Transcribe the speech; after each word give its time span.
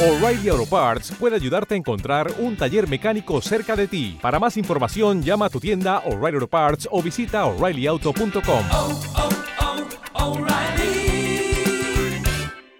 O'Reilly 0.00 0.48
Auto 0.48 0.64
Parts 0.64 1.10
puede 1.18 1.34
ayudarte 1.34 1.74
a 1.74 1.76
encontrar 1.76 2.32
un 2.38 2.56
taller 2.56 2.88
mecánico 2.88 3.40
cerca 3.40 3.74
de 3.74 3.88
ti. 3.88 4.16
Para 4.22 4.38
más 4.38 4.56
información, 4.56 5.24
llama 5.24 5.46
a 5.46 5.50
tu 5.50 5.58
tienda 5.58 5.98
O'Reilly 6.06 6.36
Auto 6.36 6.46
Parts 6.46 6.88
o 6.92 7.02
visita 7.02 7.44
oreillyauto.com. 7.46 8.64
oh, 8.70 9.00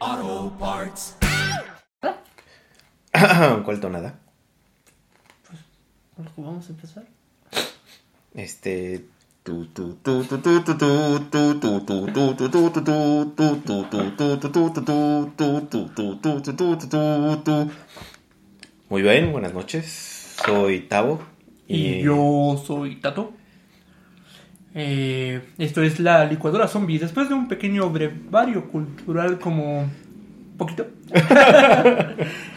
oh, 0.01 0.53
Parts. 0.61 1.17
¿Cuál 3.65 3.81
tonada? 3.81 4.21
Vamos 6.37 6.69
a 6.69 6.71
empezar. 6.71 7.05
Este. 8.33 9.05
Muy 18.89 19.03
bien, 19.03 19.33
buenas 19.33 19.55
noches. 19.55 20.37
Soy 20.45 20.81
Tavo. 20.81 21.23
Y, 21.67 21.77
y 21.77 22.03
yo 22.03 22.63
soy 22.67 22.97
Tato. 22.97 23.33
Eh, 24.75 25.41
esto 25.59 25.83
es 25.83 25.99
la 25.99 26.25
licuadora 26.25 26.69
zombie. 26.69 26.99
Después 26.99 27.29
de 27.29 27.35
un 27.35 27.49
pequeño 27.49 27.91
brevario 27.91 28.69
cultural 28.71 29.39
como 29.39 29.91
poquito, 30.57 30.87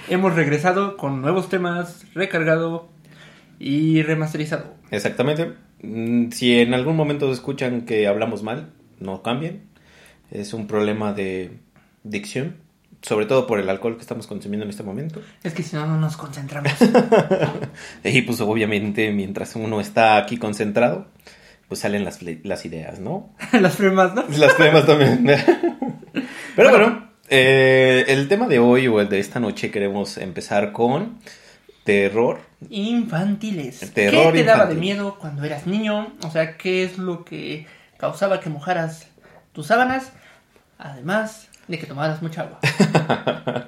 hemos 0.09 0.35
regresado 0.35 0.97
con 0.97 1.21
nuevos 1.21 1.49
temas, 1.49 2.05
recargado 2.13 2.89
y 3.59 4.01
remasterizado. 4.03 4.75
Exactamente. 4.89 5.53
Mm, 5.81 6.31
Si 6.31 6.59
en 6.59 6.73
algún 6.73 6.95
momento 6.95 7.31
escuchan 7.31 7.81
que 7.81 8.07
hablamos 8.07 8.43
mal, 8.43 8.71
no 8.99 9.21
cambien. 9.21 9.63
Es 10.31 10.53
un 10.53 10.67
problema 10.67 11.13
de 11.13 11.51
dicción, 12.03 12.55
sobre 13.01 13.25
todo 13.25 13.47
por 13.47 13.59
el 13.59 13.69
alcohol 13.69 13.95
que 13.95 14.01
estamos 14.01 14.27
consumiendo 14.27 14.63
en 14.63 14.69
este 14.69 14.83
momento. 14.83 15.21
Es 15.43 15.53
que 15.53 15.63
si 15.63 15.75
no, 15.75 15.85
no 15.85 15.97
nos 15.97 16.17
concentramos. 16.17 16.71
Y 18.03 18.21
pues 18.21 18.39
obviamente 18.41 19.11
mientras 19.11 19.55
uno 19.55 19.81
está 19.81 20.17
aquí 20.17 20.37
concentrado, 20.37 21.07
pues 21.67 21.81
salen 21.81 22.03
las, 22.03 22.21
ideas, 22.65 22.99
¿no? 22.99 23.33
Las 23.53 23.75
fremas, 23.75 24.13
¿no? 24.13 24.25
Las 24.37 24.57
temas 24.57 24.85
también. 24.85 25.25
Pero 26.55 26.69
bueno, 26.69 27.09
eh, 27.29 28.05
el 28.09 28.27
tema 28.27 28.47
de 28.47 28.59
hoy 28.59 28.87
o 28.87 28.99
el 28.99 29.07
de 29.07 29.19
esta 29.19 29.39
noche 29.39 29.71
queremos 29.71 30.17
empezar 30.17 30.73
con 30.73 31.19
terror. 31.85 32.50
Infantiles. 32.69 33.91
Terror 33.93 34.33
¿Qué 34.33 34.39
te 34.39 34.43
daba 34.45 34.65
de 34.65 34.75
miedo 34.75 35.17
cuando 35.19 35.43
eras 35.43 35.67
niño? 35.67 36.13
O 36.23 36.31
sea, 36.31 36.57
¿qué 36.57 36.83
es 36.83 36.97
lo 36.97 37.25
que 37.25 37.65
causaba 37.97 38.39
que 38.39 38.49
mojaras 38.49 39.07
tus 39.51 39.67
sábanas? 39.67 40.11
Además 40.77 41.49
de 41.67 41.79
que 41.79 41.87
tomaras 41.87 42.21
mucha 42.21 42.41
agua. 42.41 42.59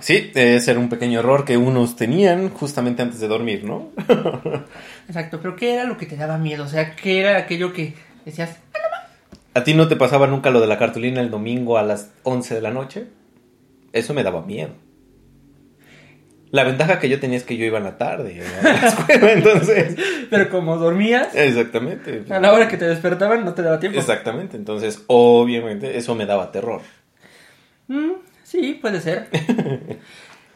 Sí, 0.00 0.32
ese 0.34 0.72
era 0.72 0.80
un 0.80 0.90
pequeño 0.90 1.20
error 1.20 1.46
que 1.46 1.56
unos 1.56 1.96
tenían 1.96 2.50
justamente 2.50 3.00
antes 3.00 3.20
de 3.20 3.28
dormir, 3.28 3.64
¿no? 3.64 3.88
Exacto, 5.08 5.38
pero 5.40 5.56
¿qué 5.56 5.72
era 5.72 5.84
lo 5.84 5.96
que 5.96 6.04
te 6.04 6.16
daba 6.16 6.36
miedo? 6.36 6.64
O 6.64 6.68
sea, 6.68 6.94
¿qué 6.94 7.20
era 7.20 7.38
aquello 7.38 7.72
que 7.72 7.94
decías, 8.26 8.58
¿A 9.54 9.62
ti 9.62 9.72
no 9.72 9.86
te 9.86 9.94
pasaba 9.94 10.26
nunca 10.26 10.50
lo 10.50 10.60
de 10.60 10.66
la 10.66 10.78
cartulina 10.78 11.20
el 11.20 11.30
domingo 11.30 11.78
a 11.78 11.84
las 11.84 12.10
11 12.24 12.56
de 12.56 12.60
la 12.60 12.72
noche? 12.72 13.06
Eso 13.92 14.12
me 14.12 14.24
daba 14.24 14.42
miedo. 14.42 14.74
La 16.54 16.62
ventaja 16.62 17.00
que 17.00 17.08
yo 17.08 17.18
tenía 17.18 17.36
es 17.36 17.42
que 17.42 17.56
yo 17.56 17.64
iba 17.64 17.78
en 17.78 17.84
la 17.84 17.98
tarde 17.98 18.40
a 18.40 18.62
la 18.62 18.86
escuela, 18.86 19.32
entonces... 19.32 19.96
pero 20.30 20.48
como 20.50 20.76
dormías, 20.76 21.34
Exactamente. 21.34 22.22
a 22.30 22.38
la 22.38 22.52
hora 22.52 22.68
que 22.68 22.76
te 22.76 22.86
despertaban 22.86 23.44
no 23.44 23.54
te 23.54 23.62
daba 23.62 23.80
tiempo? 23.80 23.98
Exactamente, 23.98 24.56
entonces 24.56 25.02
obviamente 25.08 25.98
eso 25.98 26.14
me 26.14 26.26
daba 26.26 26.52
terror. 26.52 26.80
Mm, 27.88 28.12
sí, 28.44 28.78
puede 28.80 29.00
ser. 29.00 29.30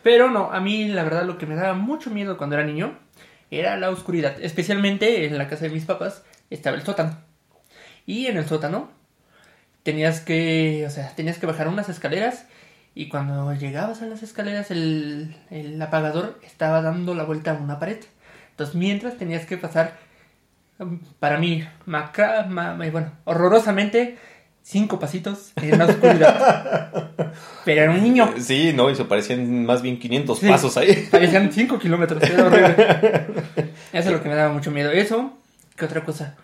pero 0.05 0.31
no, 0.31 0.53
a 0.53 0.61
mí 0.61 0.87
la 0.87 1.03
verdad 1.03 1.25
lo 1.25 1.37
que 1.37 1.47
me 1.47 1.57
daba 1.57 1.75
mucho 1.75 2.11
miedo 2.11 2.39
cuando 2.39 2.55
era 2.55 2.65
niño 2.65 2.97
era 3.51 3.77
la 3.77 3.91
oscuridad. 3.91 4.37
Especialmente 4.41 5.25
en 5.25 5.37
la 5.37 5.49
casa 5.49 5.65
de 5.65 5.71
mis 5.71 5.85
papás 5.85 6.23
estaba 6.49 6.77
el 6.77 6.85
sótano. 6.85 7.19
Y 8.06 8.27
en 8.27 8.37
el 8.37 8.47
sótano 8.47 8.89
tenías 9.83 10.21
que, 10.21 10.84
o 10.87 10.91
sea, 10.91 11.12
tenías 11.17 11.39
que 11.39 11.47
bajar 11.47 11.67
unas 11.67 11.89
escaleras 11.89 12.47
y 13.00 13.09
cuando 13.09 13.53
llegabas 13.54 14.03
a 14.03 14.06
las 14.06 14.22
escaleras 14.25 14.70
el, 14.72 15.36
el 15.50 15.81
apagador 15.81 16.41
estaba 16.44 16.82
dando 16.82 17.14
la 17.14 17.22
vuelta 17.25 17.53
a 17.53 17.54
una 17.54 17.78
pared. 17.78 17.98
Entonces 18.50 18.75
mientras 18.75 19.16
tenías 19.16 19.47
que 19.47 19.56
pasar, 19.56 19.94
mm, 20.78 20.97
para 21.20 21.38
mí, 21.38 21.64
macra, 21.86 22.47
ma- 22.48 22.75
ma- 22.75 22.91
bueno, 22.91 23.12
horrorosamente, 23.25 24.19
cinco 24.62 24.98
pasitos 24.98 25.53
en 25.56 25.78
la 25.78 25.86
oscuridad. 25.86 27.12
Pero 27.64 27.82
era 27.82 27.92
un 27.92 28.03
niño. 28.03 28.34
Sí, 28.38 28.72
no, 28.75 28.91
y 28.91 28.97
se 28.97 29.04
parecían 29.04 29.65
más 29.65 29.80
bien 29.80 29.98
500 30.00 30.38
Sí. 30.41 30.48
pasos 30.48 30.76
ahí. 30.76 31.06
Parecían 31.10 31.53
5 31.53 31.78
kilómetros, 31.78 32.20
era 32.22 32.47
horrible. 32.47 32.75
Eso 33.92 34.09
es 34.09 34.10
lo 34.10 34.22
que 34.22 34.28
me 34.28 34.34
daba 34.34 34.53
mucho 34.53 34.70
miedo. 34.72 34.91
Eso, 34.91 35.38
¿qué 35.76 35.84
otra 35.84 36.03
cosa? 36.03 36.34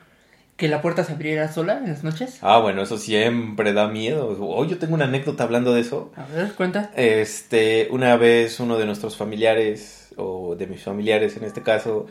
Que 0.56 0.69
la 0.69 0.81
puerta 0.82 1.03
se 1.03 1.15
abriera 1.15 1.53
sola 1.53 1.78
en 1.78 1.88
las 1.88 2.04
noches. 2.04 2.38
Ah, 2.41 2.59
bueno, 2.59 2.82
eso 2.82 2.97
siempre 2.97 3.72
da 3.72 3.88
miedo. 3.88 4.37
Hoy 4.41 4.69
yo 4.69 4.78
tengo 4.78 4.94
una 4.94 5.06
anécdota 5.06 5.42
hablando 5.44 5.72
de 5.75 5.81
eso. 5.81 6.12
A 6.16 6.25
ver, 6.32 6.53
cuenta. 6.54 6.91
Este, 6.94 7.88
una 7.91 8.16
vez 8.16 8.60
uno 8.60 8.76
de 8.78 8.87
nuestros 8.87 9.16
familiares, 9.16 10.12
o 10.16 10.54
de 10.54 10.69
mis 10.69 10.82
familiares 10.84 11.37
en 11.37 11.42
este 11.44 11.62
caso, 11.62 12.06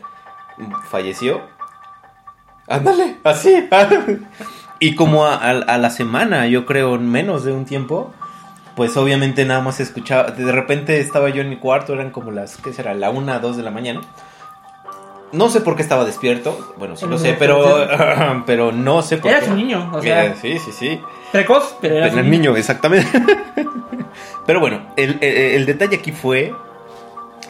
falleció. 0.90 1.40
Ándale, 2.68 3.16
así. 3.24 3.66
y 4.80 4.94
como 4.94 5.24
a, 5.26 5.36
a- 5.36 5.50
a 5.50 5.78
la 5.78 5.90
semana, 5.90 6.46
yo 6.46 6.66
creo, 6.66 6.94
en 6.96 7.10
menos 7.10 7.44
de 7.44 7.52
un 7.52 7.64
tiempo, 7.64 8.12
pues 8.76 8.94
obviamente 8.98 9.46
nada 9.46 9.60
más 9.62 9.80
escuchaba. 9.80 10.30
De 10.32 10.52
repente 10.52 11.00
estaba 11.00 11.30
yo 11.30 11.40
en 11.40 11.48
mi 11.48 11.56
cuarto, 11.56 11.94
eran 11.94 12.10
como 12.10 12.30
las, 12.30 12.58
¿qué 12.58 12.72
será? 12.74 12.92
La 12.94 13.08
una, 13.10 13.38
dos 13.38 13.56
de 13.56 13.62
la 13.62 13.70
mañana. 13.70 14.00
No 15.32 15.48
sé 15.48 15.60
por 15.60 15.74
qué 15.76 15.82
estaba 15.82 16.04
despierto. 16.04 16.74
Bueno, 16.76 16.96
sí 16.96 17.06
lo 17.06 17.18
sé, 17.18 17.34
pero, 17.38 17.86
pero 18.46 18.70
no 18.72 19.02
sé 19.02 19.16
por 19.18 19.30
Eras 19.30 19.44
qué. 19.44 19.50
un 19.50 19.56
niño, 19.56 19.90
o 19.92 20.00
sea, 20.00 20.26
Eh, 20.26 20.34
sí, 20.40 20.58
sí, 20.58 20.70
sí. 20.72 21.00
precoz, 21.32 21.76
pero 21.80 21.96
eras 21.96 22.12
Era 22.12 22.20
un 22.20 22.24
el 22.26 22.30
niño. 22.30 22.50
niño, 22.50 22.56
exactamente. 22.56 23.08
Pero 24.46 24.60
bueno, 24.60 24.82
el, 24.96 25.18
el- 25.22 25.36
el 25.56 25.66
detalle 25.66 25.96
aquí 25.96 26.12
fue 26.12 26.54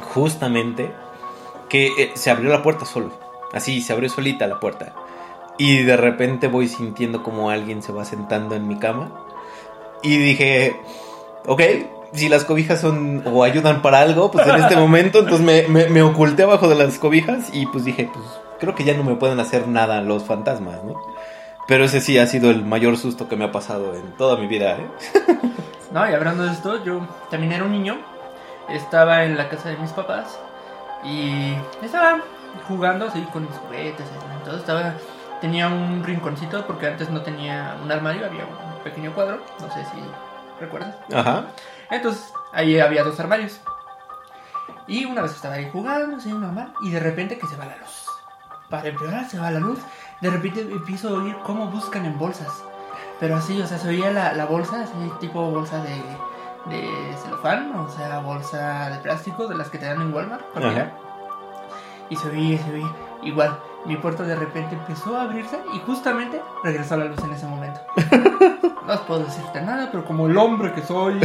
justamente 0.00 0.90
que 1.68 1.88
eh, 1.88 2.12
se 2.14 2.30
abrió 2.30 2.50
la 2.50 2.62
puerta 2.62 2.84
solo. 2.84 3.10
Así, 3.52 3.82
se 3.82 3.92
abrió 3.92 4.08
solita 4.08 4.46
la 4.46 4.60
puerta. 4.60 4.94
Y 5.58 5.82
de 5.82 5.96
repente 5.96 6.48
voy 6.48 6.68
sintiendo 6.68 7.22
como 7.22 7.50
alguien 7.50 7.82
se 7.82 7.92
va 7.92 8.04
sentando 8.04 8.54
en 8.54 8.66
mi 8.68 8.78
cama. 8.78 9.10
Y 10.02 10.16
dije, 10.18 10.76
ok, 11.46 11.62
si 12.14 12.28
las 12.28 12.44
cobijas 12.44 12.80
son 12.80 13.22
o 13.26 13.44
ayudan 13.44 13.82
para 13.82 14.00
algo, 14.00 14.30
pues 14.30 14.46
en 14.46 14.56
este 14.56 14.76
momento, 14.76 15.18
entonces 15.20 15.44
me, 15.44 15.62
me- 15.68 15.88
me 15.88 16.02
oculté 16.02 16.44
abajo 16.44 16.68
de 16.68 16.74
las 16.76 16.98
cobijas 16.98 17.50
y 17.52 17.66
pues 17.66 17.84
dije, 17.84 18.08
pues 18.12 18.24
creo 18.60 18.74
que 18.74 18.84
ya 18.84 18.94
no 18.94 19.02
me 19.04 19.16
pueden 19.16 19.40
hacer 19.40 19.66
nada 19.68 20.00
los 20.00 20.24
fantasmas, 20.24 20.82
¿no? 20.84 20.94
Pero 21.66 21.84
ese 21.84 22.00
sí 22.00 22.18
ha 22.18 22.26
sido 22.26 22.50
el 22.50 22.64
mayor 22.64 22.96
susto 22.98 23.28
que 23.28 23.36
me 23.36 23.44
ha 23.46 23.52
pasado 23.52 23.94
en 23.94 24.12
toda 24.16 24.36
mi 24.36 24.46
vida, 24.46 24.72
¿eh? 24.78 24.86
No, 25.92 26.08
y 26.10 26.12
hablando 26.12 26.42
de 26.44 26.52
esto, 26.52 26.82
yo 26.84 27.00
también 27.30 27.52
era 27.52 27.64
un 27.64 27.72
niño. 27.72 27.98
Estaba 28.68 29.24
en 29.24 29.36
la 29.36 29.48
casa 29.48 29.68
de 29.70 29.76
mis 29.76 29.90
papás. 29.92 30.38
Y 31.04 31.54
estaba 31.82 32.18
jugando 32.68 33.06
así 33.06 33.20
con 33.32 33.42
mis 33.42 33.52
juguetes. 33.58 34.04
Entonces 34.38 34.60
estaba. 34.60 34.94
Tenía 35.40 35.68
un 35.68 36.02
rinconcito 36.04 36.66
porque 36.66 36.86
antes 36.86 37.10
no 37.10 37.20
tenía 37.22 37.76
un 37.82 37.90
armario, 37.92 38.26
había 38.26 38.44
un 38.44 38.82
pequeño 38.82 39.12
cuadro. 39.14 39.38
No 39.60 39.66
sé 39.72 39.80
si 39.84 40.00
recuerdas. 40.60 40.94
Ajá. 41.12 41.44
Entonces, 41.96 42.32
ahí 42.52 42.78
había 42.80 43.04
dos 43.04 43.18
armarios. 43.20 43.60
Y 44.86 45.04
una 45.06 45.22
vez 45.22 45.32
estaba 45.32 45.54
ahí 45.54 45.68
jugando, 45.72 46.16
así 46.16 46.30
normal, 46.32 46.74
y 46.82 46.90
de 46.90 47.00
repente 47.00 47.38
que 47.38 47.46
se 47.46 47.56
va 47.56 47.64
la 47.66 47.76
luz. 47.76 48.06
Para 48.68 48.88
empeorar, 48.88 49.28
se 49.28 49.38
va 49.38 49.50
la 49.50 49.60
luz. 49.60 49.78
De 50.20 50.30
repente 50.30 50.60
empiezo 50.60 51.08
a 51.08 51.22
oír 51.22 51.36
cómo 51.44 51.68
buscan 51.68 52.04
en 52.04 52.18
bolsas. 52.18 52.62
Pero 53.20 53.36
así, 53.36 53.60
o 53.60 53.66
sea, 53.66 53.78
se 53.78 53.88
oía 53.88 54.10
la, 54.10 54.32
la 54.32 54.44
bolsa, 54.44 54.82
así 54.82 55.12
tipo 55.20 55.50
bolsa 55.50 55.82
de, 55.82 56.02
de 56.70 57.16
celofán, 57.22 57.74
o 57.76 57.88
sea, 57.88 58.18
bolsa 58.20 58.90
de 58.90 58.98
plástico, 58.98 59.46
de 59.46 59.56
las 59.56 59.70
que 59.70 59.78
te 59.78 59.86
dan 59.86 60.02
en 60.02 60.12
Walmart. 60.12 60.44
cualquiera. 60.52 60.92
Y 62.10 62.16
se 62.16 62.28
oía, 62.28 62.58
se 62.58 62.72
oía. 62.72 62.92
Igual, 63.22 63.58
mi 63.86 63.96
puerta 63.96 64.22
de 64.22 64.36
repente 64.36 64.74
empezó 64.74 65.16
a 65.16 65.22
abrirse 65.22 65.58
y 65.74 65.78
justamente 65.80 66.40
regresó 66.62 66.96
la 66.96 67.06
luz 67.06 67.18
en 67.22 67.32
ese 67.32 67.46
momento. 67.46 67.80
No 68.86 68.92
os 68.92 69.00
puedo 69.00 69.24
decirte 69.24 69.62
nada, 69.62 69.88
pero 69.90 70.04
como 70.04 70.26
el 70.26 70.36
hombre 70.36 70.74
que 70.74 70.82
soy, 70.82 71.18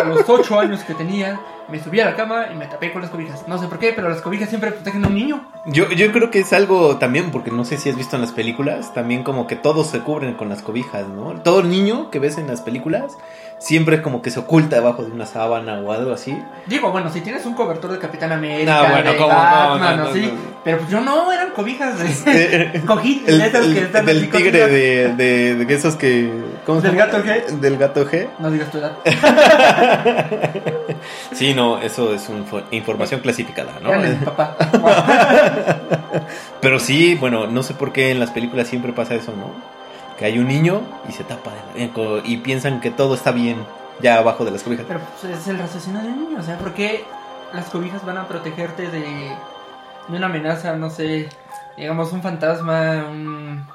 a 0.00 0.04
los 0.04 0.28
8 0.28 0.60
años 0.60 0.84
que 0.84 0.94
tenía, 0.94 1.40
me 1.68 1.82
subí 1.82 1.98
a 1.98 2.04
la 2.04 2.14
cama 2.14 2.46
y 2.52 2.54
me 2.54 2.66
tapé 2.66 2.92
con 2.92 3.02
las 3.02 3.10
cobijas. 3.10 3.48
No 3.48 3.58
sé 3.58 3.66
por 3.66 3.80
qué, 3.80 3.92
pero 3.92 4.08
las 4.08 4.20
cobijas 4.20 4.48
siempre 4.48 4.70
protegen 4.70 5.04
a 5.04 5.08
un 5.08 5.14
niño. 5.14 5.44
Yo, 5.66 5.90
yo 5.90 6.12
creo 6.12 6.30
que 6.30 6.38
es 6.38 6.52
algo 6.52 6.98
también, 6.98 7.32
porque 7.32 7.50
no 7.50 7.64
sé 7.64 7.76
si 7.76 7.90
has 7.90 7.96
visto 7.96 8.14
en 8.14 8.22
las 8.22 8.30
películas, 8.30 8.94
también 8.94 9.24
como 9.24 9.48
que 9.48 9.56
todos 9.56 9.88
se 9.88 9.98
cubren 10.00 10.34
con 10.34 10.48
las 10.48 10.62
cobijas, 10.62 11.08
¿no? 11.08 11.40
Todo 11.42 11.64
niño 11.64 12.10
que 12.10 12.20
ves 12.20 12.38
en 12.38 12.46
las 12.46 12.60
películas 12.60 13.16
siempre 13.62 14.02
como 14.02 14.22
que 14.22 14.30
se 14.30 14.40
oculta 14.40 14.74
debajo 14.76 15.04
de 15.04 15.12
una 15.12 15.24
sábana 15.24 15.78
o 15.80 15.92
algo 15.92 16.12
así. 16.12 16.36
Digo, 16.66 16.90
bueno, 16.90 17.10
si 17.12 17.20
tienes 17.20 17.46
un 17.46 17.54
cobertor 17.54 17.92
de 17.92 17.98
Capitán 17.98 18.32
América, 18.32 18.82
No, 18.82 18.88
bueno, 18.90 19.12
de 19.12 19.16
¿cómo? 19.16 19.28
Batman, 19.28 19.96
no, 19.98 20.04
no, 20.08 20.14
no. 20.14 20.30
pero 20.64 20.78
pues 20.78 20.90
yo 20.90 21.00
no, 21.00 21.32
eran 21.32 21.50
cobijas 21.50 21.98
de 21.98 22.06
Eh, 22.74 22.82
cojitas 22.86 23.28
El, 23.28 23.38
de 23.38 23.46
esas 23.46 23.64
el- 23.66 23.74
que 23.74 23.80
están 23.82 24.04
del 24.06 24.30
tigre 24.30 24.66
de, 24.66 25.14
de, 25.14 25.54
de 25.64 25.74
esos 25.74 25.94
que 25.96 26.30
¿Cómo 26.66 26.80
se 26.80 26.88
¿Del 26.88 26.96
llama? 26.96 27.12
gato 27.12 27.24
G? 27.24 27.46
Del 27.60 27.76
gato 27.78 28.06
G. 28.08 28.28
No 28.38 28.50
digas 28.50 28.70
tu 28.70 28.78
edad. 28.78 28.92
Sí, 31.32 31.54
no, 31.54 31.78
eso 31.80 32.14
es 32.14 32.28
un 32.28 32.46
fo- 32.46 32.62
información 32.70 33.20
clasificada, 33.20 33.72
¿no? 33.82 33.88
Era 33.88 34.02
de 34.02 34.10
mi 34.10 34.24
papá. 34.24 34.56
Pero 36.60 36.78
sí, 36.78 37.14
bueno, 37.16 37.46
no 37.46 37.62
sé 37.62 37.74
por 37.74 37.92
qué 37.92 38.10
en 38.10 38.20
las 38.20 38.30
películas 38.30 38.68
siempre 38.68 38.92
pasa 38.92 39.14
eso, 39.14 39.32
¿no? 39.36 39.50
Que 40.22 40.26
hay 40.28 40.38
un 40.38 40.46
niño 40.46 40.82
y 41.08 41.10
se 41.10 41.24
tapa 41.24 41.50
de 41.74 41.84
la- 41.84 41.92
eh, 41.96 42.22
y 42.24 42.36
piensan 42.36 42.80
que 42.80 42.92
todo 42.92 43.14
está 43.16 43.32
bien 43.32 43.56
ya 44.00 44.18
abajo 44.18 44.44
de 44.44 44.52
las 44.52 44.62
cobijas. 44.62 44.84
Pero 44.86 45.00
pues, 45.20 45.36
es 45.36 45.48
el 45.48 45.58
raciocinio 45.58 46.00
del 46.00 46.16
niño. 46.16 46.38
O 46.38 46.42
sea, 46.44 46.58
¿por 46.58 46.74
qué 46.74 47.04
las 47.52 47.68
cobijas 47.70 48.06
van 48.06 48.18
a 48.18 48.28
protegerte 48.28 48.88
de, 48.88 49.00
de 49.00 50.16
una 50.16 50.26
amenaza? 50.26 50.76
No 50.76 50.90
sé, 50.90 51.28
digamos, 51.76 52.12
un 52.12 52.22
fantasma. 52.22 53.04
Un... 53.10 53.66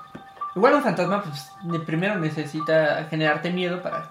Igual 0.56 0.76
un 0.76 0.84
fantasma, 0.84 1.22
pues 1.22 1.52
primero 1.86 2.16
necesita 2.18 3.06
generarte 3.10 3.52
miedo 3.52 3.82
para 3.82 4.10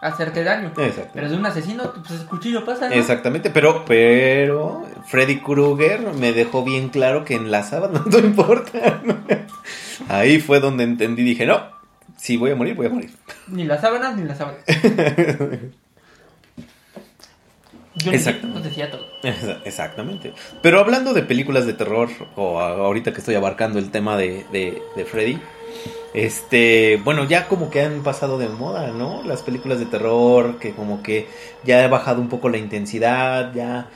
hacerte 0.00 0.42
daño. 0.42 0.72
Exacto. 0.76 1.12
Pero 1.14 1.28
de 1.28 1.36
un 1.36 1.46
asesino, 1.46 1.92
pues 1.92 2.22
el 2.22 2.26
cuchillo 2.26 2.64
pasa. 2.64 2.88
¿no? 2.88 2.94
Exactamente, 2.96 3.50
pero, 3.50 3.84
pero 3.84 4.82
Freddy 5.06 5.38
Krueger 5.40 6.12
me 6.14 6.32
dejó 6.32 6.64
bien 6.64 6.88
claro 6.88 7.24
que 7.24 7.34
en 7.36 7.52
la 7.52 7.62
sábana 7.62 8.02
no 8.10 8.18
importa. 8.18 9.00
Ahí 10.08 10.40
fue 10.40 10.60
donde 10.60 10.84
entendí, 10.84 11.22
dije, 11.22 11.46
no, 11.46 11.60
si 12.16 12.36
voy 12.36 12.50
a 12.50 12.56
morir, 12.56 12.74
voy 12.74 12.86
a 12.86 12.90
morir. 12.90 13.10
Ni 13.48 13.64
las 13.64 13.80
sábanas 13.80 14.16
ni 14.16 14.24
las 14.24 14.38
sábanas. 14.38 14.60
Yo 17.96 18.12
pues 18.12 18.62
decía 18.64 18.90
todo. 18.90 19.04
Exa- 19.22 19.60
Exactamente. 19.64 20.32
Pero 20.62 20.78
hablando 20.78 21.14
de 21.14 21.22
películas 21.22 21.66
de 21.66 21.72
terror, 21.72 22.08
o 22.36 22.60
ahorita 22.60 23.12
que 23.12 23.18
estoy 23.18 23.34
abarcando 23.34 23.78
el 23.80 23.90
tema 23.90 24.16
de, 24.16 24.44
de, 24.52 24.80
de 24.94 25.04
Freddy, 25.04 25.40
este, 26.14 27.00
bueno, 27.02 27.24
ya 27.24 27.48
como 27.48 27.70
que 27.70 27.82
han 27.82 28.02
pasado 28.04 28.38
de 28.38 28.48
moda, 28.48 28.88
¿no? 28.92 29.22
Las 29.24 29.42
películas 29.42 29.80
de 29.80 29.86
terror, 29.86 30.58
que 30.58 30.72
como 30.72 31.02
que 31.02 31.26
ya 31.64 31.84
ha 31.84 31.88
bajado 31.88 32.20
un 32.20 32.28
poco 32.28 32.48
la 32.48 32.58
intensidad, 32.58 33.52
ya, 33.52 33.88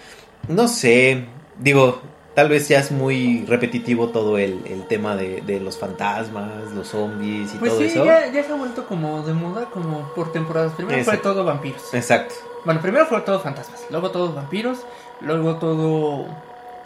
no 0.49 0.67
sé, 0.67 1.27
digo, 1.61 2.03
tal 2.35 2.49
vez 2.49 2.69
ya 2.69 2.79
es 2.79 2.91
muy 2.91 3.45
repetitivo 3.47 4.09
todo 4.09 4.39
el, 4.39 4.61
el 4.67 4.85
tema 4.87 5.17
de, 5.17 5.41
de 5.43 5.61
los 5.61 5.79
fantasmas, 5.79 6.73
los 6.75 6.89
zombies 6.89 7.55
y 7.55 7.59
Pues 7.59 7.73
todo 7.73 7.81
sí, 7.81 7.87
eso. 7.89 8.05
ya, 8.05 8.31
ya 8.33 8.43
se 8.45 8.53
ha 8.53 8.57
vuelto 8.57 8.87
como 8.87 9.23
de 9.23 9.33
moda, 9.35 9.67
como 9.71 10.13
por 10.15 10.33
temporadas. 10.33 10.73
Primero 10.73 10.99
Exacto. 10.99 11.23
fue 11.23 11.33
todo 11.35 11.45
vampiros. 11.45 11.93
Exacto. 11.95 12.35
Bueno, 12.65 12.81
primero 12.81 13.07
fue 13.07 13.21
todo 13.23 13.41
fantasmas, 13.41 13.85
luego 13.91 14.11
todos 14.11 14.35
vampiros, 14.35 14.79
luego 15.21 15.57
todo... 15.57 16.27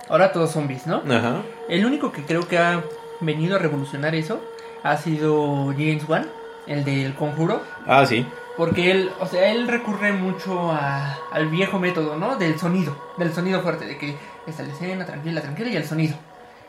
Ahora 0.08 0.30
todos 0.32 0.52
zombies, 0.52 0.86
¿no? 0.86 1.02
Ajá. 1.10 1.42
El 1.68 1.84
único 1.84 2.12
que 2.12 2.22
creo 2.22 2.46
que 2.46 2.58
ha 2.58 2.82
venido 3.20 3.56
a 3.56 3.58
revolucionar 3.58 4.14
eso 4.14 4.40
ha 4.84 4.96
sido 4.98 5.66
James 5.72 6.08
Wan, 6.08 6.28
el 6.68 6.84
del 6.84 7.14
conjuro. 7.14 7.60
Ah, 7.88 8.06
sí. 8.06 8.24
Porque 8.56 8.92
él, 8.92 9.10
o 9.20 9.26
sea, 9.26 9.50
él 9.50 9.66
recurre 9.66 10.12
mucho 10.12 10.70
a- 10.70 11.18
al 11.32 11.48
viejo 11.48 11.80
método, 11.80 12.16
¿no? 12.16 12.36
Del 12.36 12.56
sonido, 12.58 12.96
del 13.18 13.34
sonido 13.34 13.60
fuerte, 13.62 13.84
de 13.84 13.98
que 13.98 14.16
está 14.50 14.62
la 14.62 14.72
escena, 14.72 15.04
tranquila, 15.06 15.40
tranquila, 15.40 15.70
y 15.70 15.76
el 15.76 15.84
sonido. 15.84 16.16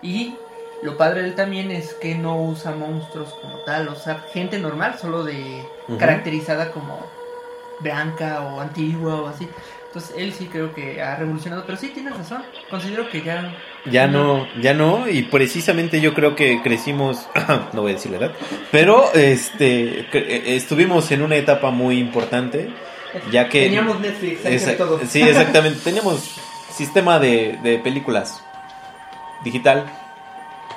Y 0.01 0.35
lo 0.83 0.97
padre 0.97 1.21
de 1.23 1.29
él 1.29 1.35
también 1.35 1.71
es 1.71 1.93
que 1.95 2.15
no 2.15 2.41
usa 2.41 2.71
monstruos 2.71 3.33
como 3.41 3.57
tal, 3.65 3.87
o 3.87 3.95
sea, 3.95 4.23
gente 4.33 4.59
normal, 4.59 4.95
solo 4.99 5.23
de 5.23 5.63
Ujú. 5.87 5.97
caracterizada 5.97 6.71
como 6.71 6.99
blanca 7.79 8.41
o 8.41 8.61
antigua 8.61 9.15
o 9.21 9.27
así. 9.27 9.47
Entonces 9.87 10.15
él 10.17 10.33
sí 10.33 10.47
creo 10.51 10.73
que 10.75 11.01
ha 11.01 11.15
revolucionado, 11.15 11.63
pero 11.65 11.77
sí 11.77 11.89
tienes 11.89 12.15
razón. 12.15 12.43
Considero 12.69 13.09
que 13.09 13.21
ya 13.21 13.55
Ya 13.89 14.05
no, 14.07 14.47
ya 14.61 14.73
no, 14.73 15.07
y 15.07 15.23
precisamente 15.23 16.01
yo 16.01 16.13
creo 16.13 16.35
que 16.35 16.61
crecimos, 16.61 17.27
no 17.73 17.81
voy 17.81 17.91
a 17.91 17.95
decir 17.95 18.11
la 18.11 18.17
edad, 18.17 18.31
pero 18.71 19.11
este 19.13 20.01
eh, 20.11 20.55
estuvimos 20.55 21.09
en 21.11 21.21
una 21.21 21.37
etapa 21.37 21.71
muy 21.71 21.97
importante, 21.99 22.69
ya 23.31 23.47
que 23.49 23.61
teníamos 23.63 23.99
Netflix, 24.01 24.45
hay 24.45 24.51
que 24.51 24.55
Esa- 24.57 24.65
ver 24.71 24.77
todo. 24.77 25.01
sí, 25.07 25.21
exactamente, 25.21 25.79
teníamos 25.83 26.35
sistema 26.77 27.19
de, 27.19 27.57
de 27.63 27.79
películas 27.79 28.43
digital, 29.43 29.85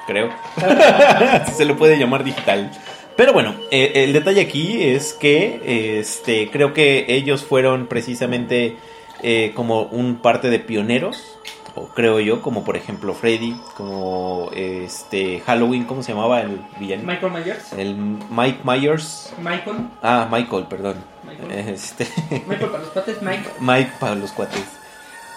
creo, 0.06 0.30
se 1.56 1.64
le 1.64 1.74
puede 1.74 1.98
llamar 1.98 2.24
digital. 2.24 2.70
Pero 3.16 3.32
bueno, 3.34 3.54
eh, 3.70 3.92
el 3.96 4.12
detalle 4.14 4.40
aquí 4.40 4.82
es 4.82 5.12
que 5.12 5.98
este 6.00 6.50
creo 6.50 6.72
que 6.72 7.04
ellos 7.08 7.44
fueron 7.44 7.86
precisamente 7.86 8.76
eh, 9.22 9.52
como 9.54 9.82
un 9.82 10.16
parte 10.16 10.48
de 10.48 10.58
pioneros, 10.58 11.36
o 11.74 11.88
creo 11.88 12.18
yo, 12.20 12.40
como 12.40 12.64
por 12.64 12.76
ejemplo 12.76 13.12
Freddy, 13.12 13.54
como 13.76 14.50
este 14.54 15.40
Halloween, 15.40 15.84
¿cómo 15.84 16.02
se 16.02 16.12
llamaba 16.12 16.40
el 16.40 16.60
villano? 16.78 17.02
Michael 17.04 17.32
Myers. 17.32 17.72
El 17.74 17.94
Mike 17.94 18.60
Myers. 18.64 19.34
Michael. 19.38 19.76
Ah, 20.02 20.26
Michael, 20.30 20.64
perdón. 20.64 20.96
Michael. 21.22 21.68
Este 21.68 22.08
Michael 22.46 22.70
para 22.70 22.82
los 22.82 22.92
pates, 22.92 23.22
Mike. 23.22 23.50
Mike 23.60 23.92
para 24.00 24.14
los 24.14 24.32
cuates. 24.32 24.79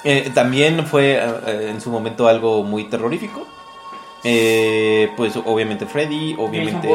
Eh, 0.03 0.31
también 0.33 0.85
fue 0.85 1.13
eh, 1.13 1.21
eh, 1.47 1.67
en 1.71 1.79
su 1.81 1.89
momento 1.89 2.27
algo 2.27 2.63
muy 2.63 2.85
terrorífico. 2.85 3.47
Eh, 4.23 5.11
pues 5.17 5.35
obviamente 5.35 5.85
Freddy, 5.85 6.35
obviamente 6.37 6.87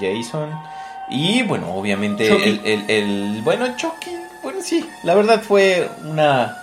Jason. 0.00 0.50
Y 1.10 1.42
bueno, 1.42 1.74
obviamente 1.74 2.26
el, 2.28 2.60
el, 2.64 2.90
el- 2.90 3.42
Bueno, 3.42 3.66
Chucky. 3.76 4.16
Bueno, 4.42 4.60
sí. 4.62 4.88
La 5.02 5.14
verdad 5.14 5.42
fue 5.42 5.88
una. 6.04 6.58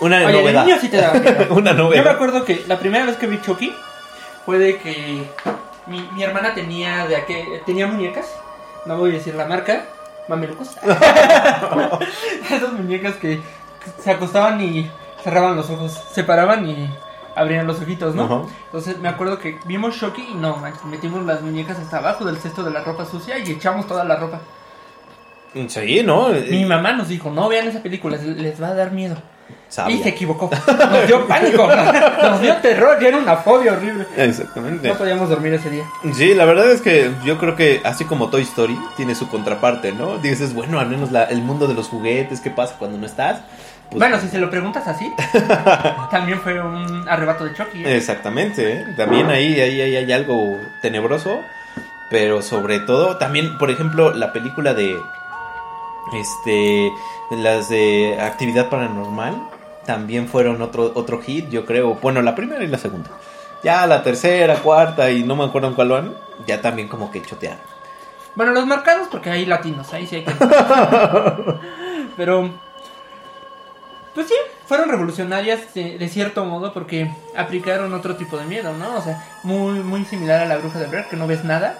Una 0.00 0.24
Oye, 0.26 0.32
novedad. 0.40 0.64
niño 0.64 0.78
sí 0.80 0.88
te 0.88 0.98
daba 0.98 1.18
miedo. 1.18 1.46
una 1.54 1.70
Yo 1.72 1.76
me 1.76 1.82
novedad. 1.82 2.08
acuerdo 2.08 2.44
que 2.44 2.62
la 2.68 2.78
primera 2.78 3.04
vez 3.04 3.16
que 3.16 3.26
vi 3.26 3.40
Chucky 3.40 3.72
fue 4.46 4.58
de 4.58 4.78
que 4.78 5.24
mi, 5.86 6.00
mi 6.12 6.22
hermana 6.22 6.54
tenía 6.54 7.06
de 7.06 7.16
aquel, 7.16 7.44
tenía 7.66 7.86
muñecas, 7.88 8.26
no 8.86 8.96
voy 8.96 9.10
a 9.10 9.14
decir 9.14 9.34
la 9.34 9.46
marca, 9.46 9.84
mamelucos. 10.28 10.68
Esas 12.50 12.72
muñecas 12.74 13.14
que 13.16 13.40
se 14.02 14.10
acostaban 14.10 14.60
y 14.60 14.88
cerraban 15.22 15.56
los 15.56 15.68
ojos, 15.70 16.00
se 16.12 16.24
paraban 16.24 16.68
y 16.68 16.88
abrían 17.34 17.66
los 17.66 17.80
ojitos, 17.80 18.14
¿no? 18.14 18.24
Ajá. 18.24 18.42
Entonces 18.66 18.98
me 18.98 19.08
acuerdo 19.08 19.38
que 19.38 19.58
vimos 19.64 19.98
Chucky 19.98 20.28
y 20.32 20.34
no, 20.34 20.56
metimos 20.84 21.24
las 21.24 21.40
muñecas 21.42 21.78
hasta 21.78 21.98
abajo 21.98 22.24
del 22.24 22.36
cesto 22.38 22.62
de 22.62 22.70
la 22.70 22.82
ropa 22.82 23.04
sucia 23.04 23.38
y 23.38 23.50
echamos 23.50 23.86
toda 23.86 24.04
la 24.04 24.16
ropa. 24.16 24.40
Sí, 25.68 26.02
¿no? 26.04 26.28
Mi 26.50 26.64
mamá 26.64 26.92
nos 26.92 27.08
dijo, 27.08 27.30
no 27.30 27.48
vean 27.48 27.66
esa 27.68 27.82
película, 27.82 28.16
les, 28.16 28.62
va 28.62 28.68
a 28.68 28.74
dar 28.74 28.92
miedo. 28.92 29.16
Sabia. 29.68 29.96
Y 29.96 30.02
se 30.02 30.10
equivocó. 30.10 30.50
Nos 30.90 31.06
dio 31.06 31.26
pánico. 31.26 31.66
Nos 32.22 32.40
dio 32.40 32.54
terror. 32.56 32.98
Y 33.02 33.06
era 33.06 33.16
una 33.16 33.36
fobia 33.36 33.72
horrible. 33.72 34.06
Exactamente. 34.16 34.86
No 34.88 34.94
podíamos 34.94 35.28
dormir 35.30 35.54
ese 35.54 35.70
día. 35.70 35.84
Sí, 36.12 36.34
la 36.34 36.44
verdad 36.44 36.70
es 36.70 36.82
que 36.82 37.10
yo 37.24 37.38
creo 37.38 37.56
que 37.56 37.80
así 37.84 38.04
como 38.04 38.28
Toy 38.28 38.42
Story 38.42 38.78
tiene 38.96 39.14
su 39.14 39.28
contraparte, 39.28 39.92
¿no? 39.92 40.18
Dices, 40.18 40.52
bueno, 40.54 40.80
al 40.80 40.88
menos 40.88 41.12
la- 41.12 41.24
el 41.24 41.40
mundo 41.42 41.66
de 41.66 41.72
los 41.74 41.88
juguetes, 41.88 42.40
¿qué 42.40 42.50
pasa 42.50 42.76
cuando 42.78 42.98
no 42.98 43.06
estás? 43.06 43.40
Pues, 43.90 44.00
bueno, 44.00 44.20
si 44.20 44.28
se 44.28 44.38
lo 44.38 44.50
preguntas 44.50 44.86
así, 44.86 45.10
también 46.10 46.40
fue 46.40 46.60
un 46.60 47.08
arrebato 47.08 47.44
de 47.44 47.54
Chucky. 47.54 47.84
¿eh? 47.84 47.96
Exactamente, 47.96 48.72
¿eh? 48.72 48.86
también 48.96 49.30
ahí, 49.30 49.58
ahí, 49.60 49.80
ahí 49.80 49.96
hay 49.96 50.12
algo 50.12 50.58
tenebroso, 50.82 51.40
pero 52.10 52.42
sobre 52.42 52.80
todo, 52.80 53.16
también, 53.16 53.56
por 53.56 53.70
ejemplo, 53.70 54.12
la 54.12 54.32
película 54.34 54.74
de, 54.74 54.94
este, 56.12 56.92
las 57.30 57.70
de 57.70 58.18
actividad 58.20 58.68
paranormal, 58.68 59.48
también 59.86 60.28
fueron 60.28 60.60
otro, 60.60 60.92
otro 60.94 61.22
hit, 61.22 61.48
yo 61.48 61.64
creo, 61.64 61.94
bueno, 61.94 62.20
la 62.20 62.34
primera 62.34 62.62
y 62.62 62.68
la 62.68 62.78
segunda. 62.78 63.08
Ya 63.64 63.86
la 63.86 64.02
tercera, 64.02 64.56
cuarta 64.56 65.10
y 65.10 65.22
no 65.22 65.34
me 65.34 65.44
acuerdo 65.44 65.68
en 65.68 65.74
cuál 65.74 65.88
van, 65.88 66.14
ya 66.46 66.60
también 66.60 66.88
como 66.88 67.10
que 67.10 67.22
chotearon. 67.22 67.58
Bueno, 68.34 68.52
los 68.52 68.66
marcados 68.66 69.08
porque 69.10 69.30
hay 69.30 69.46
latinos. 69.46 69.92
Ahí 69.94 70.06
sí 70.06 70.16
hay 70.16 70.24
que... 70.24 70.32
Pero... 72.16 72.67
Pues 74.18 74.26
sí, 74.30 74.34
fueron 74.66 74.88
revolucionarias 74.88 75.72
de, 75.74 75.96
de 75.96 76.08
cierto 76.08 76.44
modo 76.44 76.72
porque 76.72 77.08
aplicaron 77.36 77.94
otro 77.94 78.16
tipo 78.16 78.36
de 78.36 78.46
miedo, 78.46 78.76
¿no? 78.76 78.96
O 78.96 79.00
sea, 79.00 79.24
muy, 79.44 79.78
muy 79.78 80.04
similar 80.06 80.40
a 80.40 80.46
la 80.46 80.56
bruja 80.56 80.80
de 80.80 80.88
Blair, 80.88 81.04
que 81.08 81.14
no 81.14 81.28
ves 81.28 81.44
nada. 81.44 81.78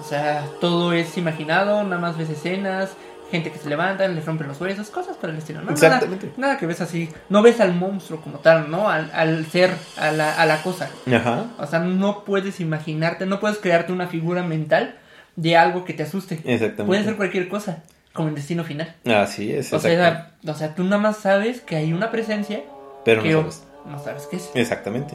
O 0.00 0.02
sea, 0.02 0.44
todo 0.60 0.92
es 0.92 1.16
imaginado, 1.16 1.84
nada 1.84 2.00
más 2.00 2.18
ves 2.18 2.28
escenas, 2.28 2.90
gente 3.30 3.52
que 3.52 3.58
se 3.60 3.68
levanta, 3.68 4.08
les 4.08 4.26
rompen 4.26 4.48
los 4.48 4.60
huesos, 4.60 4.90
cosas 4.90 5.16
por 5.16 5.30
el 5.30 5.36
estilo, 5.36 5.60
¿no? 5.60 5.66
Nada, 5.66 5.74
Exactamente. 5.74 6.32
nada 6.36 6.58
que 6.58 6.66
ves 6.66 6.80
así. 6.80 7.08
No 7.28 7.40
ves 7.40 7.60
al 7.60 7.72
monstruo 7.72 8.20
como 8.20 8.40
tal, 8.40 8.68
¿no? 8.68 8.90
Al, 8.90 9.08
al 9.14 9.46
ser, 9.46 9.70
a 9.96 10.10
la, 10.10 10.34
a 10.34 10.44
la 10.44 10.64
cosa. 10.64 10.90
Ajá. 11.06 11.44
O 11.56 11.68
sea, 11.68 11.78
no 11.78 12.24
puedes 12.24 12.58
imaginarte, 12.58 13.26
no 13.26 13.38
puedes 13.38 13.58
crearte 13.58 13.92
una 13.92 14.08
figura 14.08 14.42
mental 14.42 14.96
de 15.36 15.56
algo 15.56 15.84
que 15.84 15.92
te 15.92 16.02
asuste. 16.02 16.34
Exactamente. 16.44 16.84
Puede 16.84 17.04
ser 17.04 17.14
cualquier 17.16 17.48
cosa, 17.48 17.84
como 18.16 18.28
el 18.30 18.34
destino 18.34 18.64
final. 18.64 18.94
Así 19.04 19.52
es, 19.52 19.72
O 19.72 19.78
sea, 19.78 20.32
o 20.46 20.54
sea, 20.54 20.74
tú 20.74 20.82
nada 20.84 20.98
más 20.98 21.18
sabes 21.18 21.60
que 21.60 21.76
hay 21.76 21.92
una 21.92 22.10
presencia 22.10 22.62
pero 23.04 23.22
que 23.22 23.30
no 23.30 23.40
sabes. 23.42 23.62
no 23.86 23.98
sabes 24.02 24.26
qué 24.30 24.36
es. 24.36 24.50
Exactamente. 24.54 25.14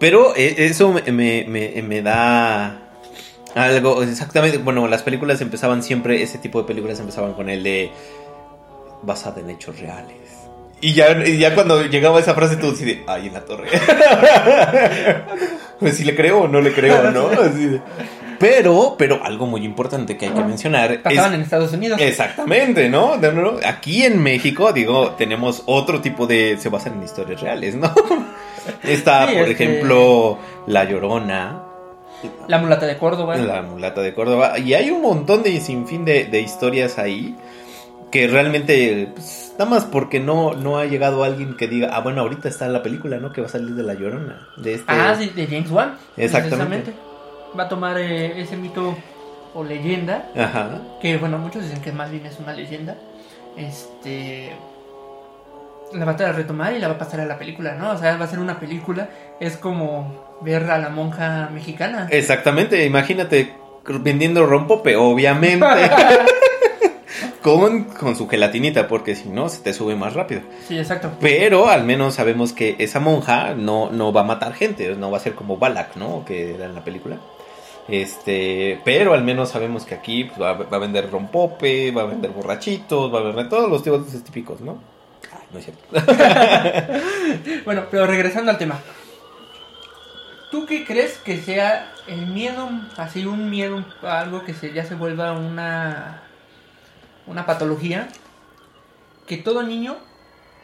Pero 0.00 0.34
eh, 0.36 0.54
eso 0.58 0.92
me, 0.92 1.02
me, 1.12 1.44
me- 1.48 1.82
me 1.82 2.02
da 2.02 2.78
algo, 3.54 4.02
exactamente, 4.02 4.58
bueno, 4.58 4.86
las 4.88 5.02
películas 5.02 5.40
empezaban 5.40 5.82
siempre, 5.82 6.22
ese 6.22 6.38
tipo 6.38 6.60
de 6.60 6.66
películas 6.68 7.00
empezaban 7.00 7.32
con 7.34 7.48
el 7.50 7.62
de 7.62 7.90
basada 9.02 9.40
en 9.40 9.50
hechos 9.50 9.78
reales. 9.80 10.16
Y 10.82 10.92
ya, 10.92 11.10
y 11.26 11.38
ya 11.38 11.54
cuando 11.54 11.82
llegaba 11.86 12.20
esa 12.20 12.34
frase 12.34 12.56
tú 12.56 12.70
así 12.72 12.84
de, 12.84 13.02
ay, 13.06 13.28
en 13.28 13.32
la 13.34 13.44
torre. 13.46 13.68
Pues 15.78 15.96
si 15.96 16.04
le 16.04 16.14
creo 16.16 16.42
o 16.42 16.48
no 16.48 16.60
le 16.60 16.72
creo, 16.72 17.10
¿no? 17.10 17.28
Así 17.40 17.66
de- 17.66 17.80
Pero, 18.38 18.94
pero 18.98 19.24
algo 19.24 19.46
muy 19.46 19.64
importante 19.64 20.16
que 20.16 20.26
hay 20.26 20.32
que 20.32 20.44
mencionar 20.44 20.92
es... 20.92 20.98
Pasaban 21.00 21.34
en 21.34 21.40
Estados 21.40 21.72
Unidos. 21.72 22.00
Exactamente, 22.00 22.88
¿no? 22.88 23.14
Aquí 23.64 24.04
en 24.04 24.22
México, 24.22 24.72
digo, 24.72 25.12
tenemos 25.12 25.62
otro 25.66 26.00
tipo 26.00 26.26
de... 26.26 26.56
Se 26.58 26.68
basan 26.68 26.94
en 26.94 27.04
historias 27.04 27.40
reales, 27.40 27.74
¿no? 27.74 27.92
Está, 28.82 29.28
Sí, 29.28 29.34
por 29.34 29.48
este- 29.48 29.64
ejemplo, 29.64 30.38
La 30.66 30.84
Llorona, 30.84 31.62
La 32.48 32.58
mulata 32.58 32.86
de 32.86 32.96
Córdoba. 32.96 33.36
La 33.36 33.62
Mulata 33.62 34.00
de 34.00 34.14
Córdoba. 34.14 34.58
Y 34.58 34.74
hay 34.74 34.90
un 34.90 35.02
montón 35.02 35.42
de 35.42 35.60
sinfín 35.60 36.04
de, 36.04 36.24
de 36.24 36.40
historias 36.40 36.98
ahí 36.98 37.36
que 38.10 38.28
realmente, 38.28 39.10
pues, 39.14 39.52
nada 39.58 39.70
más 39.70 39.84
porque 39.84 40.20
no, 40.20 40.54
no 40.54 40.78
ha 40.78 40.86
llegado 40.86 41.24
alguien 41.24 41.56
que 41.56 41.68
diga, 41.68 41.90
ah, 41.92 42.00
bueno, 42.00 42.22
ahorita 42.22 42.48
está 42.48 42.68
la 42.68 42.82
película, 42.82 43.18
¿no? 43.18 43.32
Que 43.32 43.40
va 43.40 43.48
a 43.48 43.50
salir 43.50 43.74
de 43.74 43.82
La 43.82 43.94
Llorona. 43.94 44.48
De 44.56 44.74
este... 44.74 44.84
Ah, 44.88 45.14
sí, 45.18 45.30
de 45.34 45.46
James 45.46 45.70
Wan. 45.70 45.96
Exactamente. 46.16 46.92
Va 47.58 47.64
a 47.64 47.68
tomar 47.68 47.98
eh, 47.98 48.40
ese 48.40 48.56
mito 48.56 48.96
o 49.54 49.64
leyenda, 49.64 50.28
Ajá. 50.36 50.80
que 51.00 51.16
bueno, 51.16 51.38
muchos 51.38 51.62
dicen 51.62 51.80
que 51.80 51.92
más 51.92 52.10
bien 52.10 52.26
es 52.26 52.38
una 52.38 52.52
leyenda. 52.52 52.96
Este. 53.56 54.52
La 55.92 56.04
va 56.04 56.12
a 56.12 56.32
retomar 56.32 56.74
y 56.74 56.80
la 56.80 56.88
va 56.88 56.94
a 56.94 56.98
pasar 56.98 57.20
a 57.20 57.26
la 57.26 57.38
película, 57.38 57.74
¿no? 57.74 57.92
O 57.92 57.96
sea, 57.96 58.16
va 58.16 58.24
a 58.24 58.28
ser 58.28 58.40
una 58.40 58.58
película. 58.58 59.08
Es 59.40 59.56
como 59.56 60.38
ver 60.42 60.70
a 60.70 60.78
la 60.78 60.88
monja 60.88 61.48
mexicana. 61.52 62.08
Exactamente, 62.10 62.84
imagínate 62.84 63.54
vendiendo 64.00 64.46
rompope, 64.46 64.96
obviamente. 64.96 65.64
con, 67.42 67.84
con 67.84 68.16
su 68.16 68.28
gelatinita, 68.28 68.88
porque 68.88 69.14
si 69.14 69.28
no, 69.28 69.48
se 69.48 69.62
te 69.62 69.72
sube 69.72 69.94
más 69.94 70.14
rápido. 70.14 70.42
Sí, 70.66 70.78
exacto. 70.78 71.12
Pero 71.20 71.68
al 71.68 71.84
menos 71.84 72.14
sabemos 72.14 72.52
que 72.52 72.76
esa 72.78 73.00
monja 73.00 73.54
no, 73.54 73.90
no 73.90 74.12
va 74.12 74.22
a 74.22 74.24
matar 74.24 74.54
gente, 74.54 74.94
no 74.96 75.10
va 75.10 75.18
a 75.18 75.20
ser 75.20 75.34
como 75.34 75.56
Balak, 75.56 75.96
¿no? 75.96 76.24
Que 76.24 76.54
era 76.54 76.64
en 76.64 76.74
la 76.74 76.84
película. 76.84 77.18
Este, 77.88 78.80
pero 78.84 79.14
al 79.14 79.22
menos 79.22 79.50
sabemos 79.50 79.84
que 79.84 79.94
aquí 79.94 80.24
pues, 80.24 80.40
va, 80.40 80.50
a- 80.50 80.54
va 80.54 80.76
a 80.76 80.80
vender 80.80 81.10
rompope, 81.10 81.92
va 81.92 82.02
a 82.02 82.06
vender 82.06 82.30
borrachitos, 82.32 83.12
va 83.14 83.20
a 83.20 83.22
vender 83.22 83.48
todos 83.48 83.70
los 83.70 83.82
tipos 83.82 84.06
típicos, 84.24 84.60
¿no? 84.60 84.78
Ay, 85.32 85.46
no 85.52 85.58
es 85.58 85.64
cierto. 85.66 85.84
Bueno, 87.64 87.84
pero 87.90 88.06
regresando 88.06 88.50
al 88.50 88.58
tema. 88.58 88.78
¿Tú 90.50 90.64
qué 90.66 90.84
crees 90.84 91.18
que 91.18 91.40
sea 91.40 91.92
el 92.06 92.26
miedo, 92.28 92.68
así 92.96 93.26
un 93.26 93.50
miedo, 93.50 93.84
a 94.02 94.20
algo 94.20 94.44
que 94.44 94.54
se, 94.54 94.72
ya 94.72 94.84
se 94.84 94.94
vuelva 94.94 95.32
una, 95.32 96.22
una 97.26 97.46
patología 97.46 98.08
que 99.26 99.36
todo 99.38 99.62
niño 99.64 99.96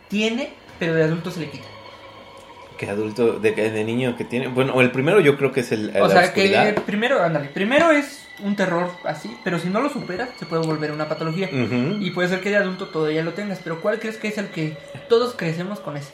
tiene, 0.08 0.54
pero 0.78 0.94
de 0.94 1.02
adulto 1.04 1.30
se 1.32 1.40
le 1.40 1.50
quita? 1.50 1.66
Que 2.82 2.90
adulto, 2.90 3.38
de, 3.38 3.52
de 3.52 3.84
niño 3.84 4.16
que 4.16 4.24
tiene. 4.24 4.48
Bueno, 4.48 4.80
el 4.80 4.90
primero 4.90 5.20
yo 5.20 5.36
creo 5.36 5.52
que 5.52 5.60
es 5.60 5.70
el. 5.70 5.90
o 5.96 6.08
la 6.08 6.08
sea, 6.08 6.20
oscuridad. 6.24 6.74
que 6.74 6.80
primero, 6.80 7.22
ándale, 7.22 7.48
primero 7.50 7.92
es 7.92 8.26
un 8.42 8.56
terror 8.56 8.90
así, 9.04 9.36
pero 9.44 9.60
si 9.60 9.68
no 9.68 9.80
lo 9.80 9.88
superas, 9.88 10.30
se 10.36 10.46
puede 10.46 10.66
volver 10.66 10.90
una 10.90 11.08
patología. 11.08 11.48
Y 11.52 12.10
puede 12.10 12.28
ser 12.28 12.40
que 12.40 12.50
de 12.50 12.56
adulto 12.56 12.88
todavía 12.88 13.22
lo 13.22 13.34
tengas, 13.34 13.60
pero 13.62 13.80
¿cuál 13.80 14.00
crees 14.00 14.16
que 14.16 14.26
es 14.26 14.38
el 14.38 14.48
que 14.48 14.76
todos 15.08 15.34
crecemos 15.34 15.78
con 15.78 15.96
ese? 15.96 16.10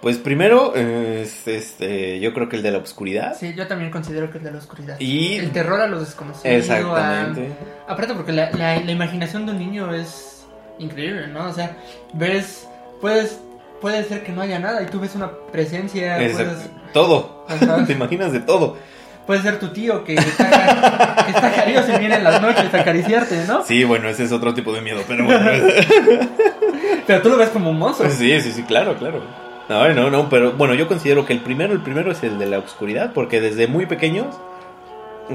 Pues 0.00 0.18
primero, 0.18 0.72
eh, 0.74 1.20
es, 1.22 1.46
este, 1.46 2.18
yo 2.18 2.34
creo 2.34 2.48
que 2.48 2.56
el 2.56 2.62
de 2.64 2.72
la 2.72 2.78
oscuridad. 2.78 3.36
Sí, 3.38 3.54
yo 3.54 3.68
también 3.68 3.92
considero 3.92 4.32
que 4.32 4.38
es 4.38 4.42
de 4.44 4.50
la 4.50 4.58
oscuridad. 4.58 4.98
Y- 4.98 5.36
El 5.36 5.52
terror 5.52 5.80
a 5.80 5.86
los 5.86 6.00
desconocidos. 6.00 6.44
Exactamente. 6.56 7.52
a- 7.86 7.92
Aparte 7.92 8.14
porque 8.14 8.32
la, 8.32 8.50
la- 8.50 8.80
la 8.80 8.90
imaginación 8.90 9.46
de 9.46 9.52
un 9.52 9.58
niño 9.58 9.94
es 9.94 10.44
increíble, 10.80 11.28
¿no? 11.28 11.48
O 11.48 11.52
sea, 11.52 11.76
ves, 12.14 12.66
puedes, 13.00 13.38
puede 13.80 14.04
ser 14.04 14.22
que 14.22 14.32
no 14.32 14.42
haya 14.42 14.58
nada 14.58 14.82
y 14.82 14.86
tú 14.86 15.00
ves 15.00 15.14
una 15.14 15.30
presencia, 15.52 16.16
puedes, 16.16 16.70
Todo. 16.92 17.44
Ajá. 17.48 17.84
Te 17.86 17.92
imaginas 17.92 18.32
de 18.32 18.40
todo. 18.40 18.76
puede 19.26 19.42
ser 19.42 19.58
tu 19.58 19.68
tío 19.68 20.04
que 20.04 20.14
está, 20.14 21.24
que 21.26 21.30
está 21.32 21.94
y 21.94 21.98
viene 21.98 22.16
en 22.16 22.24
las 22.24 22.42
noches 22.42 22.72
a 22.72 22.80
acariciarte, 22.80 23.44
¿no? 23.46 23.64
Sí, 23.64 23.84
bueno, 23.84 24.08
ese 24.08 24.24
es 24.24 24.32
otro 24.32 24.54
tipo 24.54 24.72
de 24.72 24.80
miedo, 24.80 25.02
pero 25.06 25.24
bueno. 25.24 25.50
Pero 27.06 27.22
tú 27.22 27.28
lo 27.28 27.36
ves 27.36 27.48
como 27.48 27.70
un 27.70 27.78
monstruo. 27.78 28.08
sí, 28.10 28.40
sí, 28.40 28.52
sí, 28.52 28.62
claro, 28.62 28.96
claro. 28.96 29.20
No, 29.68 29.88
no, 29.94 30.10
no, 30.10 30.28
pero 30.28 30.52
bueno, 30.52 30.74
yo 30.74 30.88
considero 30.88 31.24
que 31.24 31.32
el 31.32 31.40
primero, 31.40 31.72
el 31.72 31.80
primero 31.80 32.10
es 32.10 32.22
el 32.22 32.38
de 32.38 32.46
la 32.46 32.58
oscuridad, 32.58 33.12
porque 33.12 33.40
desde 33.40 33.68
muy 33.68 33.86
pequeños, 33.86 34.26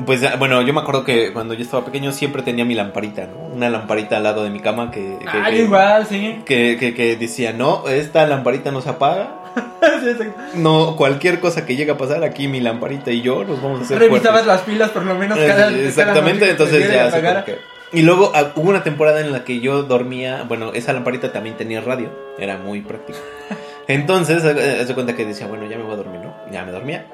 pues 0.05 0.23
ah, 0.23 0.35
bueno, 0.37 0.61
yo 0.61 0.73
me 0.73 0.81
acuerdo 0.81 1.03
que 1.03 1.31
cuando 1.33 1.53
yo 1.53 1.63
estaba 1.63 1.85
pequeño 1.85 2.11
siempre 2.11 2.41
tenía 2.43 2.65
mi 2.65 2.75
lamparita, 2.75 3.27
¿no? 3.27 3.55
Una 3.55 3.69
lamparita 3.69 4.17
al 4.17 4.23
lado 4.23 4.43
de 4.43 4.49
mi 4.49 4.59
cama 4.59 4.91
que... 4.91 5.17
que, 5.19 5.25
Ah, 5.27 5.47
que- 5.49 5.57
igual, 5.59 6.05
sí. 6.07 6.41
que, 6.45 6.77
que- 6.79 6.93
que 6.93 7.15
decía, 7.15 7.53
no, 7.53 7.87
esta 7.87 8.25
lamparita 8.27 8.71
no 8.71 8.81
se 8.81 8.89
apaga. 8.89 9.41
Sí. 10.03 10.25
No, 10.55 10.95
cualquier 10.97 11.39
cosa 11.39 11.65
que 11.65 11.75
llegue 11.75 11.91
a 11.91 11.97
pasar 11.97 12.23
aquí, 12.23 12.47
mi 12.47 12.59
lamparita 12.59 13.11
y 13.11 13.21
yo 13.21 13.43
nos 13.45 13.61
vamos 13.61 13.79
a 13.79 13.83
hacer 13.83 13.99
Revisabas 13.99 14.41
fuertes. 14.43 14.47
las 14.47 14.61
pilas 14.61 14.89
por 14.91 15.03
lo 15.05 15.15
menos 15.15 15.37
Eh, 15.37 15.45
cada 15.47 15.65
cada 15.67 15.77
Exactamente, 15.79 16.49
entonces 16.49 16.85
se 16.85 16.93
ya 16.93 17.11
se 17.11 17.57
Y 17.93 18.01
luego 18.01 18.31
ah, 18.35 18.51
hubo 18.55 18.69
una 18.69 18.83
temporada 18.83 19.21
en 19.21 19.31
la 19.31 19.43
que 19.45 19.59
yo 19.61 19.83
dormía, 19.83 20.43
bueno, 20.47 20.71
esa 20.73 20.91
lamparita 20.93 21.31
también 21.31 21.55
tenía 21.55 21.81
radio, 21.81 22.09
era 22.37 22.57
muy 22.57 22.81
práctico. 22.81 23.19
Entonces, 23.87 24.43
eh, 24.43 24.79
haz 24.81 24.87
de 24.87 24.93
cuenta 24.95 25.15
que 25.15 25.25
decía, 25.25 25.47
bueno, 25.47 25.65
ya 25.69 25.77
me 25.77 25.83
voy 25.83 25.93
a 25.93 25.97
dormir, 25.97 26.19
¿no? 26.21 26.33
Ya 26.51 26.65
me 26.65 26.71
dormía. 26.71 27.05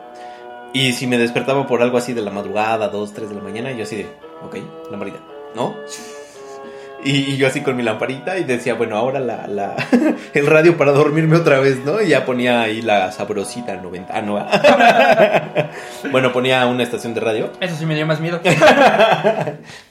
Y 0.73 0.93
si 0.93 1.05
me 1.07 1.17
despertaba 1.17 1.67
por 1.67 1.81
algo 1.81 1.97
así 1.97 2.13
de 2.13 2.21
la 2.21 2.31
madrugada, 2.31 2.87
2, 2.87 3.13
3 3.13 3.29
de 3.29 3.35
la 3.35 3.41
mañana, 3.41 3.71
yo 3.71 3.83
así 3.83 3.97
de, 3.97 4.05
ok, 4.45 4.57
lamparita, 4.91 5.19
¿no? 5.55 5.75
Y, 7.03 7.31
y 7.33 7.37
yo 7.37 7.47
así 7.47 7.61
con 7.61 7.75
mi 7.75 7.81
lamparita 7.81 8.37
y 8.37 8.43
decía, 8.43 8.75
bueno, 8.75 8.95
ahora 8.95 9.19
la, 9.19 9.47
la- 9.47 9.75
el 10.35 10.45
radio 10.45 10.77
para 10.77 10.91
dormirme 10.91 11.35
otra 11.35 11.57
vez, 11.59 11.79
¿no? 11.83 11.99
Y 11.99 12.09
ya 12.09 12.27
ponía 12.27 12.61
ahí 12.61 12.83
la 12.83 13.11
sabrosita 13.11 13.75
90. 13.75 14.15
Ah, 14.15 14.21
no. 14.21 14.35
bueno, 16.11 16.31
ponía 16.31 16.63
una 16.67 16.83
estación 16.83 17.15
de 17.15 17.21
radio. 17.21 17.49
Eso 17.59 17.75
sí 17.75 17.87
me 17.87 17.95
dio 17.95 18.05
más 18.05 18.19
miedo. 18.19 18.39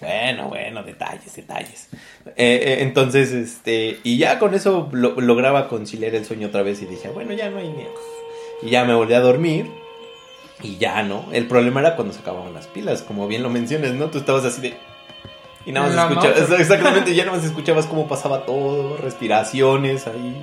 Bueno, 0.00 0.48
bueno, 0.50 0.82
detalles, 0.84 1.34
detalles. 1.34 1.88
Eh, 2.26 2.32
eh, 2.36 2.76
entonces, 2.82 3.32
este, 3.32 3.98
y 4.04 4.16
ya 4.16 4.38
con 4.38 4.54
eso 4.54 4.88
lo- 4.92 5.20
lograba 5.20 5.66
conciliar 5.68 6.14
el 6.14 6.24
sueño 6.24 6.46
otra 6.46 6.62
vez 6.62 6.80
y 6.80 6.86
dije, 6.86 7.08
bueno, 7.08 7.32
ya 7.32 7.50
no 7.50 7.58
hay 7.58 7.70
miedo. 7.70 7.90
Y 8.62 8.70
ya 8.70 8.84
me 8.84 8.94
volví 8.94 9.14
a 9.14 9.20
dormir 9.20 9.66
y 10.62 10.76
ya, 10.76 11.02
¿no? 11.02 11.26
El 11.32 11.46
problema 11.46 11.80
era 11.80 11.96
cuando 11.96 12.14
se 12.14 12.20
acababan 12.20 12.54
las 12.54 12.66
pilas, 12.66 13.02
como 13.02 13.26
bien 13.26 13.42
lo 13.42 13.50
mencionas, 13.50 13.92
¿no? 13.92 14.10
Tú 14.10 14.18
estabas 14.18 14.44
así 14.44 14.60
de... 14.60 14.76
Y 15.66 15.72
nada 15.72 15.88
más 15.88 16.10
escuchabas, 16.10 16.50
exactamente, 16.60 17.14
ya 17.14 17.24
nada 17.24 17.36
más 17.36 17.46
escuchabas 17.46 17.86
cómo 17.86 18.08
pasaba 18.08 18.46
todo, 18.46 18.96
respiraciones 18.96 20.06
ahí. 20.06 20.34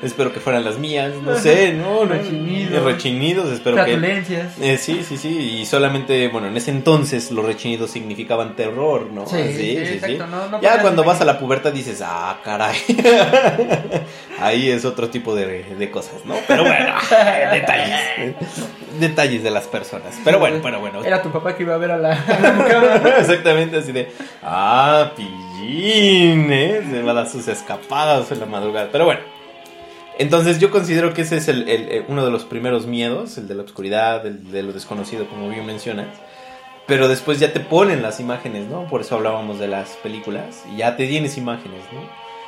Espero 0.00 0.32
que 0.32 0.38
fueran 0.38 0.64
las 0.64 0.78
mías, 0.78 1.12
no 1.24 1.36
sé, 1.36 1.72
¿no? 1.72 2.04
Rechinidos. 2.06 2.84
Rechinidos, 2.84 3.50
espero 3.52 3.76
que... 3.84 3.92
Eh, 4.60 4.78
sí, 4.78 5.02
sí, 5.02 5.16
sí, 5.16 5.58
y 5.60 5.66
solamente, 5.66 6.28
bueno, 6.28 6.46
en 6.46 6.56
ese 6.56 6.70
entonces 6.70 7.32
los 7.32 7.44
rechinidos 7.44 7.90
significaban 7.90 8.54
terror, 8.54 9.06
¿no? 9.12 9.26
Sí, 9.26 9.36
sí, 9.56 9.76
exacto, 9.76 10.26
no- 10.28 10.48
no 10.50 10.60
ya 10.60 10.80
cuando 10.82 11.02
vas 11.02 11.20
a 11.20 11.24
la 11.24 11.38
pubertad 11.40 11.72
dices, 11.72 12.00
ah, 12.06 12.38
caray. 12.44 12.76
Ahí 14.40 14.70
es 14.70 14.84
otro 14.84 15.08
tipo 15.10 15.34
de, 15.34 15.64
de 15.64 15.90
cosas, 15.90 16.24
¿no? 16.24 16.36
Pero 16.46 16.62
bueno, 16.62 16.94
detalles. 17.52 18.34
Detalles 19.00 19.42
de 19.42 19.50
las 19.50 19.66
personas. 19.66 20.14
Pero 20.24 20.38
bueno, 20.38 20.60
pero 20.62 20.78
bueno. 20.78 21.04
Era 21.04 21.20
tu 21.22 21.30
papá 21.30 21.56
que 21.56 21.64
iba 21.64 21.74
a 21.74 21.78
ver 21.78 21.90
a 21.90 21.98
la, 21.98 22.12
a 22.12 22.38
la 22.40 22.52
mucama. 22.52 23.18
Exactamente 23.18 23.78
así 23.78 23.90
de, 23.90 24.12
ah, 24.44 25.10
pillín, 25.16 26.52
¿eh? 26.52 26.82
Se 26.88 27.02
va 27.02 27.10
a 27.10 27.14
dar 27.14 27.28
sus 27.28 27.48
escapadas 27.48 28.30
en 28.30 28.38
la 28.40 28.46
madrugada. 28.46 28.88
Pero 28.92 29.04
bueno. 29.06 29.37
Entonces 30.18 30.58
yo 30.58 30.70
considero 30.70 31.14
que 31.14 31.22
ese 31.22 31.36
es 31.36 31.48
el, 31.48 31.68
el- 31.68 31.88
eh, 31.90 32.04
uno 32.08 32.24
de 32.24 32.30
los 32.30 32.44
primeros 32.44 32.86
miedos, 32.86 33.38
el 33.38 33.46
de 33.48 33.54
la 33.54 33.62
oscuridad, 33.62 34.26
el 34.26 34.50
de 34.50 34.62
lo 34.62 34.72
desconocido, 34.72 35.26
como 35.28 35.48
bien 35.48 35.64
mencionas. 35.66 36.08
Pero 36.86 37.06
después 37.08 37.38
ya 37.38 37.52
te 37.52 37.60
ponen 37.60 38.02
las 38.02 38.18
imágenes, 38.18 38.66
¿no? 38.66 38.86
Por 38.88 39.02
eso 39.02 39.14
hablábamos 39.16 39.58
de 39.58 39.68
las 39.68 39.90
películas. 40.02 40.64
Y 40.72 40.78
ya 40.78 40.96
te 40.96 41.06
tienes 41.06 41.36
imágenes, 41.36 41.82
¿no? 41.92 42.00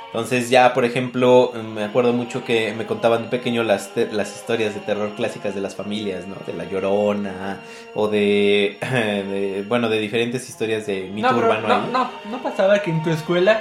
Entonces 0.06 0.50
ya, 0.50 0.74
por 0.74 0.84
ejemplo, 0.84 1.52
me 1.72 1.84
acuerdo 1.84 2.12
mucho 2.12 2.44
que 2.44 2.72
me 2.76 2.84
contaban 2.84 3.24
de 3.24 3.28
pequeño 3.28 3.62
las, 3.62 3.90
historias 4.34 4.74
de 4.74 4.80
terror 4.80 5.10
clásicas 5.14 5.54
de 5.54 5.60
las 5.60 5.76
familias, 5.76 6.26
¿no? 6.26 6.34
De 6.46 6.52
La 6.54 6.64
Llorona 6.64 7.58
o 7.94 8.08
de, 8.08 8.76
de- 8.80 9.64
bueno, 9.68 9.88
de 9.88 10.00
diferentes 10.00 10.48
historias 10.48 10.86
de 10.86 11.02
mito 11.14 11.28
No, 11.30 11.36
pero 11.36 11.46
urbano 11.52 11.68
no, 11.68 11.74
ahí. 11.74 11.90
no, 11.92 12.10
no 12.30 12.42
pasaba 12.42 12.80
que 12.82 12.90
en 12.90 13.04
tu 13.04 13.10
escuela 13.10 13.60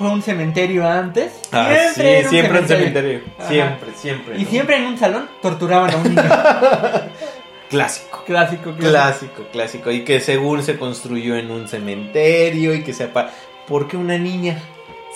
fue 0.00 0.08
un 0.08 0.22
cementerio 0.22 0.88
antes. 0.88 1.30
Ah, 1.52 1.76
sí, 1.94 2.00
era 2.00 2.22
un 2.26 2.30
siempre 2.30 2.58
en 2.60 2.68
cementerio. 2.68 3.20
Ajá. 3.38 3.48
Siempre, 3.50 3.90
siempre. 3.94 4.38
Y 4.38 4.44
¿no? 4.44 4.50
siempre 4.50 4.76
en 4.78 4.86
un 4.86 4.96
salón 4.96 5.28
torturaban 5.42 5.90
a 5.90 5.96
un 5.98 6.02
niño. 6.04 6.22
Clásico. 7.68 8.24
clásico, 8.24 8.72
clásico. 8.72 8.88
Clásico, 8.88 9.42
clásico. 9.52 9.90
Y 9.90 10.02
que 10.02 10.20
según 10.20 10.62
se 10.62 10.78
construyó 10.78 11.36
en 11.36 11.50
un 11.50 11.68
cementerio 11.68 12.74
y 12.74 12.82
que 12.82 12.94
se 12.94 13.04
apa... 13.04 13.30
¿Por 13.68 13.88
qué 13.88 13.98
una 13.98 14.16
niña? 14.16 14.58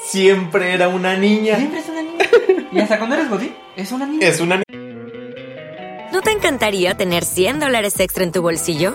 Siempre 0.04 0.74
era 0.74 0.88
una 0.88 1.16
niña. 1.16 1.56
Siempre 1.56 1.80
es 1.80 1.88
una 1.88 2.02
niña. 2.02 2.24
Y 2.70 2.78
hasta 2.78 2.98
cuando 2.98 3.16
eres 3.16 3.30
godín, 3.30 3.56
es 3.76 3.90
una 3.90 4.04
niña. 4.04 4.28
Es 4.28 4.38
una 4.38 4.62
¿No 6.12 6.20
te 6.20 6.30
encantaría 6.30 6.94
tener 6.94 7.24
100 7.24 7.58
dólares 7.58 7.98
extra 7.98 8.22
en 8.22 8.32
tu 8.32 8.42
bolsillo? 8.42 8.94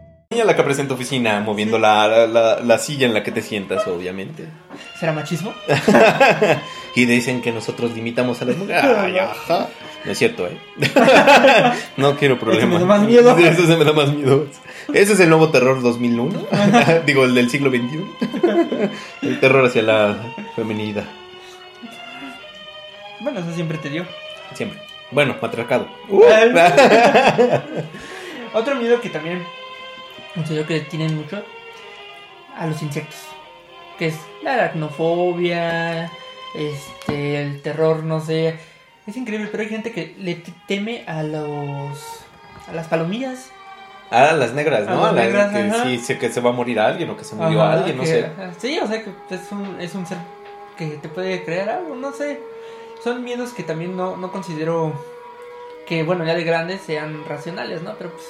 Niña 0.31 0.45
la 0.45 0.55
que 0.55 0.63
presenta 0.63 0.93
oficina, 0.93 1.41
moviendo 1.41 1.77
la, 1.77 2.07
la- 2.25 2.59
la 2.61 2.77
silla 2.77 3.05
en 3.05 3.13
la 3.13 3.21
que 3.21 3.33
te 3.33 3.41
sientas, 3.41 3.85
obviamente. 3.85 4.45
¿Será 4.97 5.11
machismo? 5.11 5.53
y 6.95 7.03
dicen 7.03 7.41
que 7.41 7.51
nosotros 7.51 7.91
limitamos 7.93 8.41
a 8.41 8.45
las 8.45 8.55
mujeres. 8.57 8.81
Ay, 8.97 9.17
ajá. 9.19 9.67
No 10.05 10.11
es 10.13 10.17
cierto, 10.17 10.47
¿eh? 10.47 10.57
no 11.97 12.15
quiero 12.15 12.39
problemas. 12.39 12.69
me 12.75 12.79
da 12.79 12.85
más 12.85 13.01
miedo. 13.05 13.37
Eso 13.37 13.67
se 13.67 13.75
me 13.75 13.83
da 13.83 13.91
más 13.91 14.13
miedo. 14.13 14.47
Ese 14.93 15.13
es 15.13 15.19
el 15.19 15.27
nuevo 15.29 15.49
terror 15.49 15.81
2001. 15.81 16.47
Digo, 17.05 17.25
el 17.25 17.35
del 17.35 17.49
siglo 17.49 17.69
XXI. 17.69 17.99
el 19.23 19.39
terror 19.41 19.65
hacia 19.65 19.81
la 19.81 20.15
feminidad. 20.55 21.03
Bueno, 23.19 23.41
eso 23.41 23.53
siempre 23.53 23.77
te 23.79 23.89
dio. 23.89 24.05
Siempre. 24.53 24.79
Bueno, 25.11 25.35
matriarcado. 25.41 25.87
Otro 28.53 28.75
miedo 28.75 28.99
que 29.01 29.09
también 29.09 29.43
considero 30.33 30.67
que 30.67 30.79
tienen 30.81 31.15
mucho 31.15 31.43
a 32.55 32.67
los 32.67 32.81
insectos. 32.81 33.19
Que 33.97 34.07
es 34.07 34.15
la 34.41 34.53
aracnofobia, 34.53 36.11
este, 36.55 37.41
el 37.41 37.61
terror, 37.61 38.03
no 38.03 38.19
sé. 38.19 38.55
Es 39.07 39.17
increíble, 39.17 39.49
pero 39.51 39.63
hay 39.63 39.69
gente 39.69 39.91
que 39.91 40.15
le 40.19 40.41
teme 40.67 41.03
a 41.07 41.23
los. 41.23 42.23
a 42.67 42.73
las 42.73 42.87
palomillas. 42.87 43.51
Ah, 44.09 44.33
las 44.33 44.53
negras, 44.53 44.87
A 44.87 44.91
¿no? 44.93 45.05
A 45.05 45.11
las 45.11 45.25
negras, 45.25 45.51
que 45.53 45.59
ajá. 45.59 45.83
sí, 45.83 45.97
sé 45.97 46.17
que 46.17 46.29
se 46.29 46.41
va 46.41 46.49
a 46.49 46.53
morir 46.53 46.79
alguien 46.79 47.09
o 47.09 47.15
que 47.15 47.23
se 47.23 47.35
murió 47.35 47.61
Ajá, 47.61 47.73
alguien, 47.73 47.97
no 47.97 48.05
sé. 48.05 48.29
Sí, 48.59 48.77
o 48.79 48.87
sea 48.87 49.01
que 49.03 49.11
es 49.33 49.51
un, 49.51 49.79
es 49.79 49.95
un 49.95 50.05
ser 50.05 50.17
que 50.77 50.87
te 50.97 51.07
puede 51.07 51.45
crear 51.45 51.69
algo, 51.69 51.95
no 51.95 52.11
sé. 52.11 52.39
Son 53.03 53.23
miedos 53.23 53.53
que 53.53 53.63
también 53.63 53.95
no, 53.95 54.17
no 54.17 54.31
considero 54.31 54.93
que, 55.87 56.03
bueno, 56.03 56.25
ya 56.25 56.35
de 56.35 56.43
grandes 56.43 56.81
sean 56.81 57.23
racionales, 57.25 57.81
¿no? 57.83 57.95
Pero 57.97 58.11
pues. 58.11 58.25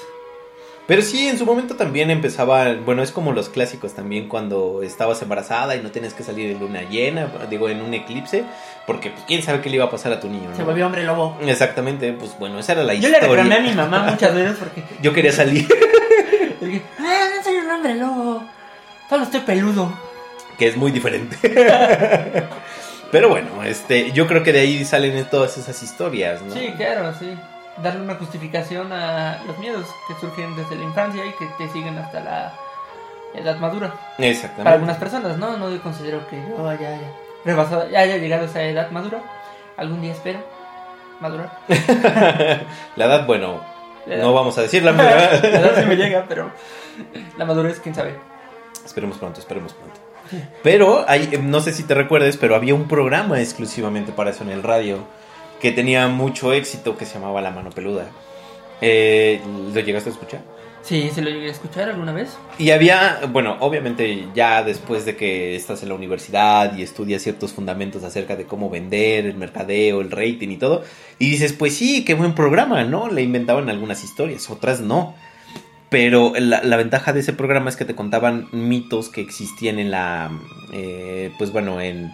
Pero 0.88 1.02
sí, 1.04 1.28
en 1.28 1.38
su 1.38 1.46
momento 1.46 1.76
también 1.76 2.12
empezaba, 2.12 2.74
bueno, 2.74 3.02
es 3.04 3.12
como 3.12 3.32
los 3.32 3.48
clásicos 3.50 3.94
también 3.94 4.28
cuando 4.28 4.82
estabas 4.84 5.22
embarazada 5.22 5.76
y 5.76 5.82
no 5.82 5.92
tenías 5.92 6.14
que 6.14 6.24
salir 6.24 6.52
en 6.52 6.60
luna 6.60 6.82
llena, 6.90 7.32
digo, 7.50 7.70
en 7.70 7.82
un 7.82 7.94
eclipse, 7.94 8.44
porque 8.88 9.12
pues, 9.12 9.24
quién 9.26 9.42
sabe 9.42 9.62
qué 9.62 9.70
le 9.70 9.76
iba 9.78 9.86
a 9.86 9.90
pasar 9.90 10.12
a 10.12 10.20
tu 10.20 10.28
niño, 10.28 10.50
¿no? 10.50 10.56
Se 10.56 10.64
volvió 10.64 10.86
hombre 10.88 11.04
lobo. 11.04 11.38
Exactamente, 11.46 12.12
pues 12.14 12.38
bueno, 12.40 12.60
esa 12.60 12.74
era 12.74 12.84
la 12.84 12.94
Yo 12.96 13.08
le 13.10 13.16
historia. 13.20 13.28
reclamé 13.44 13.56
a 13.56 13.62
mi 13.62 13.74
mamá 13.76 14.04
muchas 14.12 14.36
veces 14.36 14.58
porque 14.58 14.84
Yo 15.02 15.14
quería 15.14 15.32
salir, 15.32 15.66
dije, 16.62 16.82
ah, 17.00 17.26
no 17.38 17.44
soy 17.44 17.56
un 17.56 17.70
hombre 17.72 17.96
lobo. 17.96 18.44
Solo 19.10 19.24
estoy 19.24 19.42
peludo. 19.42 19.94
que 20.58 20.68
es 20.68 20.76
muy 20.76 20.92
diferente. 20.92 21.38
Pero 23.12 23.28
bueno, 23.30 23.62
este, 23.64 24.12
yo 24.14 24.26
creo 24.26 24.42
que 24.42 24.54
de 24.54 24.62
ahí 24.62 24.86
salen 24.86 25.26
todas 25.30 25.58
esas 25.58 25.84
historias, 25.84 26.42
¿no? 26.42 26.54
Sí, 26.54 26.72
claro, 26.78 27.14
sí. 27.20 27.34
Darle 27.84 28.02
una 28.02 28.16
justificación 28.16 28.92
a 28.94 29.42
los 29.48 29.58
miedos 29.60 29.86
que 30.08 30.14
surgen 30.16 30.56
desde 30.56 30.76
la 30.76 30.84
infancia 30.84 31.26
y 31.26 31.32
que 31.32 31.46
te 31.58 31.68
siguen 31.70 31.98
hasta 31.98 32.20
la 32.20 32.54
edad 33.34 33.58
madura. 33.60 33.94
Exactamente. 34.18 34.64
Para 34.64 34.76
algunas 34.76 34.98
personas, 34.98 35.38
¿no? 35.38 35.58
No 35.58 35.70
yo 35.72 35.82
considero 35.82 36.28
que 36.28 36.42
yo 36.50 36.68
haya, 36.68 36.90
haya 36.90 37.12
rebasado, 37.46 37.90
ya 37.90 38.00
haya 38.00 38.18
llegado 38.18 38.44
a 38.44 38.46
esa 38.46 38.62
edad 38.64 38.92
madura. 38.92 39.22
Algún 39.78 40.02
día 40.02 40.12
espero 40.12 40.40
madurar. 41.20 41.52
la 42.96 43.06
edad, 43.06 43.26
bueno, 43.26 43.62
La 44.06 44.16
edad- 44.16 44.24
no 44.24 44.34
vamos 44.34 44.58
a 44.58 44.62
decir 44.62 44.84
la 44.84 44.92
edad 44.92 45.80
sí 45.80 45.86
me 45.86 45.96
llega, 45.96 46.26
pero 46.28 46.52
la 47.38 47.46
madurez, 47.46 47.80
quién 47.80 47.96
sabe. 47.96 48.16
Esperemos 48.86 49.18
pronto, 49.18 49.40
esperemos 49.40 49.74
pronto. 49.74 50.00
Pero 50.64 51.04
hay, 51.08 51.40
no 51.42 51.60
sé 51.60 51.74
si 51.74 51.84
te 51.84 51.94
recuerdes, 51.94 52.38
pero 52.38 52.56
había 52.56 52.74
un 52.74 52.88
programa 52.88 53.40
exclusivamente 53.42 54.12
para 54.12 54.30
eso 54.30 54.44
en 54.44 54.50
el 54.52 54.64
radio 54.64 55.00
que 55.62 55.72
tenía 55.72 56.08
mucho 56.08 56.53
éxito 56.53 56.98
que 56.98 57.06
se 57.06 57.15
llamaba 57.15 57.41
La 57.41 57.51
Mano 57.51 57.70
Peluda. 57.70 58.08
Eh, 58.82 59.39
¿Lo 59.74 59.80
llegaste 59.80 60.10
a 60.10 60.13
escuchar? 60.13 60.41
Sí, 60.82 61.12
se 61.13 61.22
lo 61.22 61.30
llegué 61.30 61.48
a 61.48 61.51
escuchar 61.51 61.89
alguna 61.89 62.12
vez. 62.12 62.36
Y 62.58 62.72
había, 62.72 63.20
bueno, 63.32 63.58
obviamente 63.60 64.27
ya 64.34 64.63
después 64.63 65.06
de 65.06 65.15
que 65.15 65.55
estás 65.55 65.83
en 65.83 65.90
la 65.90 65.96
universidad 65.96 66.75
y 66.75 66.81
estudias 66.81 67.22
ciertos 67.22 67.53
fundamentos 67.53 68.03
acerca 68.03 68.36
de 68.36 68.46
cómo 68.46 68.72
vender, 68.72 69.27
el 69.27 69.36
mercadeo, 69.36 70.01
el 70.01 70.09
rating 70.09 70.50
y 70.50 70.57
todo, 70.57 70.83
y 71.20 71.29
dices, 71.29 71.53
pues 71.53 71.75
sí, 71.75 72.03
qué 72.03 72.16
buen 72.16 72.33
programa, 72.33 72.83
¿no? 72.83 73.09
Le 73.09 73.22
inventaban 73.22 73.70
algunas 73.70 74.03
historias, 74.03 74.50
otras 74.50 74.81
no. 74.81 75.14
Pero 75.90 76.33
la, 76.36 76.64
la 76.64 76.77
ventaja 76.77 77.14
de 77.14 77.20
ese 77.20 77.33
programa 77.33 77.70
es 77.70 77.75
que 77.75 77.86
te 77.86 77.94
contaban 77.94 78.48
mitos 78.51 79.09
que 79.09 79.22
existían 79.22 79.77
en 79.77 79.92
la, 79.92 80.31
eh, 80.74 81.31
pues 81.38 81.51
bueno, 81.51 81.79
en 81.81 82.12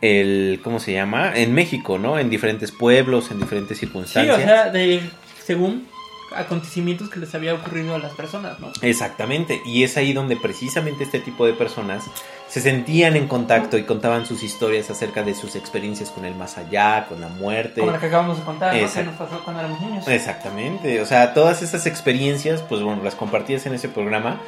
el, 0.00 0.60
¿cómo 0.62 0.78
se 0.80 0.92
llama? 0.92 1.32
En 1.34 1.54
México, 1.54 1.98
¿no? 1.98 2.18
En 2.18 2.30
diferentes 2.30 2.72
pueblos, 2.72 3.30
en 3.30 3.40
diferentes 3.40 3.78
Sí, 3.78 3.86
circunstancias. 3.86 4.36
o 4.38 4.40
sea, 4.40 4.70
de 4.70 5.00
según 5.44 5.86
acontecimientos 6.34 7.08
que 7.08 7.20
les 7.20 7.34
había 7.34 7.54
ocurrido 7.54 7.94
a 7.94 7.98
las 7.98 8.12
personas, 8.12 8.58
¿no? 8.60 8.72
Exactamente, 8.82 9.60
y 9.64 9.84
es 9.84 9.96
ahí 9.96 10.12
donde 10.12 10.36
precisamente 10.36 11.04
este 11.04 11.20
tipo 11.20 11.46
de 11.46 11.52
personas 11.52 12.04
se 12.48 12.60
sentían 12.60 13.16
en 13.16 13.26
contacto 13.28 13.76
y 13.78 13.84
contaban 13.84 14.26
sus 14.26 14.42
historias 14.42 14.90
acerca 14.90 15.22
de 15.22 15.34
sus 15.34 15.56
experiencias 15.56 16.10
con 16.10 16.24
el 16.24 16.34
más 16.34 16.58
allá, 16.58 17.06
con 17.08 17.20
la 17.20 17.28
muerte. 17.28 17.80
Como 17.80 17.92
la 17.92 17.98
que 17.98 18.06
acabamos 18.06 18.38
de 18.38 18.44
contar, 18.44 18.74
¿no? 18.74 18.92
Que 18.92 19.04
nos 19.04 19.14
pasó 19.16 19.40
cuando 19.44 19.60
éramos 19.60 19.80
niños. 19.80 20.06
Exactamente, 20.08 21.00
o 21.00 21.06
sea, 21.06 21.32
todas 21.32 21.62
esas 21.62 21.86
experiencias, 21.86 22.62
pues 22.62 22.82
bueno, 22.82 23.02
las 23.02 23.14
compartías 23.14 23.64
en 23.66 23.74
ese 23.74 23.88
programa. 23.88 24.40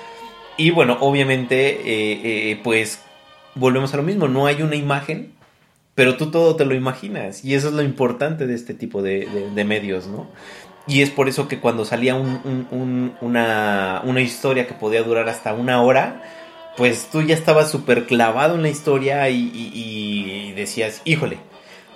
Y 0.57 0.71
bueno, 0.71 0.97
obviamente, 1.01 1.71
eh, 1.71 2.51
eh, 2.51 2.61
pues 2.65 3.01
volvemos 3.55 3.95
a 3.95 3.97
lo 3.99 4.03
mismo, 4.03 4.27
no 4.29 4.47
hay 4.47 4.63
una 4.63 4.75
imagen, 4.77 5.33
pero 5.99 6.17
tú 6.17 6.31
todo 6.31 6.55
te 6.55 6.65
lo 6.65 6.77
imaginas. 6.77 7.45
Y 7.45 7.57
eso 7.57 7.67
es 7.71 7.75
lo 7.75 7.83
importante 7.83 8.47
de 8.47 8.55
este 8.55 8.73
tipo 8.73 9.03
de, 9.03 9.27
medios, 9.67 10.07
¿no? 10.07 10.29
Y 10.87 11.03
es 11.03 11.11
por 11.11 11.29
eso 11.29 11.49
que 11.49 11.59
cuando 11.59 11.85
salía 11.85 12.15
un- 12.15 12.41
un- 12.45 12.69
un- 12.71 13.15
una, 13.21 14.01
una 14.05 14.21
historia 14.21 14.69
que 14.69 14.75
podía 14.75 15.03
durar 15.03 15.29
hasta 15.29 15.53
una 15.55 15.83
hora, 15.83 16.23
pues 16.77 17.09
tú 17.11 17.23
ya 17.23 17.35
estabas 17.35 17.69
súper 17.69 18.07
clavado 18.07 18.55
en 18.55 18.63
la 18.63 18.69
historia 18.69 19.29
y 19.29 20.53
decías, 20.55 21.03
híjole, 21.05 21.39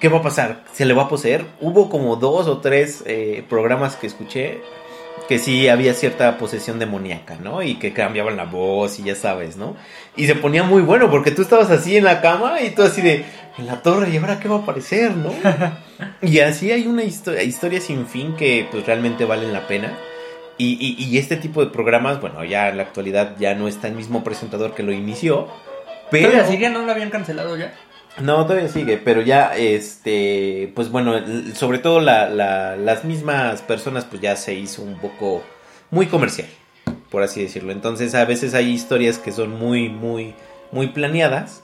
¿qué 0.00 0.08
va 0.08 0.18
a 0.18 0.22
pasar? 0.22 0.64
¿Se 0.72 0.84
le 0.84 0.94
va 0.94 1.04
a 1.04 1.08
poseer? 1.08 1.46
Hubo 1.60 1.88
como 1.88 2.16
dos 2.16 2.48
o 2.48 2.58
tres 2.58 3.04
eh, 3.06 3.44
programas 3.48 3.94
que 3.94 4.08
escuché 4.08 4.62
que 5.28 5.38
sí 5.38 5.68
había 5.68 5.94
cierta 5.94 6.36
posesión 6.38 6.78
demoníaca, 6.78 7.36
¿no? 7.36 7.62
Y 7.62 7.76
que 7.76 7.92
cambiaban 7.92 8.36
la 8.36 8.44
voz 8.44 8.98
y 8.98 9.04
ya 9.04 9.14
sabes, 9.14 9.56
¿no? 9.56 9.76
Y 10.16 10.26
se 10.26 10.34
ponía 10.34 10.64
muy 10.64 10.82
bueno 10.82 11.10
porque 11.10 11.30
tú 11.30 11.42
estabas 11.42 11.70
así 11.70 11.96
en 11.96 12.04
la 12.04 12.20
cama 12.20 12.60
y 12.60 12.70
tú 12.70 12.82
así 12.82 13.00
de, 13.00 13.24
en 13.58 13.66
la 13.66 13.82
torre, 13.82 14.10
¿y 14.10 14.16
ahora 14.16 14.40
qué 14.40 14.48
va 14.48 14.56
a 14.56 14.58
aparecer, 14.60 15.12
no? 15.16 15.30
y 16.22 16.38
así 16.40 16.72
hay 16.72 16.86
una 16.86 17.04
historia, 17.04 17.42
historia 17.42 17.80
sin 17.80 18.06
fin 18.06 18.34
que 18.36 18.66
pues 18.70 18.86
realmente 18.86 19.24
valen 19.24 19.52
la 19.52 19.66
pena. 19.66 19.92
Y, 20.58 20.76
y- 20.80 21.04
y 21.04 21.18
este 21.18 21.36
tipo 21.36 21.64
de 21.64 21.70
programas, 21.70 22.20
bueno, 22.20 22.44
ya 22.44 22.68
en 22.68 22.76
la 22.76 22.82
actualidad 22.84 23.36
ya 23.38 23.54
no 23.54 23.68
está 23.68 23.88
el 23.88 23.94
mismo 23.94 24.22
presentador 24.22 24.74
que 24.74 24.82
lo 24.82 24.92
inició. 24.92 25.48
Pero... 26.10 26.28
¿Todavía 26.30 26.50
sigue? 26.50 26.68
¿No 26.70 26.82
lo 26.84 26.92
habían 26.92 27.10
cancelado 27.10 27.56
ya? 27.56 27.72
No, 28.20 28.44
todavía 28.46 28.68
sigue, 28.68 28.98
pero 28.98 29.22
ya, 29.22 29.56
este, 29.56 30.70
pues 30.74 30.90
bueno, 30.90 31.14
sobre 31.54 31.78
todo 31.78 32.00
la- 32.00 32.28
la- 32.28 32.76
las 32.76 33.04
mismas 33.04 33.62
personas, 33.62 34.04
pues 34.04 34.20
ya 34.20 34.36
se 34.36 34.54
hizo 34.54 34.82
un 34.82 34.98
poco 34.98 35.42
muy 35.90 36.06
comercial, 36.06 36.48
por 37.10 37.22
así 37.22 37.42
decirlo. 37.42 37.72
Entonces, 37.72 38.14
a 38.14 38.24
veces 38.26 38.52
hay 38.54 38.70
historias 38.70 39.18
que 39.18 39.32
son 39.32 39.50
muy, 39.58 39.88
muy, 39.88 40.34
muy 40.70 40.88
planeadas 40.88 41.62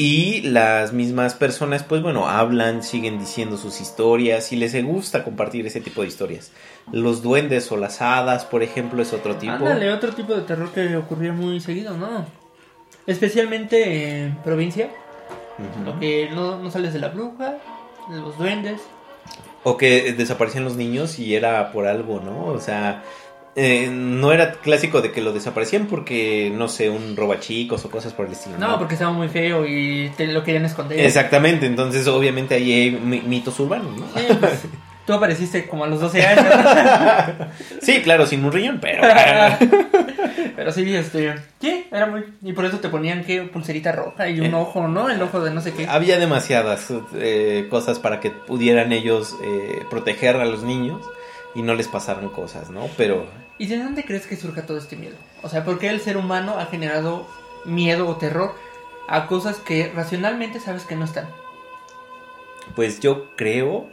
y 0.00 0.40
las 0.40 0.94
mismas 0.94 1.34
personas, 1.34 1.82
pues 1.82 2.00
bueno, 2.00 2.26
hablan, 2.26 2.82
siguen 2.82 3.18
diciendo 3.18 3.58
sus 3.58 3.82
historias 3.82 4.50
y 4.50 4.56
les 4.56 4.82
gusta 4.82 5.24
compartir 5.24 5.66
ese 5.66 5.82
tipo 5.82 6.00
de 6.00 6.08
historias. 6.08 6.52
Los 6.90 7.22
duendes 7.22 7.70
o 7.70 7.76
las 7.76 8.00
hadas, 8.00 8.46
por 8.46 8.62
ejemplo, 8.62 9.02
es 9.02 9.12
otro 9.12 9.36
tipo. 9.36 9.52
Ándale, 9.52 9.92
otro 9.92 10.14
tipo 10.14 10.32
de 10.34 10.40
terror 10.40 10.72
que 10.72 10.96
ocurría 10.96 11.34
muy 11.34 11.60
seguido, 11.60 11.98
¿no? 11.98 12.24
Especialmente 13.06 14.22
en 14.22 14.36
provincia, 14.36 14.88
lo 15.84 16.00
que 16.00 16.30
no, 16.32 16.58
no 16.58 16.70
sales 16.70 16.94
de 16.94 16.98
la 16.98 17.08
bruja, 17.08 17.58
los 18.08 18.38
duendes. 18.38 18.80
O 19.64 19.76
que 19.76 20.14
desaparecían 20.14 20.64
los 20.64 20.76
niños 20.76 21.18
y 21.18 21.34
era 21.34 21.72
por 21.72 21.86
algo, 21.86 22.20
¿no? 22.20 22.46
O 22.46 22.58
sea, 22.58 23.02
eh, 23.56 23.88
no 23.90 24.32
era 24.32 24.52
clásico 24.52 25.00
de 25.02 25.10
que 25.12 25.20
lo 25.20 25.32
desaparecían 25.32 25.86
porque, 25.86 26.52
no 26.54 26.68
sé, 26.68 26.88
un 26.90 27.16
robachicos 27.16 27.84
o 27.84 27.90
cosas 27.90 28.12
por 28.12 28.26
el 28.26 28.32
estilo. 28.32 28.56
No, 28.58 28.78
porque 28.78 28.94
estaba 28.94 29.12
muy 29.12 29.28
feo 29.28 29.66
y 29.66 30.10
te 30.16 30.26
lo 30.26 30.42
querían 30.44 30.64
esconder. 30.64 31.00
Exactamente, 31.00 31.66
entonces 31.66 32.06
obviamente 32.06 32.54
ahí 32.54 32.72
hay 32.72 32.90
mi- 32.92 33.20
mitos 33.22 33.58
urbanos, 33.60 33.96
¿no? 33.98 34.06
Sí, 34.16 34.26
pues, 34.38 34.60
tú 35.06 35.12
apareciste 35.14 35.66
como 35.66 35.84
a 35.84 35.88
los 35.88 36.00
12 36.00 36.24
años. 36.26 36.44
Sí, 37.82 38.00
claro, 38.02 38.26
sin 38.26 38.44
un 38.44 38.52
riñón, 38.52 38.78
pero... 38.80 39.02
Pero 40.56 40.72
sí, 40.72 40.94
este. 40.94 41.34
Sí, 41.60 41.86
era 41.90 42.06
muy. 42.06 42.22
Y 42.42 42.52
por 42.52 42.66
eso 42.66 42.78
te 42.80 42.90
ponían 42.90 43.24
que 43.24 43.42
pulserita 43.44 43.92
roja 43.92 44.28
y 44.28 44.40
un 44.40 44.46
Eh. 44.46 44.54
ojo, 44.54 44.88
¿no? 44.88 45.08
El 45.08 45.22
ojo 45.22 45.40
de 45.40 45.50
no 45.52 45.62
sé 45.62 45.72
qué. 45.72 45.86
Había 45.86 46.18
demasiadas 46.18 46.88
eh, 47.14 47.66
cosas 47.70 47.98
para 47.98 48.20
que 48.20 48.30
pudieran 48.30 48.92
ellos 48.92 49.34
eh, 49.42 49.84
proteger 49.88 50.36
a 50.36 50.44
los 50.44 50.62
niños 50.62 51.00
y 51.54 51.62
no 51.62 51.74
les 51.74 51.88
pasaran 51.88 52.28
cosas, 52.28 52.70
¿no? 52.70 52.88
Pero 52.96 53.26
¿Y 53.60 53.66
de 53.66 53.76
dónde 53.76 54.04
crees 54.04 54.26
que 54.26 54.36
surja 54.36 54.64
todo 54.64 54.78
este 54.78 54.96
miedo? 54.96 55.16
O 55.42 55.50
sea, 55.50 55.66
¿por 55.66 55.78
qué 55.78 55.90
el 55.90 56.00
ser 56.00 56.16
humano 56.16 56.58
ha 56.58 56.64
generado 56.64 57.26
miedo 57.66 58.08
o 58.08 58.16
terror 58.16 58.54
a 59.06 59.26
cosas 59.26 59.58
que 59.58 59.92
racionalmente 59.94 60.60
sabes 60.60 60.84
que 60.84 60.96
no 60.96 61.04
están? 61.04 61.28
Pues 62.74 63.00
yo 63.00 63.26
creo 63.36 63.86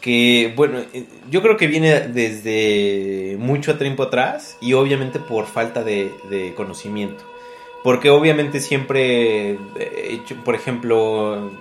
que, 0.00 0.52
bueno, 0.56 0.80
eh, 0.92 1.04
yo 1.30 1.42
creo 1.42 1.56
que 1.56 1.68
viene 1.68 2.08
desde 2.08 3.36
mucho 3.38 3.78
tiempo 3.78 4.02
atrás 4.02 4.58
y 4.60 4.72
obviamente 4.72 5.20
por 5.20 5.46
falta 5.46 5.84
de, 5.84 6.10
de 6.28 6.54
conocimiento. 6.54 7.22
Porque 7.84 8.10
obviamente 8.10 8.58
siempre, 8.58 9.58
eh, 9.78 10.20
por 10.44 10.56
ejemplo, 10.56 11.52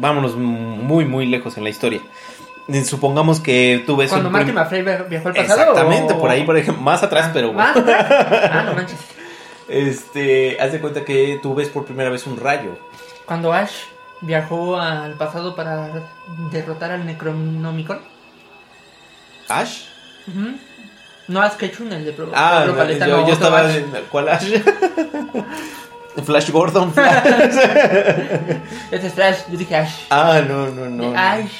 vámonos 0.00 0.36
muy, 0.36 1.04
muy 1.04 1.26
lejos 1.26 1.58
en 1.58 1.64
la 1.64 1.70
historia. 1.70 2.00
Supongamos 2.84 3.40
que 3.40 3.82
tú 3.86 3.96
ves 3.96 4.10
Cuando 4.10 4.28
un 4.28 4.32
Marty 4.32 4.52
McFly 4.52 4.82
via- 4.82 5.02
viajó 5.02 5.28
al 5.28 5.34
pasado. 5.34 5.60
Exactamente, 5.60 6.14
o- 6.14 6.18
por 6.18 6.30
ahí, 6.30 6.44
por 6.44 6.56
ejemplo, 6.56 6.82
más 6.82 7.02
atrás, 7.02 7.30
pero 7.32 7.52
¿Más 7.52 7.76
atrás? 7.76 8.06
Ah, 8.52 8.62
no 8.66 8.74
manches. 8.76 8.98
este, 9.68 10.56
haz 10.60 10.70
de 10.72 10.80
cuenta 10.80 11.04
que 11.04 11.38
tú 11.42 11.54
ves 11.54 11.68
por 11.68 11.84
primera 11.84 12.08
vez 12.10 12.26
un 12.26 12.36
rayo. 12.38 12.76
Cuando 13.26 13.52
Ash 13.52 13.72
viajó 14.20 14.78
al 14.78 15.14
pasado 15.14 15.54
para 15.56 15.88
derrotar 16.52 16.92
al 16.92 17.04
Necronomicon. 17.04 18.00
Ash. 19.48 19.82
No 21.28 21.40
Ash 21.42 21.54
Ketchum, 21.54 21.90
el 21.92 22.04
de 22.04 22.12
Pro 22.12 22.30
Ah, 22.34 22.64
Paleta, 22.76 23.06
yo, 23.06 23.16
no, 23.16 23.26
yo 23.28 23.34
otro 23.34 23.46
estaba 23.46 23.60
Ash. 23.68 23.76
en 23.76 23.90
¿cuál 24.10 24.28
Ash? 24.28 24.44
Flash 26.24 26.50
Gordon. 26.50 26.92
Este 28.90 29.06
es 29.06 29.12
Flash, 29.14 29.38
yo 29.50 29.58
dije 29.58 29.74
Ash. 29.76 29.94
ah, 30.10 30.40
no, 30.46 30.68
no, 30.68 30.88
no. 30.88 31.12
Ash. 31.18 31.50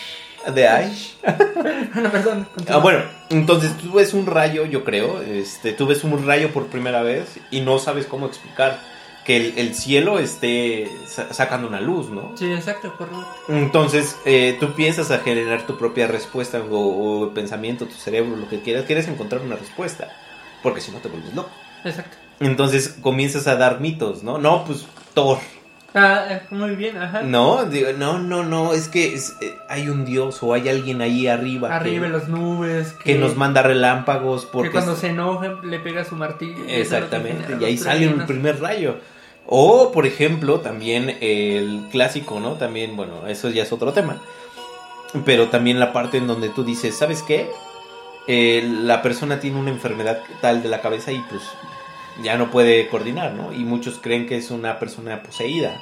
De 0.55 0.67
Ash. 0.69 1.13
no, 1.95 2.11
perdón. 2.11 2.47
continúa. 2.55 2.77
Ah, 2.77 2.83
bueno, 2.83 3.01
entonces 3.31 3.77
tú 3.79 3.93
ves 3.93 4.13
un 4.15 4.27
rayo, 4.27 4.67
yo 4.67 4.83
creo, 4.85 5.23
este, 5.23 5.73
tú 5.73 5.87
ves 5.87 6.03
un 6.05 6.27
rayo 6.27 6.53
por 6.53 6.67
primera 6.67 7.03
vez 7.03 7.39
y 7.51 7.61
no 7.61 7.79
sabes 7.79 8.07
cómo 8.07 8.27
explicar 8.27 8.79
que 9.25 9.37
el, 9.37 9.59
el 9.59 9.75
cielo 9.77 10.19
esté 10.19 10.91
sa- 11.07 11.33
sacando 11.33 11.69
una 11.69 11.81
luz, 11.81 12.11
¿no? 12.11 12.33
Sí, 12.37 12.53
exacto, 12.53 12.93
correcto. 12.99 13.25
Entonces 13.49 14.17
eh, 14.25 14.57
tú 14.59 14.67
empiezas 14.67 15.13
a 15.13 15.19
generar 15.19 15.65
tu 15.65 15.79
propia 15.79 16.09
respuesta 16.09 16.61
o, 16.61 17.23
o 17.27 17.31
pensamiento, 17.33 17.87
tu 17.87 17.95
cerebro, 17.95 18.35
lo 18.37 18.49
que 18.49 18.61
quieras, 18.61 18.85
quieres 18.85 19.07
encontrar 19.07 19.43
una 19.43 19.55
respuesta, 19.55 20.09
porque 20.63 20.81
si 20.81 20.91
no 20.91 20.99
te 20.99 21.09
vuelves 21.09 21.33
loco. 21.35 21.51
Exacto. 21.85 22.17
Entonces 22.41 22.97
comienzas 23.01 23.47
a 23.47 23.55
dar 23.55 23.79
mitos, 23.81 24.25
¿no? 24.25 24.39
No, 24.39 24.65
pues 24.65 24.87
Thor, 25.15 25.39
Ah, 25.95 26.25
eh, 26.31 26.43
muy 26.51 26.75
bien, 26.75 26.97
ajá. 26.97 27.21
no, 27.23 27.67
digo, 27.67 27.89
no, 27.99 28.19
no, 28.19 28.43
no, 28.45 28.73
es 28.73 28.89
que 28.89 29.13
es- 29.15 29.37
eh, 29.43 29.55
hay 29.69 29.91
un 29.91 30.05
dios 30.07 30.43
o 30.43 30.55
hay 30.55 30.69
alguien 30.71 31.03
ahí 31.03 31.27
arriba, 31.27 31.75
Arriba 31.75 32.01
que, 32.01 32.07
en 32.07 32.13
las 32.13 32.29
nubes. 32.29 32.93
que 32.95 33.17
nos 33.17 33.37
manda 33.37 33.63
relámpagos 33.63 34.47
Que 34.47 34.51
porque 34.53 34.71
cuando 34.71 34.97
se 34.97 35.09
enoja 35.09 35.59
le 35.63 35.79
pega 35.81 36.05
su 36.05 36.17
martillo. 36.17 36.65
que 36.65 36.81
Exactamente, 36.81 37.57
y 37.61 37.65
ahí 37.65 37.77
sale 37.77 38.07
un 38.07 38.13
truenos. 38.13 38.27
primer 38.27 38.61
rayo. 38.61 38.97
O, 39.47 39.93
por 39.93 40.07
ejemplo, 40.07 40.61
también 40.61 41.19
el 41.21 41.83
clásico, 41.91 42.41
¿no? 42.41 42.53
También, 42.53 42.97
bueno, 42.97 43.27
eso 43.27 43.51
ya 43.51 43.65
es 43.65 43.73
otro 43.73 43.93
tema. 43.93 44.17
Pero 45.27 45.49
también 45.49 45.79
la 45.79 45.93
parte 45.93 46.17
en 46.17 46.27
donde 46.27 46.49
tú 46.49 46.65
dices, 46.65 46.97
¿sabes 46.97 47.23
qué? 47.23 47.51
Eh, 48.29 48.67
la 48.83 49.03
persona 49.03 49.41
tiene 49.41 49.59
una 49.59 49.71
enfermedad 49.71 50.21
tal 50.41 50.63
de 50.63 50.69
la 50.69 50.81
cabeza 50.81 51.13
y 51.13 51.19
pues 51.29 51.43
ya 52.23 52.37
no 52.37 52.51
puede 52.51 52.89
coordinar, 52.89 53.33
¿no? 53.35 53.53
Y 53.53 53.59
muchos 53.65 53.99
creen 53.99 54.27
que 54.27 54.37
es 54.37 54.51
una 54.51 54.79
persona 54.79 55.23
poseída. 55.23 55.81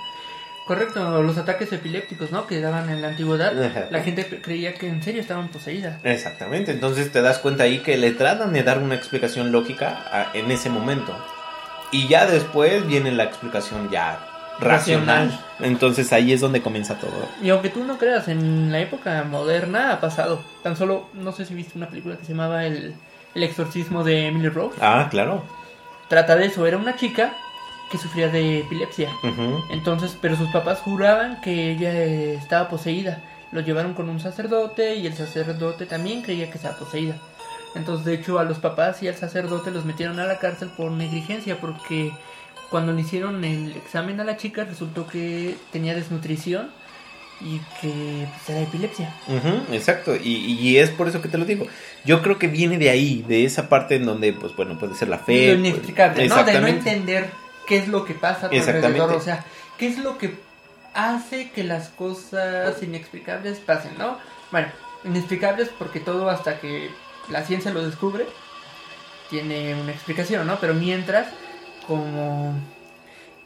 Correcto, 0.67 1.23
los 1.23 1.37
ataques 1.37 1.73
epilépticos, 1.73 2.31
¿no? 2.31 2.47
Que 2.47 2.61
daban 2.61 2.89
en 2.91 3.03
la 3.03 3.09
antigüedad. 3.09 3.53
La 3.91 4.03
gente 4.03 4.25
creía 4.41 4.75
que 4.75 4.89
en 4.89 5.03
serio 5.03 5.21
estaban 5.21 5.49
poseídas. 5.49 5.99
Exactamente, 6.05 6.71
entonces 6.71 7.11
te 7.11 7.23
das 7.23 7.39
cuenta 7.39 7.65
ahí 7.65 7.79
que 7.81 7.97
le 7.97 8.13
tratan 8.13 8.53
de 8.53 8.63
dar 8.63 8.79
una 8.79 8.95
explicación 8.95 9.51
lógica 9.51 10.05
a- 10.13 10.31
en 10.35 10.51
ese 10.53 10.71
momento. 10.71 11.13
Y 11.91 12.07
ya 12.07 12.27
después 12.27 12.87
viene 12.87 13.11
la 13.11 13.25
explicación 13.25 13.91
ya 13.91 14.21
racional. 14.61 15.31
Racional. 15.31 15.45
Entonces 15.61 16.13
ahí 16.13 16.33
es 16.33 16.41
donde 16.41 16.61
comienza 16.63 16.95
todo. 17.01 17.27
Y 17.43 17.51
aunque 17.51 17.71
tú 17.71 17.83
no 17.85 17.99
creas, 17.99 18.29
en 18.29 18.71
la 18.71 18.79
época 18.79 19.25
moderna 19.25 19.93
ha 19.95 20.01
pasado. 20.01 20.41
Tan 20.63 20.77
solo, 20.77 21.09
no 21.15 21.33
sé 21.33 21.47
si 21.47 21.55
viste 21.55 21.77
una 21.79 21.89
película 21.89 22.17
que 22.17 22.25
se 22.27 22.33
llamaba 22.33 22.65
El, 22.65 22.95
el 23.35 23.43
exorcismo 23.43 24.05
de 24.05 24.27
Emily 24.29 24.51
Rose. 24.51 24.77
Ah, 24.81 25.09
claro. 25.11 25.43
Trata 26.11 26.35
de 26.35 26.47
eso, 26.47 26.67
era 26.67 26.77
una 26.77 26.97
chica 26.97 27.33
que 27.89 27.97
sufría 27.97 28.29
de 28.29 28.59
epilepsia. 28.59 29.09
Entonces, 29.71 30.19
pero 30.21 30.35
sus 30.35 30.51
papás 30.51 30.81
juraban 30.81 31.41
que 31.41 31.71
ella 31.71 31.93
eh, 31.95 32.35
estaba 32.35 32.69
poseída. 32.69 33.23
Lo 33.53 33.61
llevaron 33.61 33.95
con 33.95 34.09
un 34.09 34.19
sacerdote 34.19 34.97
y 34.97 35.07
el 35.07 35.15
sacerdote 35.15 35.87
también 35.87 36.23
creía 36.23 36.51
que 36.51 36.59
estaba 36.59 36.77
poseída. 36.77 37.17
Entonces, 37.77 38.05
de 38.05 38.15
hecho, 38.15 38.41
a 38.41 38.45
los 38.45 38.59
papás 38.59 39.01
y 39.05 39.09
al 39.09 39.15
sacerdote 39.15 39.71
los 39.71 39.85
metieron 39.85 40.19
a 40.19 40.27
la 40.27 40.41
cárcel 40.41 40.71
por 40.77 40.91
negligencia 40.91 41.61
porque 41.61 42.13
cuando 42.71 42.91
le 42.91 43.03
hicieron 43.03 43.45
el 43.45 43.77
examen 43.77 44.19
a 44.19 44.25
la 44.25 44.37
chica 44.37 44.65
resultó 44.65 45.07
que 45.07 45.57
tenía 45.71 45.95
desnutrición 45.95 46.71
y 47.41 47.59
que 47.81 48.27
pues, 48.29 48.49
era 48.51 48.61
epilepsia. 48.61 49.15
Ujú, 49.29 49.75
exacto, 49.75 50.15
y, 50.17 50.59
y 50.59 50.79
es 50.79 50.91
por 50.91 51.09
eso 51.09 51.23
que 51.23 51.29
te 51.29 51.39
lo 51.39 51.45
digo. 51.45 51.67
Yo 52.05 52.23
creo 52.23 52.39
que 52.39 52.49
viene 52.49 52.79
de 52.79 52.91
ahí, 52.91 53.25
de 53.27 53.45
esa 53.45 53.69
parte 53.69 53.97
en 53.97 54.07
donde, 54.07 54.33
pues 54.33 54.55
bueno, 54.57 54.79
puede 54.79 54.95
ser 54.95 55.09
la 55.09 55.19
fe. 55.19 55.55
lo 55.55 55.61
pues, 55.61 55.69
inexplicable, 55.69 56.29
¿no? 56.29 56.45
De 56.45 56.61
no 56.61 56.67
entender 56.67 57.31
qué 57.67 57.79
es 57.79 57.89
lo 57.89 58.05
que 58.05 58.15
pasa 58.15 58.47
a 58.47 58.51
tu 58.51 58.57
alrededor, 58.57 59.13
o 59.13 59.21
sea, 59.21 59.45
qué 59.79 59.87
es 59.87 59.99
lo 59.99 60.19
que 60.19 60.35
hace 60.95 61.51
que 61.51 61.65
las 61.65 61.89
cosas 61.89 62.83
inexplicables 62.83 63.59
pasen, 63.59 63.93
¿no? 63.99 64.19
Bueno, 64.51 64.69
inexplicables 65.05 65.71
porque 65.79 66.01
todo 66.01 66.29
hasta 66.29 66.59
que 66.61 66.91
la 67.29 67.45
ciencia 67.45 67.71
lo 67.71 67.85
descubre 67.85 68.27
tiene 69.31 69.75
una 69.81 69.93
explicación, 69.93 70.47
¿no? 70.47 70.59
Pero 70.61 70.75
mientras, 70.75 71.29
como... 71.87 72.55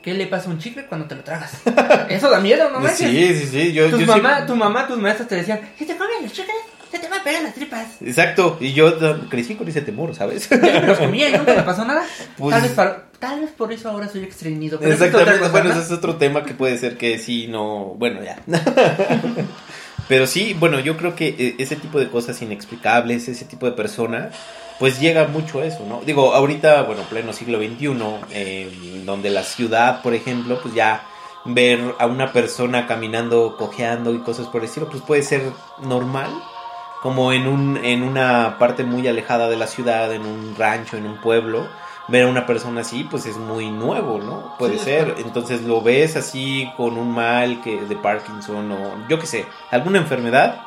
¿Qué 0.04 0.12
le 0.14 0.26
pasa 0.26 0.48
a 0.48 0.52
un 0.52 0.58
chicle 0.58 0.84
cuando 0.86 1.06
te 1.06 1.14
lo 1.14 1.22
tragas? 1.22 1.52
Eso 2.10 2.28
da 2.30 2.38
miedo, 2.38 2.70
¿no 2.70 2.78
manches? 2.80 3.08
Sí, 3.10 3.34
sí, 3.34 3.46
sí. 3.50 3.72
Yo, 3.72 3.88
Tus 3.90 4.00
yo 4.00 4.06
mamá, 4.06 4.40
sí- 4.42 4.46
tu 4.46 4.54
mamá, 4.56 4.86
tus 4.86 4.98
maestros 4.98 5.28
te 5.28 5.36
decían, 5.36 5.60
si 5.78 5.86
te 5.86 5.96
comen 5.96 6.22
los 6.22 6.32
chicles, 6.32 6.54
se 6.90 6.98
te 6.98 7.08
van 7.08 7.20
a 7.20 7.24
pegar 7.24 7.42
las 7.42 7.54
tripas. 7.54 7.86
Exacto, 8.02 8.58
y 8.60 8.72
yo 8.74 8.98
crecí 9.30 9.54
con 9.54 9.66
ese 9.66 9.80
temor, 9.80 10.14
¿sabes? 10.14 10.48
Los 10.86 10.98
comía 10.98 11.30
y 11.30 11.32
nunca 11.32 11.54
me 11.54 11.62
pasó 11.62 11.84
nada. 11.86 12.04
Pues- 12.36 12.52
tal, 12.54 12.62
vez 12.62 12.72
para- 12.72 13.04
tal 13.18 13.40
vez 13.40 13.50
por 13.50 13.72
eso 13.72 13.88
ahora 13.88 14.06
soy 14.08 14.24
estreñido. 14.24 14.78
pero 14.78 14.92
es 14.92 15.00
Exactamente, 15.00 15.38
cosa, 15.40 15.50
bueno, 15.52 15.68
¿no? 15.70 15.72
ese 15.74 15.82
es 15.82 15.90
otro 15.90 16.16
tema 16.16 16.44
que 16.44 16.52
puede 16.54 16.76
ser 16.78 16.98
que 16.98 17.18
sí, 17.18 17.46
no, 17.48 17.94
bueno, 17.96 18.20
ya. 18.22 18.36
Pero 20.06 20.26
sí, 20.26 20.54
bueno, 20.58 20.80
yo 20.80 20.98
creo 20.98 21.16
que 21.16 21.28
eh, 21.38 21.54
ese 21.58 21.76
tipo 21.76 21.98
de 21.98 22.10
cosas 22.10 22.40
inexplicables, 22.42 23.26
ese 23.28 23.46
tipo 23.46 23.64
de 23.64 23.72
personas, 23.72 24.34
pues 24.78 25.00
llega 25.00 25.26
mucho 25.28 25.60
a 25.60 25.64
eso, 25.66 25.84
¿no? 25.88 26.00
Digo, 26.04 26.34
ahorita, 26.34 26.82
bueno, 26.82 27.02
pleno 27.02 27.32
siglo 27.32 27.58
XXI, 27.58 27.96
eh, 28.30 29.02
donde 29.04 29.30
la 29.30 29.42
ciudad, 29.42 30.02
por 30.02 30.14
ejemplo, 30.14 30.58
pues 30.60 30.74
ya 30.74 31.06
ver 31.44 31.94
a 31.98 32.06
una 32.06 32.32
persona 32.32 32.87
caminando, 32.87 33.56
cojeando 33.56 34.12
y 34.14 34.18
cosas 34.20 34.46
por 34.48 34.62
el 34.62 34.66
estilo, 34.66 34.88
pues 34.88 35.02
puede 35.02 35.22
ser 35.22 35.42
normal, 35.82 36.30
como 37.02 37.32
en, 37.32 37.46
un, 37.46 37.76
en 37.84 38.02
una 38.02 38.56
parte 38.58 38.82
muy 38.82 39.06
alejada 39.06 39.48
de 39.48 39.56
la 39.56 39.66
ciudad, 39.66 40.12
en 40.12 40.22
un 40.24 40.54
rancho, 40.56 40.96
en 40.96 41.06
un 41.06 41.20
pueblo, 41.20 41.66
ver 42.08 42.24
a 42.24 42.28
una 42.28 42.46
persona 42.46 42.80
así, 42.80 43.04
pues 43.04 43.26
es 43.26 43.37
muy 43.37 43.70
nuevo, 43.70 44.18
¿no? 44.18 44.56
Puede 44.58 44.78
Sí, 44.78 44.84
ser. 44.84 45.16
Entonces 45.18 45.62
lo 45.62 45.82
ves 45.82 46.16
así 46.16 46.68
con 46.76 46.96
un 46.96 47.12
mal 47.14 47.60
que 47.62 47.80
de 47.82 47.96
Parkinson 47.96 48.72
o 48.72 49.08
yo 49.08 49.18
qué 49.18 49.26
sé, 49.26 49.46
alguna 49.70 49.98
enfermedad. 49.98 50.62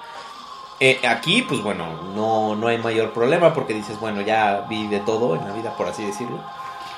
Eh, 0.79 0.99
aquí, 1.07 1.41
pues 1.41 1.61
bueno, 1.61 1.87
no, 2.15 2.55
no 2.55 2.67
hay 2.67 2.77
mayor 2.77 3.11
problema 3.11 3.53
porque 3.53 3.73
dices, 3.73 3.99
bueno, 3.99 4.21
ya 4.21 4.65
vi 4.69 4.87
de 4.87 4.99
todo 4.99 5.35
en 5.35 5.43
la 5.47 5.53
vida, 5.53 5.75
por 5.75 5.87
así 5.87 6.03
decirlo. 6.05 6.39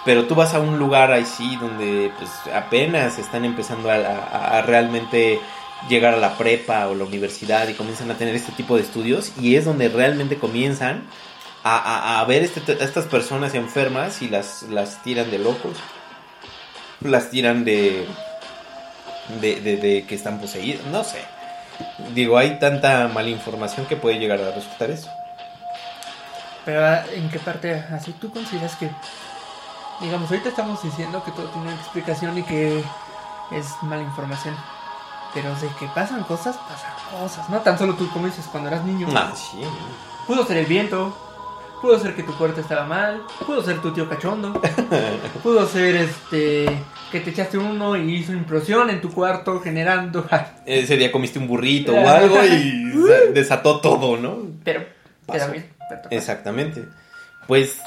Pero 0.06 0.26
tú 0.26 0.36
vas 0.36 0.54
a 0.54 0.60
un 0.60 0.78
lugar 0.80 1.12
así 1.13 1.56
donde 1.58 2.12
pues 2.18 2.30
apenas 2.54 3.18
están 3.20 3.46
empezando 3.46 3.89
a, 3.92 4.62
realmente 4.63 5.39
llegar 5.88 6.13
a 6.13 6.18
la 6.18 6.38
prepa 6.38 6.88
o 6.88 6.96
la 6.96 7.06
universidad 7.06 7.68
y 7.70 7.74
comienzan 7.74 8.12
a 8.12 8.15
tener 8.18 8.36
este 8.36 8.52
tipo 8.52 8.76
de 8.76 8.82
estudios 8.82 9.32
y 9.39 9.56
es 9.56 9.63
donde 9.65 9.88
realmente 9.88 10.38
comienzan 10.38 11.04
a, 11.63 12.20
a- 12.20 12.26
ver 12.26 12.44
este- 12.44 12.72
a 12.82 12.84
estas 12.86 13.06
personas 13.06 13.56
enfermas 13.56 14.22
y 14.22 14.30
las, 14.30 14.63
las 14.63 15.02
tiran 15.04 15.30
de 15.32 15.39
locos, 15.39 15.78
las 17.02 17.30
tiran 17.30 17.63
de, 17.65 18.06
de, 19.42 19.62
de- 19.62 19.78
de 19.78 20.06
que 20.06 20.15
están 20.15 20.39
poseídas, 20.39 20.86
no 20.88 21.04
sé. 21.04 21.20
Digo, 22.13 22.38
hay 22.38 22.60
tanta 22.60 23.08
mala 23.08 23.30
información 23.30 23.86
que 23.86 23.96
puede 23.96 24.20
llegar 24.20 24.42
a 24.42 24.52
resultar 24.52 24.89
eso. 24.89 25.10
Pero 26.65 26.86
ah, 26.86 27.04
¿en 27.13 27.30
qué 27.30 27.39
parte 27.39 27.74
así 27.92 28.12
tú 28.13 28.32
consideras 28.32 28.76
que, 28.76 28.89
digamos, 30.02 30.30
ahorita 30.30 30.50
estamos 30.50 30.82
diciendo 30.84 31.24
que 31.24 31.32
todo 31.32 31.48
tiene 31.48 31.68
una 31.68 31.76
explicación 31.76 32.38
y 32.38 32.44
que 32.44 32.84
es 33.52 33.65
mala 33.84 34.04
información? 34.04 34.56
Pero 35.34 35.54
de 35.56 35.68
que 35.80 35.88
pasan 35.94 36.24
cosas, 36.24 36.58
pasan 36.58 36.92
cosas, 37.12 37.50
¿no? 37.50 37.60
Tan 37.60 37.78
solo 37.78 37.94
tú, 37.96 38.10
como 38.10 38.26
dices, 38.26 38.46
cuando 38.52 38.70
eras 38.70 38.84
niño. 38.84 39.08
Ah, 39.15 39.32
sí. 39.36 39.62
Pudo 40.26 40.46
ser 40.46 40.58
el 40.58 40.65
viento, 40.65 41.15
pudo 41.82 42.00
ser 42.00 42.15
que 42.15 42.24
tu 42.24 42.34
puerta 42.34 42.62
estaba 42.62 42.86
mal, 42.86 43.24
pudo 43.46 43.63
ser 43.63 43.82
tu 43.82 43.92
tío 43.94 44.10
cachondo, 44.10 44.54
pudo 45.44 45.68
ser 45.68 45.96
este 45.96 46.84
que 47.12 47.19
te 47.22 47.30
echaste 47.32 47.58
uno 47.58 47.95
y 47.98 48.15
hizo 48.15 48.34
implosión 48.34 48.89
en 48.89 49.02
tu 49.02 49.12
cuarto 49.12 49.60
generando... 49.62 50.28
Ese 50.65 50.98
día 50.98 51.12
comiste 51.12 51.39
un 51.39 51.48
burrito 51.48 51.93
o 51.95 52.08
algo 52.08 52.43
y 52.45 52.91
sa- 53.08 53.32
desató 53.34 53.80
todo, 53.82 54.17
¿no? 54.17 54.39
Pero, 54.63 54.86
pero. 55.28 55.45
Exactamente. 56.12 56.86
Pues 57.48 57.80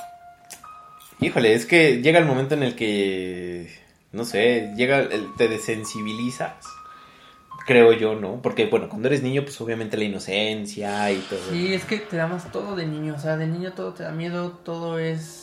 Híjole, 1.21 1.55
es 1.55 1.67
que 1.67 2.03
llega 2.03 2.19
el 2.19 2.25
momento 2.25 2.55
en 2.57 2.65
el 2.65 2.75
que, 2.75 3.73
no 4.11 4.25
sé, 4.25 4.73
llega, 4.77 4.99
el- 4.99 5.29
te 5.37 5.47
desensibilizas, 5.47 6.55
creo 7.65 7.93
yo, 7.93 8.17
¿no? 8.17 8.43
Porque, 8.43 8.67
bueno, 8.67 8.89
cuando 8.89 9.07
eres 9.07 9.23
niño, 9.23 9.43
pues 9.43 9.61
obviamente 9.61 9.97
la 9.97 10.03
inocencia 10.03 11.13
y 11.13 11.19
todo. 11.19 11.39
Sí, 11.53 11.75
es 11.75 11.85
que 11.85 11.99
te 11.99 12.17
da 12.17 12.27
más 12.27 12.51
todo 12.51 12.75
de 12.75 12.87
niño. 12.87 13.15
O 13.17 13.21
sea, 13.21 13.37
de 13.37 13.47
niño 13.47 13.73
todo 13.73 13.93
te 13.93 14.03
da 14.03 14.11
miedo, 14.11 14.51
todo 14.65 14.99
es 14.99 15.42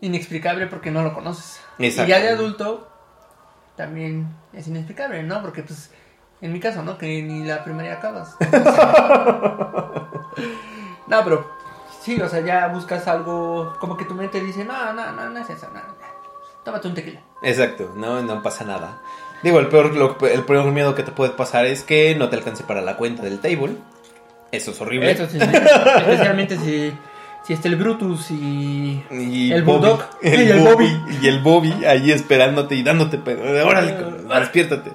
inexplicable 0.00 0.66
porque 0.66 0.90
no 0.90 1.02
lo 1.02 1.12
conoces. 1.14 1.60
Exacto. 1.78 2.08
Y 2.08 2.10
ya 2.14 2.20
de 2.20 2.28
adulto 2.30 2.88
también 3.76 4.28
es 4.52 4.66
inexplicable, 4.68 5.22
¿no? 5.22 5.40
Porque, 5.42 5.62
pues, 5.62 5.90
en 6.40 6.52
mi 6.52 6.60
caso, 6.60 6.82
¿no? 6.82 6.98
Que 6.98 7.22
ni 7.22 7.44
la 7.44 7.64
primaria 7.64 7.94
acabas. 7.94 8.36
no, 11.06 11.24
pero 11.24 11.50
sí, 12.02 12.20
o 12.20 12.28
sea, 12.28 12.40
ya 12.40 12.68
buscas 12.68 13.06
algo 13.08 13.74
como 13.80 13.96
que 13.96 14.04
tu 14.04 14.14
mente 14.14 14.40
dice, 14.40 14.64
no, 14.64 14.92
no, 14.92 15.12
no, 15.12 15.30
no 15.30 15.38
es 15.40 15.50
eso, 15.50 15.66
no, 15.68 15.80
no. 15.80 15.98
Tómate 16.64 16.88
un 16.88 16.94
tequila. 16.94 17.20
Exacto, 17.42 17.92
no, 17.96 18.20
no 18.22 18.42
pasa 18.42 18.64
nada. 18.64 19.00
Digo, 19.42 19.60
el 19.60 19.68
peor, 19.68 19.94
lo- 19.94 20.18
el 20.26 20.44
peor 20.44 20.66
miedo 20.72 20.94
que 20.94 21.02
te 21.04 21.12
puede 21.12 21.30
pasar 21.32 21.64
es 21.66 21.82
que 21.82 22.14
no 22.16 22.28
te 22.28 22.36
alcance 22.36 22.64
para 22.64 22.82
la 22.82 22.96
cuenta 22.96 23.22
del 23.22 23.40
table. 23.40 23.76
Eso 24.50 24.72
es 24.72 24.80
horrible. 24.80 25.10
Eso 25.12 25.26
sí, 25.28 25.38
especialmente 25.38 26.56
si, 26.58 26.92
si 27.42 27.52
está 27.54 27.68
el 27.68 27.76
Brutus 27.76 28.30
y... 28.30 29.02
Y 29.10 29.52
El 29.52 29.62
Bobby, 29.62 29.78
Bulldog. 29.88 30.04
El, 30.22 30.42
Y 30.46 30.50
el 30.50 30.58
Bobby. 30.60 31.00
Y 31.22 31.26
el 31.28 31.40
Bobby 31.40 31.84
ahí 31.86 32.10
esperándote 32.12 32.74
y 32.74 32.82
dándote 32.82 33.18
pedo. 33.18 33.66
Órale, 33.66 33.96
despiértate. 34.40 34.92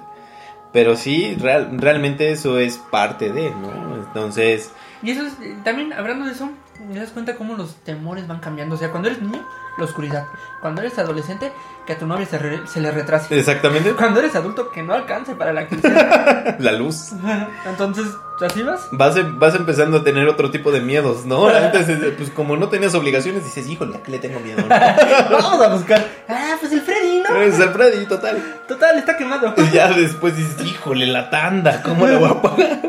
Pero 0.72 0.96
sí, 0.96 1.36
real- 1.38 1.70
realmente 1.78 2.30
eso 2.32 2.58
es 2.58 2.78
parte 2.78 3.30
de, 3.30 3.50
¿no? 3.50 3.96
Entonces, 3.96 4.72
Y 5.02 5.10
eso 5.10 5.24
es, 5.26 5.34
eh, 5.40 5.56
también 5.62 5.92
hablando 5.92 6.24
de 6.26 6.32
eso, 6.32 6.50
te 6.76 6.98
das 6.98 7.10
cuenta 7.10 7.36
cómo 7.36 7.54
los 7.56 7.74
temores 7.76 8.26
van 8.26 8.40
cambiando. 8.40 8.74
O 8.74 8.78
sea, 8.78 8.90
cuando 8.90 9.08
eres 9.08 9.22
niño, 9.22 9.46
la 9.78 9.84
oscuridad. 9.84 10.26
Cuando 10.60 10.80
eres 10.80 10.98
adolescente, 10.98 11.52
que 11.86 11.92
a 11.94 11.98
tu 11.98 12.06
novia 12.06 12.26
se, 12.26 12.38
re- 12.38 12.66
se 12.66 12.80
le 12.80 12.90
retrase. 12.90 13.38
exactamente, 13.38 13.92
Cuando 13.92 14.20
eres 14.20 14.34
adulto, 14.34 14.70
que 14.70 14.82
no 14.82 14.94
alcance 14.94 15.34
para 15.34 15.52
la 15.52 15.66
la 16.58 16.72
luz. 16.72 17.12
Entonces, 17.66 18.06
¿así 18.40 18.62
vas? 18.62 18.88
Vas, 18.92 19.16
em- 19.16 19.38
vas 19.38 19.54
empezando 19.54 19.98
a 19.98 20.04
tener 20.04 20.26
otro 20.28 20.50
tipo 20.50 20.72
de 20.72 20.80
miedos, 20.80 21.24
¿no? 21.26 21.48
Antes, 21.48 21.88
eh, 21.88 22.14
pues 22.16 22.30
como 22.30 22.56
no 22.56 22.68
tenías 22.68 22.94
obligaciones, 22.94 23.44
dices, 23.44 23.68
híjole, 23.68 23.96
¿a 23.96 24.02
qué 24.02 24.10
le 24.12 24.18
tengo 24.18 24.40
miedo? 24.40 24.62
no?" 24.62 24.68
Vamos 24.68 25.60
a 25.60 25.68
buscar. 25.68 26.04
Ah, 26.28 26.56
pues 26.60 26.72
el 26.72 26.80
Freddy, 26.80 27.22
¿no? 27.28 27.36
Es 27.42 27.58
el 27.60 27.68
Freddy, 27.70 28.06
total. 28.06 28.42
Total, 28.66 28.96
está 28.98 29.16
quemado. 29.16 29.54
Y 29.56 29.70
ya 29.74 29.88
después 29.92 30.36
dices, 30.36 30.64
híjole, 30.66 31.06
la 31.06 31.28
tanda, 31.30 31.82
¿cómo 31.82 32.06
la 32.06 32.18
voy 32.18 32.30
a 32.30 32.42
pagar? 32.42 32.80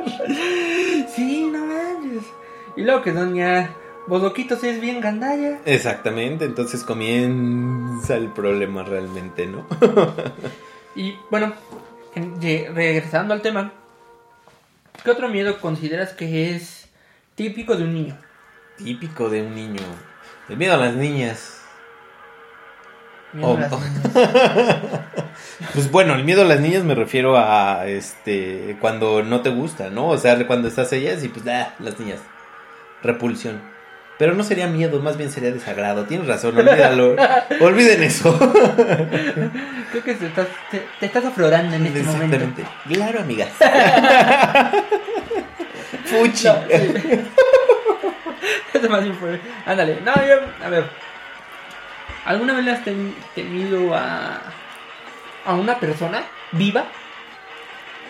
Y 2.76 2.84
luego 2.84 3.02
que 3.02 3.12
doña 3.12 3.70
Bodoquito 4.08 4.56
sí 4.56 4.68
es 4.68 4.82
bien 4.82 5.02
gandalla. 5.02 5.60
Exactamente, 5.66 6.46
entonces 6.46 6.84
comienza 6.84 8.16
el 8.16 8.30
problema 8.30 8.84
realmente, 8.84 9.48
¿no? 9.48 9.66
Y 10.98 11.18
bueno, 11.30 11.54
regresando 12.16 13.34
al 13.34 13.42
tema, 13.42 13.74
¿qué 15.04 15.12
otro 15.12 15.28
miedo 15.28 15.60
consideras 15.60 16.14
que 16.14 16.56
es 16.56 16.88
típico 17.36 17.76
de 17.76 17.84
un 17.84 17.94
niño? 17.94 18.18
Típico 18.78 19.30
de 19.30 19.42
un 19.42 19.54
niño. 19.54 19.82
El 20.48 20.56
miedo 20.56 20.76
a 20.76 20.78
las 20.78 20.96
niñas. 20.96 21.62
Oh, 23.42 23.58
las. 23.58 23.74
Pues 25.74 25.92
bueno, 25.92 26.16
el 26.16 26.24
miedo 26.24 26.44
a 26.44 26.46
las 26.46 26.62
niñas 26.62 26.86
me 26.86 26.96
refiero 26.96 27.38
a 27.38 27.86
este 27.88 28.78
cuando 28.80 29.22
no 29.22 29.42
te 29.42 29.50
gusta, 29.50 29.90
¿no? 29.90 30.08
O 30.08 30.18
sea, 30.18 30.48
cuando 30.48 30.70
estás 30.70 30.94
ellas 30.94 31.22
y 31.26 31.28
pues 31.28 31.46
ah, 31.48 31.74
las 31.80 32.00
niñas. 32.00 32.20
Repulsión. 33.06 33.62
Pero 34.18 34.34
no 34.34 34.44
sería 34.44 34.68
miedo, 34.68 35.02
más 35.02 35.18
bien 35.18 35.30
sería 35.30 35.52
desagrado. 35.52 36.06
Tienes 36.06 36.28
razón, 36.28 36.58
olvídalo. 36.58 37.15
Olviden 37.60 38.02
eso. 38.02 38.38
Creo 39.91 40.04
que 40.04 40.13
te 40.13 40.28
estás, 40.28 40.48
te, 40.72 40.88
te 41.00 41.06
estás 41.06 41.26
aflorando 41.26 41.76
en 41.76 41.86
este 41.86 42.02
momento. 42.04 42.36
Exactamente. 42.36 42.65
Claro, 42.94 43.20
amiga. 43.20 43.46
Fuchi. 46.06 46.48
No, 46.48 46.56
sí. 46.70 46.94
Eso 48.74 48.89
más 48.89 49.04
bien 49.04 49.15
fue. 49.15 49.39
Ándale. 49.65 50.00
No, 50.02 50.13
yo. 50.15 50.39
A 50.63 50.70
ver. 50.70 50.86
¿Alguna 52.26 52.54
vez 52.54 52.65
le 52.65 52.72
has 52.72 52.84
temido 53.36 53.94
a. 53.96 54.41
a 55.46 55.54
una 55.54 55.78
persona 55.80 56.24
viva? 56.54 56.86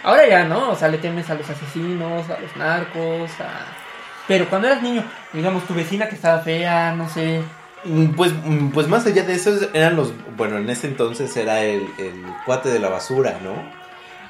Ahora 0.03 0.27
ya, 0.27 0.43
¿no? 0.45 0.69
O 0.69 0.75
sea, 0.75 0.87
le 0.87 0.99
temes 0.99 1.29
a 1.31 1.35
los 1.35 1.49
asesinos, 1.49 2.29
a 2.29 2.39
los 2.39 2.55
narcos, 2.55 3.31
a. 3.39 3.84
Pero 4.27 4.49
cuando 4.49 4.67
eras 4.67 4.81
niño, 4.81 5.03
digamos, 5.33 5.65
tu 5.65 5.73
vecina 5.73 6.07
que 6.09 6.15
estaba 6.15 6.39
fea, 6.39 6.93
no 6.95 7.07
sé. 7.09 7.41
Mm, 7.83 8.07
Pues, 8.15 8.31
mm, 8.43 8.69
pues 8.69 8.87
más 8.87 9.05
allá 9.05 9.23
de 9.23 9.33
eso 9.33 9.51
eran 9.73 9.95
los, 9.95 10.11
bueno, 10.35 10.57
en 10.57 10.69
ese 10.69 10.87
entonces 10.87 11.35
era 11.37 11.61
el, 11.61 11.81
el 11.99 12.23
cuate 12.45 12.69
de 12.69 12.79
la 12.79 12.89
basura, 12.89 13.39
¿no? 13.43 13.53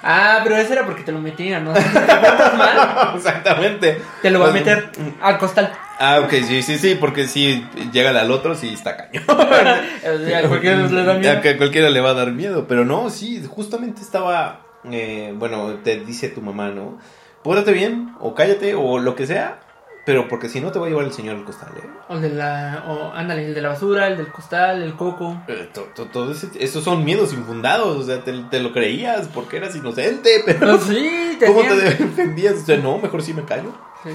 Ah, 0.08 0.41
pero 0.43 0.55
eso 0.58 0.73
era 0.73 0.86
porque 0.86 1.01
te 1.03 1.12
lo 1.12 1.19
metían, 1.19 1.63
¿no? 1.63 1.73
Te 1.73 1.79
mal, 1.81 3.13
Exactamente. 3.15 3.99
te 4.21 4.29
lo 4.29 4.39
va 4.39 4.47
a 4.47 4.51
Pues, 4.51 4.62
meter 4.63 4.89
al 5.21 5.38
costal. 5.39 5.71
Ah, 5.97 6.19
ok, 6.23 6.31
sí, 6.45 6.62
sí, 6.62 6.77
sí, 6.77 6.95
porque 6.99 7.27
si 7.27 7.65
llega 7.91 8.10
al 8.12 8.29
otro, 8.29 8.53
sí 8.53 8.73
está 8.73 8.97
cañón. 8.97 9.23
A 9.29 10.47
cualquiera 10.47 10.77
le 10.86 11.03
da 11.03 11.13
miedo. 11.15 11.39
A 11.39 11.58
cualquiera 11.58 11.89
le 11.89 12.01
va 12.01 12.10
a 12.10 12.13
dar 12.13 12.31
miedo, 12.34 12.67
pero 12.67 12.86
no, 12.86 13.10
sí, 13.10 13.43
justamente 13.49 14.01
estaba, 14.01 14.60
eh, 14.91 15.34
bueno, 15.38 15.75
te 15.84 15.97
dice 16.01 16.27
tu 16.29 16.41
mamá, 16.41 16.69
¿no? 16.69 16.99
Pórtate 17.43 17.71
bien, 17.71 18.13
o 18.19 18.36
cállate, 18.36 18.75
o 18.75 18.99
lo 18.99 19.15
que 19.15 19.25
sea, 19.25 19.60
pero 20.05 20.27
porque 20.27 20.49
si 20.49 20.61
no 20.61 20.71
te 20.71 20.79
va 20.79 20.85
a 20.85 20.89
llevar 20.89 21.05
el 21.05 21.13
señor 21.13 21.35
al 21.35 21.43
costal, 21.43 21.69
¿eh? 21.77 21.87
O 22.09 22.15
el 22.15 22.21
de 22.21 22.29
la. 22.29 22.83
O, 22.87 23.11
ándale, 23.13 23.45
el 23.47 23.53
de 23.55 23.61
la 23.61 23.69
basura, 23.69 24.07
el 24.07 24.17
del 24.17 24.31
costal, 24.31 24.83
el 24.83 24.95
coco. 24.95 25.41
Eh, 25.47 25.69
to- 25.73 25.89
to- 25.95 26.05
Todo 26.05 26.31
ese- 26.31 26.49
esos 26.59 26.83
son 26.83 27.03
miedos 27.03 27.33
infundados, 27.33 27.97
o 27.97 28.03
sea, 28.03 28.23
te, 28.23 28.31
te 28.51 28.59
lo 28.59 28.71
creías 28.71 29.27
porque 29.33 29.57
eras 29.57 29.75
inocente, 29.75 30.29
pero 30.45 30.77
Pues 30.77 30.83
sí, 30.83 31.37
te 31.39 31.47
¿cómo 31.47 31.61
te 31.61 31.75
defendías? 31.75 32.53
O 32.61 32.65
sea, 32.65 32.77
no, 32.77 32.97
mejor 32.99 33.21
sí 33.23 33.33
me 33.33 33.43
callo. 33.43 33.73
Sí, 34.03 34.11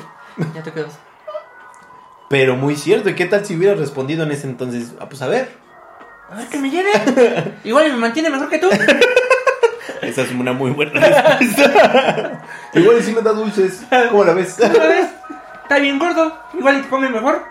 ya 0.54 0.62
te 0.62 0.72
quedas. 0.72 0.98
Pero 2.28 2.54
muy 2.56 2.76
cierto, 2.76 3.08
¿y 3.10 3.14
qué 3.14 3.26
tal 3.26 3.44
si 3.44 3.56
hubieras 3.56 3.78
respondido 3.78 4.22
en 4.22 4.30
ese 4.30 4.46
entonces? 4.46 4.92
Ah, 5.00 5.08
pues 5.08 5.20
a 5.22 5.26
ver, 5.26 5.48
A 6.30 6.36
ver 6.36 6.46
que 6.48 6.58
me 6.58 6.70
lleve. 6.70 6.92
Igual 7.64 7.88
y 7.88 7.90
me 7.90 7.96
mantiene 7.98 8.30
mejor 8.30 8.48
que 8.48 8.58
tú. 8.58 8.68
esa 10.02 10.22
es 10.22 10.30
una 10.30 10.52
muy 10.52 10.70
buena 10.70 10.92
respuesta. 11.00 12.42
Igual 12.74 12.98
y 13.00 13.02
si 13.02 13.12
me 13.12 13.22
da 13.22 13.32
dulces, 13.32 13.82
¿cómo 14.10 14.22
la 14.24 14.34
ves? 14.34 14.56
¿Otra 14.64 14.86
vez? 14.86 15.06
Está 15.70 15.80
bien 15.80 16.00
gordo. 16.00 16.36
Igual 16.58 16.78
y 16.78 16.82
te 16.82 16.88
come 16.88 17.08
mejor. 17.08 17.44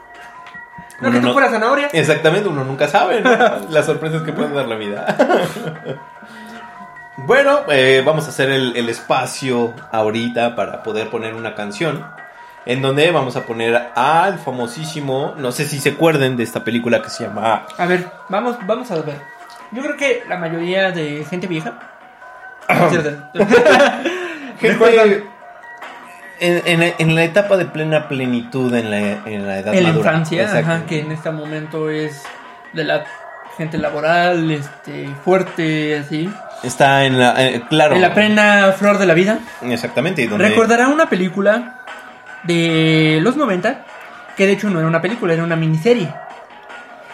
No 0.99 1.07
Uno 1.07 1.11
que 1.11 1.21
tú 1.21 1.27
no- 1.27 1.31
fueras 1.33 1.51
zanahoria. 1.53 1.87
Exactamente, 1.93 2.49
uno 2.49 2.65
nunca 2.65 2.89
sabe 2.89 3.21
¿no? 3.21 3.29
las 3.69 3.85
sorpresas 3.85 4.23
que 4.23 4.33
puede 4.33 4.53
dar 4.53 4.67
la 4.67 4.75
vida. 4.75 5.05
Bueno, 7.21 7.59
eh, 7.69 8.01
vamos 8.05 8.25
a 8.25 8.29
hacer 8.29 8.49
el, 8.49 8.75
el 8.77 8.87
espacio 8.87 9.73
ahorita 9.91 10.55
para 10.55 10.81
poder 10.83 11.09
poner 11.09 11.33
una 11.35 11.53
canción. 11.53 12.05
En 12.65 12.81
donde 12.81 13.11
vamos 13.11 13.35
a 13.35 13.41
poner 13.45 13.89
al 13.93 14.39
famosísimo, 14.39 15.33
no 15.37 15.51
sé 15.51 15.65
si 15.67 15.79
se 15.79 15.89
acuerden 15.89 16.37
de 16.37 16.43
esta 16.43 16.63
película 16.63 17.01
que 17.01 17.09
se 17.09 17.25
llama 17.25 17.65
A 17.77 17.85
ver, 17.85 18.09
vamos, 18.29 18.57
vamos 18.65 18.89
a 18.91 18.95
ver. 19.01 19.21
Yo 19.71 19.81
creo 19.83 19.97
que 19.97 20.23
la 20.29 20.37
mayoría 20.37 20.91
de 20.91 21.25
gente 21.29 21.45
vieja. 21.47 21.73
Gente 24.59 24.83
en, 26.39 26.81
en- 26.83 26.93
en 26.97 27.15
la 27.15 27.23
etapa 27.23 27.57
de 27.57 27.65
plena 27.65 28.07
plenitud 28.07 28.73
en 28.75 28.91
la, 28.91 28.97
en 29.25 29.47
la 29.47 29.59
edad 29.59 29.73
en 29.73 29.83
la 29.83 29.89
infancia, 29.89 30.51
ajá, 30.59 30.83
que 30.87 30.99
en 31.01 31.11
este 31.11 31.31
momento 31.31 31.89
es 31.89 32.23
de 32.73 32.83
la 32.83 33.03
gente 33.57 33.77
laboral, 33.77 34.49
este, 34.51 35.09
fuerte, 35.25 35.97
así. 35.97 36.29
Está 36.63 37.05
en 37.05 37.19
la, 37.19 37.35
eh, 37.45 37.61
claro. 37.69 37.95
En 37.95 38.01
la 38.01 38.13
plena 38.13 38.73
flor 38.77 38.97
de 38.97 39.05
la 39.05 39.13
vida. 39.13 39.39
Exactamente. 39.63 40.21
y 40.23 40.27
donde- 40.27 40.47
Recordará 40.49 40.87
una 40.87 41.09
película 41.09 41.81
de 42.43 43.19
los 43.21 43.35
90, 43.35 43.85
que 44.37 44.45
de 44.47 44.53
hecho 44.53 44.69
no 44.69 44.79
era 44.79 44.87
una 44.87 45.01
película, 45.01 45.33
era 45.33 45.43
una 45.43 45.55
miniserie. 45.55 46.13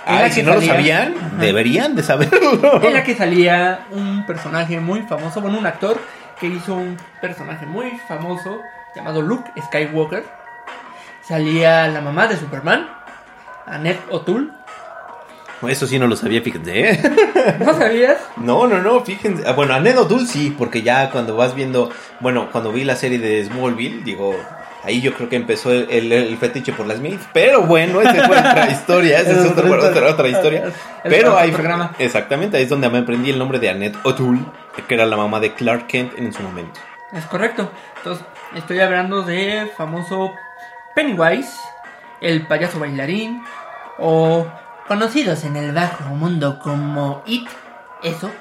La 0.07 0.29
si 0.29 0.43
no 0.43 0.53
lo 0.53 0.61
sabían, 0.61 1.15
Ajá. 1.17 1.29
deberían 1.39 1.95
de 1.95 2.03
saberlo. 2.03 2.79
En 2.83 2.93
la 2.93 3.03
que 3.03 3.15
salía 3.15 3.79
un 3.91 4.23
personaje 4.27 4.79
muy 4.79 5.01
famoso, 5.01 5.41
bueno, 5.41 5.57
un 5.57 5.65
actor 5.65 5.99
que 6.39 6.45
hizo 6.45 6.75
un 6.75 6.95
personaje 7.21 7.65
muy 7.65 7.89
famoso 8.07 8.61
llamado 8.95 9.21
Luke 9.21 9.51
Skywalker. 9.67 10.25
Salía 11.21 11.87
la 11.87 12.01
mamá 12.01 12.27
de 12.27 12.37
Superman, 12.37 12.87
Annette 13.65 14.01
O'Toole. 14.11 14.49
Eso 15.67 15.87
sí 15.87 15.97
no 15.97 16.05
lo 16.05 16.15
sabía, 16.15 16.41
fíjense. 16.41 16.91
¿eh? 16.91 17.01
¿No 17.65 17.73
sabías? 17.73 18.17
No, 18.37 18.67
no, 18.67 18.81
no, 18.81 19.01
fíjense. 19.01 19.43
Ah, 19.47 19.53
Bueno, 19.53 19.73
anécdota 19.73 20.15
sí, 20.27 20.53
porque 20.55 20.83
ya 20.83 21.09
cuando 21.09 21.35
vas 21.35 21.55
viendo, 21.55 21.89
bueno, 22.19 22.49
cuando 22.51 22.71
vi 22.71 22.83
la 22.83 22.95
serie 22.95 23.17
de 23.17 23.43
Smallville, 23.45 24.03
digo, 24.03 24.35
ahí 24.83 25.01
yo 25.01 25.13
creo 25.15 25.27
que 25.27 25.37
empezó 25.37 25.71
el, 25.71 25.87
el- 25.89 26.11
el 26.11 26.37
fetiche 26.37 26.71
por 26.73 26.85
las 26.85 26.97
Smith. 26.97 27.19
Pero 27.33 27.63
bueno, 27.63 28.01
esa 28.01 28.27
fue 28.27 28.37
otra 28.37 28.69
historia, 28.71 29.19
esa 29.21 29.31
es 29.31 29.37
Es 29.37 29.51
otra, 29.51 29.65
otra- 29.71 29.89
otra, 29.89 30.07
otra 30.11 30.27
historia. 30.27 30.65
Pero 31.03 31.35
ahí, 31.35 31.49
programa. 31.51 31.93
exactamente, 31.97 32.57
ahí 32.57 32.63
es 32.63 32.69
donde 32.69 32.87
me 32.89 32.99
aprendí 32.99 33.31
el 33.31 33.39
nombre 33.39 33.57
de 33.57 33.69
Annette 33.69 33.97
O'Toole, 34.03 34.41
que 34.87 34.93
era 34.93 35.07
la 35.07 35.17
mamá 35.17 35.39
de 35.39 35.53
Clark 35.55 35.87
Kent 35.87 36.19
en 36.19 36.31
su 36.33 36.43
momento. 36.43 36.79
Es 37.13 37.25
correcto. 37.25 37.71
Entonces, 37.97 38.23
estoy 38.55 38.79
hablando 38.79 39.21
de 39.21 39.71
famoso 39.77 40.33
Pennywise, 40.95 41.59
el 42.21 42.47
payaso 42.47 42.79
bailarín, 42.79 43.43
o 43.99 44.47
conocidos 44.87 45.43
en 45.43 45.57
el 45.57 45.71
bajo 45.73 46.05
mundo 46.15 46.59
como 46.59 47.21
It, 47.25 47.47
eso, 48.01 48.31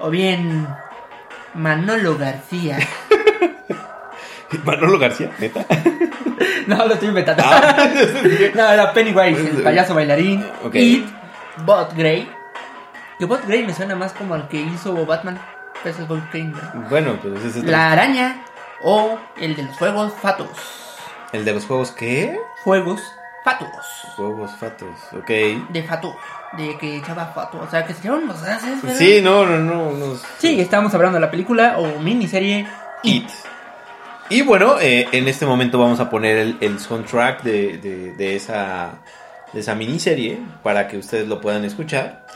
o 0.00 0.10
bien 0.10 0.68
Manolo 1.54 2.16
García. 2.16 2.78
Manolo 4.64 4.98
García, 4.98 5.30
neta. 5.38 5.66
no, 6.66 6.86
lo 6.86 6.94
estoy 6.94 7.08
inventando. 7.08 7.42
Ah. 7.44 7.88
no, 8.54 8.70
era 8.70 8.92
Pennywise, 8.92 9.50
el 9.50 9.62
payaso 9.62 9.94
bailarín. 9.94 10.46
Ok. 10.64 10.74
It, 10.76 11.06
Bot 11.64 11.94
Grey. 11.94 12.30
Que 13.18 13.24
Bot 13.24 13.44
Grey 13.46 13.66
me 13.66 13.74
suena 13.74 13.96
más 13.96 14.12
como 14.12 14.34
al 14.34 14.48
que 14.48 14.60
hizo 14.60 15.04
Batman. 15.04 15.38
Ese 15.84 16.02
es 16.02 16.08
Bob 16.08 16.20
Kane, 16.32 16.52
¿no? 16.74 16.88
bueno, 16.90 17.16
pues 17.22 17.44
ese 17.44 17.60
es 17.60 17.64
La 17.64 17.92
araña 17.92 18.42
o 18.82 19.18
el 19.40 19.56
de 19.56 19.62
los 19.64 19.76
juegos 19.76 20.12
fatos. 20.20 20.48
El 21.32 21.44
de 21.44 21.52
los 21.54 21.66
juegos, 21.66 21.90
¿qué? 21.92 22.38
Juegos 22.64 23.02
fatos. 23.44 23.68
Juegos 24.16 24.50
fatos, 24.58 24.88
ok. 25.12 25.28
De 25.70 25.82
fato. 25.82 26.16
De 26.56 26.78
que 26.78 26.96
echaba 26.96 27.26
fato. 27.26 27.60
O 27.60 27.70
sea, 27.70 27.84
que 27.84 27.92
se 27.92 28.00
echaban 28.00 28.26
los 28.26 28.42
haces, 28.42 28.80
¿verdad? 28.82 28.98
Sí, 28.98 29.20
no, 29.22 29.44
no, 29.44 29.58
no. 29.58 29.90
no 29.92 30.14
Sí, 30.38 30.58
estamos 30.60 30.94
hablando 30.94 31.16
de 31.16 31.20
la 31.20 31.30
película 31.30 31.78
o 31.78 31.98
miniserie 32.00 32.66
It. 33.02 33.28
Y 34.30 34.42
bueno, 34.42 34.78
eh, 34.80 35.08
en 35.12 35.28
este 35.28 35.46
momento 35.46 35.78
vamos 35.78 36.00
a 36.00 36.10
poner 36.10 36.36
el, 36.36 36.56
el 36.60 36.78
soundtrack 36.80 37.42
de, 37.42 37.78
de- 37.78 38.12
de 38.14 38.36
esa, 38.36 38.98
de 39.52 39.60
esa 39.60 39.74
miniserie 39.74 40.38
para 40.62 40.88
que 40.88 40.98
ustedes 40.98 41.28
lo 41.28 41.40
puedan 41.40 41.64
escuchar. 41.64 42.26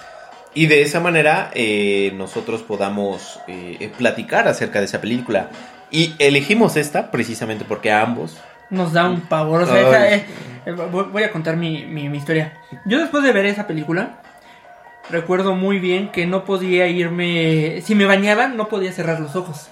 Y 0.55 0.67
de 0.67 0.83
esa 0.83 1.01
manera 1.01 1.51
eh, 1.55 2.13
nosotros 2.15 2.63
podamos 2.63 3.41
eh, 3.49 3.91
platicar 3.97 4.49
acerca 4.49 4.79
de 4.79 4.85
esa 4.87 5.01
película. 5.01 5.49
Y 5.93 6.15
elegimos 6.19 6.77
esta 6.77 7.11
precisamente 7.13 7.65
porque 7.65 7.93
a 7.93 8.03
ambos. 8.03 8.37
Nos 8.71 8.93
da 8.93 9.09
un 9.09 9.21
pavor. 9.21 9.63
O 9.63 9.67
sea, 9.67 9.77
Ay. 9.77 9.85
esa, 9.85 10.17
eh, 10.17 10.73
voy 11.13 11.23
a 11.23 11.31
contar 11.31 11.57
mi, 11.57 11.85
mi- 11.87 12.09
mi 12.09 12.19
historia. 12.19 12.55
Yo 12.87 12.99
después 12.99 13.23
de 13.23 13.33
ver 13.33 13.45
esa 13.47 13.67
película, 13.67 14.21
recuerdo 15.11 15.55
muy 15.55 15.79
bien 15.79 16.11
que 16.11 16.27
no 16.27 16.45
podía 16.45 16.87
irme... 16.89 17.81
Si 17.85 17.95
me 17.95 18.07
bañaba, 18.07 18.49
no 18.49 18.69
podía 18.69 18.91
cerrar 18.93 19.21
los 19.21 19.37
ojos. 19.37 19.69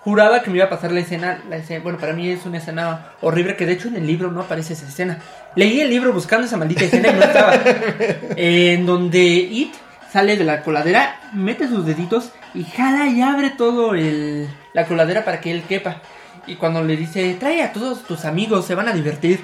Juraba 0.00 0.42
que 0.42 0.50
me 0.50 0.56
iba 0.58 0.66
a 0.66 0.70
pasar 0.70 0.92
la 0.92 1.00
escena, 1.00 1.42
la 1.48 1.56
escena- 1.56 1.82
Bueno, 1.82 1.98
para 1.98 2.12
mí 2.12 2.28
es 2.28 2.44
una 2.44 2.58
escena 2.58 3.12
horrible 3.22 3.56
que 3.56 3.64
de 3.64 3.72
hecho 3.72 3.88
en 3.88 3.96
el 3.96 4.06
libro 4.06 4.30
no 4.30 4.42
aparece 4.42 4.74
esa 4.74 4.86
escena. 4.86 5.20
Leí 5.56 5.80
el 5.80 5.88
libro 5.88 6.12
buscando 6.12 6.46
esa 6.46 6.58
maldita 6.58 6.84
escena 6.84 7.08
y 7.08 7.14
no 7.14 7.22
estaba. 7.22 7.54
en 8.36 8.84
donde 8.84 9.22
It 9.24 9.72
sale 10.14 10.36
de 10.36 10.44
la 10.44 10.62
coladera, 10.62 11.18
mete 11.32 11.66
sus 11.66 11.84
deditos 11.84 12.30
y 12.54 12.62
jala 12.62 13.08
y 13.08 13.20
abre 13.20 13.50
todo 13.50 13.96
el, 13.96 14.48
la 14.72 14.86
coladera 14.86 15.24
para 15.24 15.40
que 15.40 15.50
él 15.50 15.64
quepa. 15.64 16.02
Y 16.46 16.54
cuando 16.54 16.84
le 16.84 16.96
dice, 16.96 17.34
trae 17.40 17.62
a 17.64 17.72
todos 17.72 18.04
tus 18.04 18.24
amigos, 18.24 18.64
se 18.64 18.76
van 18.76 18.86
a 18.88 18.92
divertir, 18.92 19.40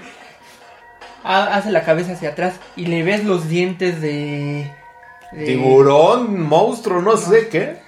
ha- 1.24 1.56
hace 1.56 1.72
la 1.72 1.83
cabeza 1.83 2.12
hacia 2.12 2.28
atrás 2.30 2.54
y 2.76 2.87
le 2.87 3.02
ves 3.02 3.24
los 3.24 3.48
dientes 3.48 4.00
de... 4.00 4.70
de- 5.33 5.44
Tiburón, 5.44 6.40
monstruo, 6.40 7.02
no 7.02 7.16
sé 7.16 7.48
qué. 7.48 7.78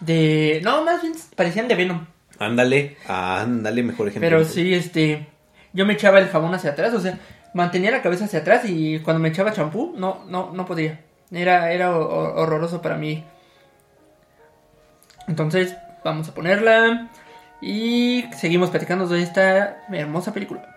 De... 0.00 0.60
No, 0.64 0.84
más 0.84 1.00
bien 1.00 1.14
parecían 1.36 1.68
de 1.68 1.76
Venom. 1.76 2.06
Ándale, 2.40 2.96
ándale, 3.06 3.84
mejor 3.84 4.08
ejemplo. 4.08 4.28
Pero 4.28 4.44
sí, 4.44 4.74
este... 4.74 5.28
Yo 5.72 5.86
me 5.86 5.92
echaba 5.92 6.18
el 6.18 6.28
jabón 6.28 6.52
hacia 6.54 6.70
atrás, 6.72 6.92
o 6.92 7.00
sea, 7.00 7.18
mantenía 7.54 7.92
la 7.92 8.02
cabeza 8.02 8.24
hacia 8.24 8.40
atrás 8.40 8.62
y 8.66 8.98
cuando 8.98 9.20
me 9.20 9.28
echaba 9.28 9.52
champú, 9.52 9.94
no, 9.96 10.24
no, 10.28 10.50
no 10.52 10.66
podía. 10.66 11.00
Era, 11.32 11.72
era 11.72 11.96
ho- 11.96 12.04
ho- 12.08 12.42
horroroso 12.42 12.82
para 12.82 12.96
mí. 12.96 13.24
Entonces, 15.28 15.76
vamos 16.04 16.28
a 16.28 16.34
ponerla 16.34 17.08
y 17.60 18.24
seguimos 18.36 18.70
platicando 18.70 19.06
de 19.08 19.22
esta 19.22 19.82
hermosa 19.92 20.32
película. 20.32 20.68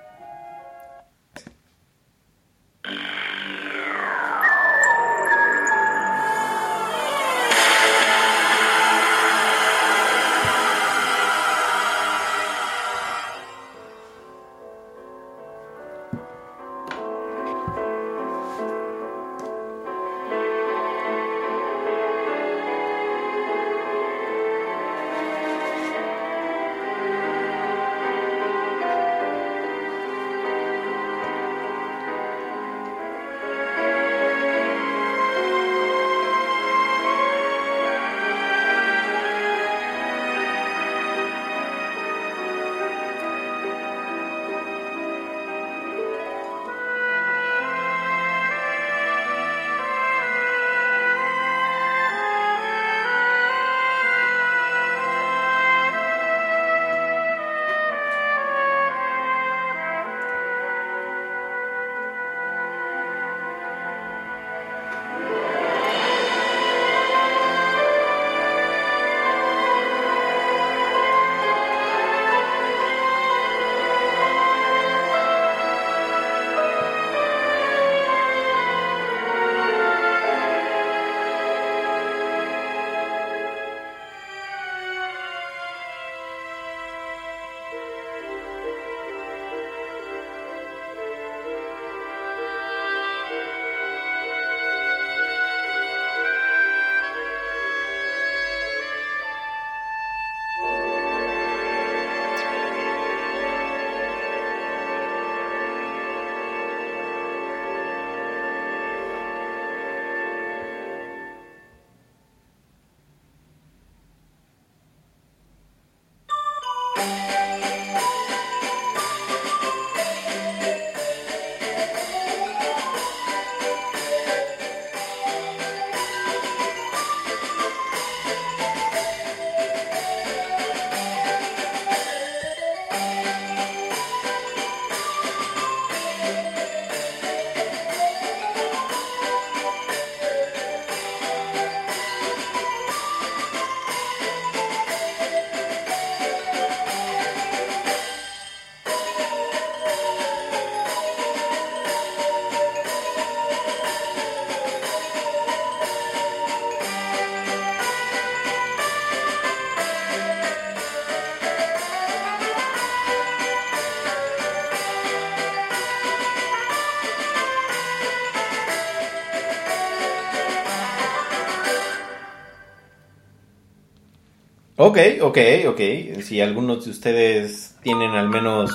Ok, 174.78 174.98
ok, 175.22 175.38
ok. 175.70 175.80
Si 176.22 176.42
algunos 176.42 176.84
de 176.86 176.92
ustedes 176.92 177.76
tienen 177.82 178.12
al 178.12 178.28
menos, 178.30 178.72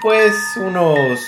pues, 0.00 0.34
unos 0.56 1.20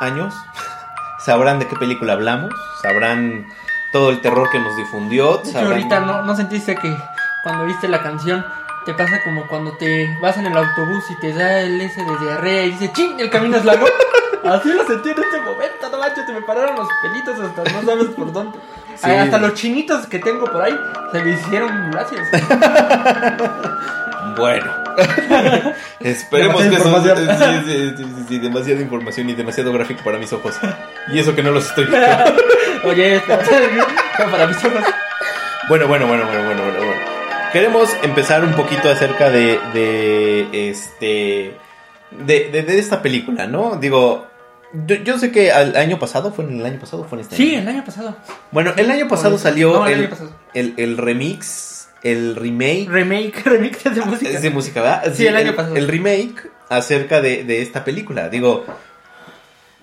años, 0.00 0.34
sabrán 1.24 1.58
de 1.58 1.68
qué 1.68 1.76
película 1.76 2.14
hablamos, 2.14 2.52
sabrán 2.82 3.46
todo 3.92 4.10
el 4.10 4.20
terror 4.22 4.48
que 4.50 4.58
nos 4.58 4.76
difundió. 4.76 5.38
De 5.38 5.42
hecho, 5.50 5.52
sabrán- 5.52 5.72
ahorita 5.72 6.00
no, 6.00 6.22
no 6.22 6.34
sentiste 6.36 6.74
que 6.76 6.94
cuando 7.42 7.66
viste 7.66 7.88
la 7.88 8.02
canción 8.02 8.44
te 8.86 8.94
pasa 8.94 9.22
como 9.22 9.46
cuando 9.46 9.76
te 9.76 10.08
vas 10.22 10.38
en 10.38 10.46
el 10.46 10.56
autobús 10.56 11.04
y 11.10 11.14
te 11.20 11.34
da 11.34 11.60
el 11.60 11.78
ese 11.82 12.02
de 12.02 12.16
diarrea 12.18 12.64
y 12.64 12.70
dice, 12.70 12.90
¡ching! 12.94 13.20
El 13.20 13.28
camino 13.28 13.58
es 13.58 13.64
largo. 13.64 13.86
Así 14.44 14.72
lo 14.72 14.86
sentí 14.86 15.10
en 15.10 15.18
este 15.18 15.40
momento, 15.40 15.88
no 15.90 15.98
manches, 15.98 16.26
te 16.26 16.32
me 16.32 16.42
pararon 16.42 16.76
los 16.76 16.88
pelitos 17.02 17.38
hasta 17.40 17.72
no 17.72 17.82
sabes 17.82 18.08
por 18.08 18.32
dónde. 18.32 18.58
Sí. 18.96 19.10
Hasta 19.10 19.38
los 19.38 19.54
chinitos 19.54 20.06
que 20.06 20.18
tengo 20.18 20.44
por 20.46 20.62
ahí 20.62 20.76
se 21.12 21.22
me 21.22 21.30
hicieron 21.32 21.90
gracias. 21.90 22.28
Bueno. 24.36 24.72
Esperemos 26.00 26.62
que 26.62 26.74
eso. 26.74 27.04
Sí, 27.04 27.94
sí, 28.28 28.38
demasiada 28.38 28.80
información 28.80 29.28
y 29.28 29.34
demasiado 29.34 29.72
gráfico 29.72 30.02
para 30.04 30.18
mis 30.18 30.32
ojos. 30.32 30.54
Y 31.12 31.18
eso 31.18 31.34
que 31.34 31.42
no 31.42 31.50
los 31.50 31.66
estoy 31.66 31.86
viendo. 31.86 32.08
Oye, 32.84 33.16
espera, 33.16 33.40
para 34.30 34.46
mis 34.46 34.56
ojos. 34.64 34.82
Bueno, 35.68 35.86
bueno, 35.88 36.06
bueno, 36.06 36.24
bueno, 36.24 36.44
bueno, 36.44 36.62
bueno, 36.62 36.78
bueno. 36.78 37.02
Queremos 37.52 37.90
empezar 38.02 38.44
un 38.44 38.52
poquito 38.52 38.90
acerca 38.90 39.28
de, 39.30 39.58
de 39.74 40.70
este, 40.70 41.56
de, 42.10 42.50
de, 42.50 42.62
de 42.62 42.78
esta 42.78 43.02
película, 43.02 43.46
¿no? 43.46 43.76
Digo, 43.76 44.29
yo, 44.86 44.96
yo 44.96 45.18
sé 45.18 45.32
que 45.32 45.52
al 45.52 45.76
año 45.76 45.98
pasado, 45.98 46.32
fue 46.32 46.44
en 46.44 46.60
el 46.60 46.66
año 46.66 46.78
pasado, 46.78 47.04
fue 47.04 47.18
en 47.18 47.22
este 47.24 47.36
Sí, 47.36 47.50
año. 47.54 47.62
el 47.62 47.68
año 47.68 47.84
pasado. 47.84 48.16
Bueno, 48.52 48.72
el 48.76 48.90
año 48.90 49.08
pasado 49.08 49.38
salió 49.38 49.72
No, 49.72 49.86
el 49.86 49.92
el, 49.94 50.00
año 50.00 50.10
pasado. 50.10 50.30
el, 50.54 50.96
remix, 50.96 51.88
el 52.02 52.36
remake. 52.36 52.86
Remake, 52.88 53.34
remake 53.44 53.82
de 53.90 54.00
música. 54.02 54.30
Es 54.30 54.42
de 54.42 54.50
música, 54.50 54.82
¿verdad? 54.82 55.12
Sí, 55.14 55.26
el 55.26 55.36
año 55.36 55.54
pasado. 55.56 55.76
El 55.76 55.88
remake 55.88 56.50
acerca 56.68 57.20
de, 57.20 57.44
de 57.44 57.62
esta 57.62 57.84
película. 57.84 58.28
Digo, 58.28 58.64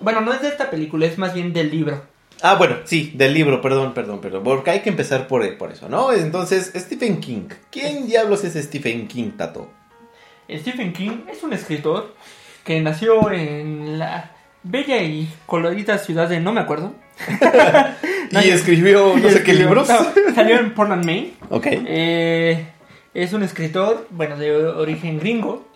Bueno, 0.00 0.20
no 0.20 0.32
es 0.32 0.40
de 0.42 0.48
esta 0.48 0.70
película, 0.70 1.06
es 1.06 1.18
más 1.18 1.34
bien 1.34 1.52
del 1.52 1.70
libro. 1.70 2.02
ah, 2.42 2.54
bueno, 2.54 2.76
sí, 2.84 3.12
del 3.14 3.34
libro, 3.34 3.60
perdón, 3.60 3.92
perdón, 3.94 4.20
perdón. 4.20 4.42
Porque 4.44 4.70
hay 4.70 4.80
que 4.80 4.88
empezar 4.88 5.26
por, 5.28 5.56
por 5.58 5.70
eso, 5.72 5.88
¿no? 5.88 6.12
Entonces, 6.12 6.72
Stephen 6.74 7.20
King. 7.20 7.48
¿Quién 7.70 8.06
diablos 8.06 8.42
es 8.44 8.54
Stephen 8.64 9.06
King, 9.08 9.32
Tato? 9.36 9.70
Stephen 10.50 10.92
King 10.94 11.24
es 11.30 11.42
un 11.42 11.52
escritor 11.52 12.14
que 12.64 12.80
nació 12.80 13.30
en 13.32 13.98
la 13.98 14.32
bella 14.68 15.02
y 15.02 15.28
colorida 15.46 15.98
ciudad 15.98 16.28
de 16.28 16.40
no 16.40 16.52
me 16.52 16.60
acuerdo. 16.60 16.94
No, 18.30 18.42
y 18.44 18.50
escribió 18.50 19.16
no 19.16 19.28
Y 19.28 19.30
sé 19.30 19.42
qué 19.42 19.54
libros. 19.54 19.88
no, 19.88 20.34
salió 20.34 20.58
en 20.58 20.74
Portland, 20.74 21.04
Maine. 21.04 21.34
Ok. 21.48 21.66
Eh, 21.70 22.66
es 23.14 23.32
un 23.32 23.42
escritor, 23.42 24.06
bueno, 24.10 24.36
de 24.36 24.54
origen 24.54 25.18
gringo, 25.18 25.66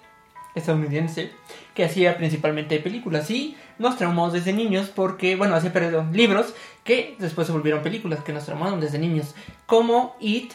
estadounidense, 0.55 1.33
que 1.75 1.85
hacía 1.85 2.17
principalmente 2.17 2.79
películas. 2.79 3.31
Y 3.31 3.57
nos 3.79 3.97
traumó 3.97 4.31
desde 4.31 4.53
niños 4.53 4.91
porque, 4.95 5.37
bueno, 5.37 5.57
hacía, 5.57 5.73
perdón, 5.73 6.11
libros 6.13 6.55
que 6.85 7.17
después 7.19 7.47
se 7.47 7.53
volvieron 7.53 7.83
películas 7.83 8.23
que 8.23 8.33
nos 8.33 8.45
traumaron 8.45 8.81
desde 8.81 8.99
niños. 8.99 9.35
Como 9.67 10.17
It, 10.21 10.53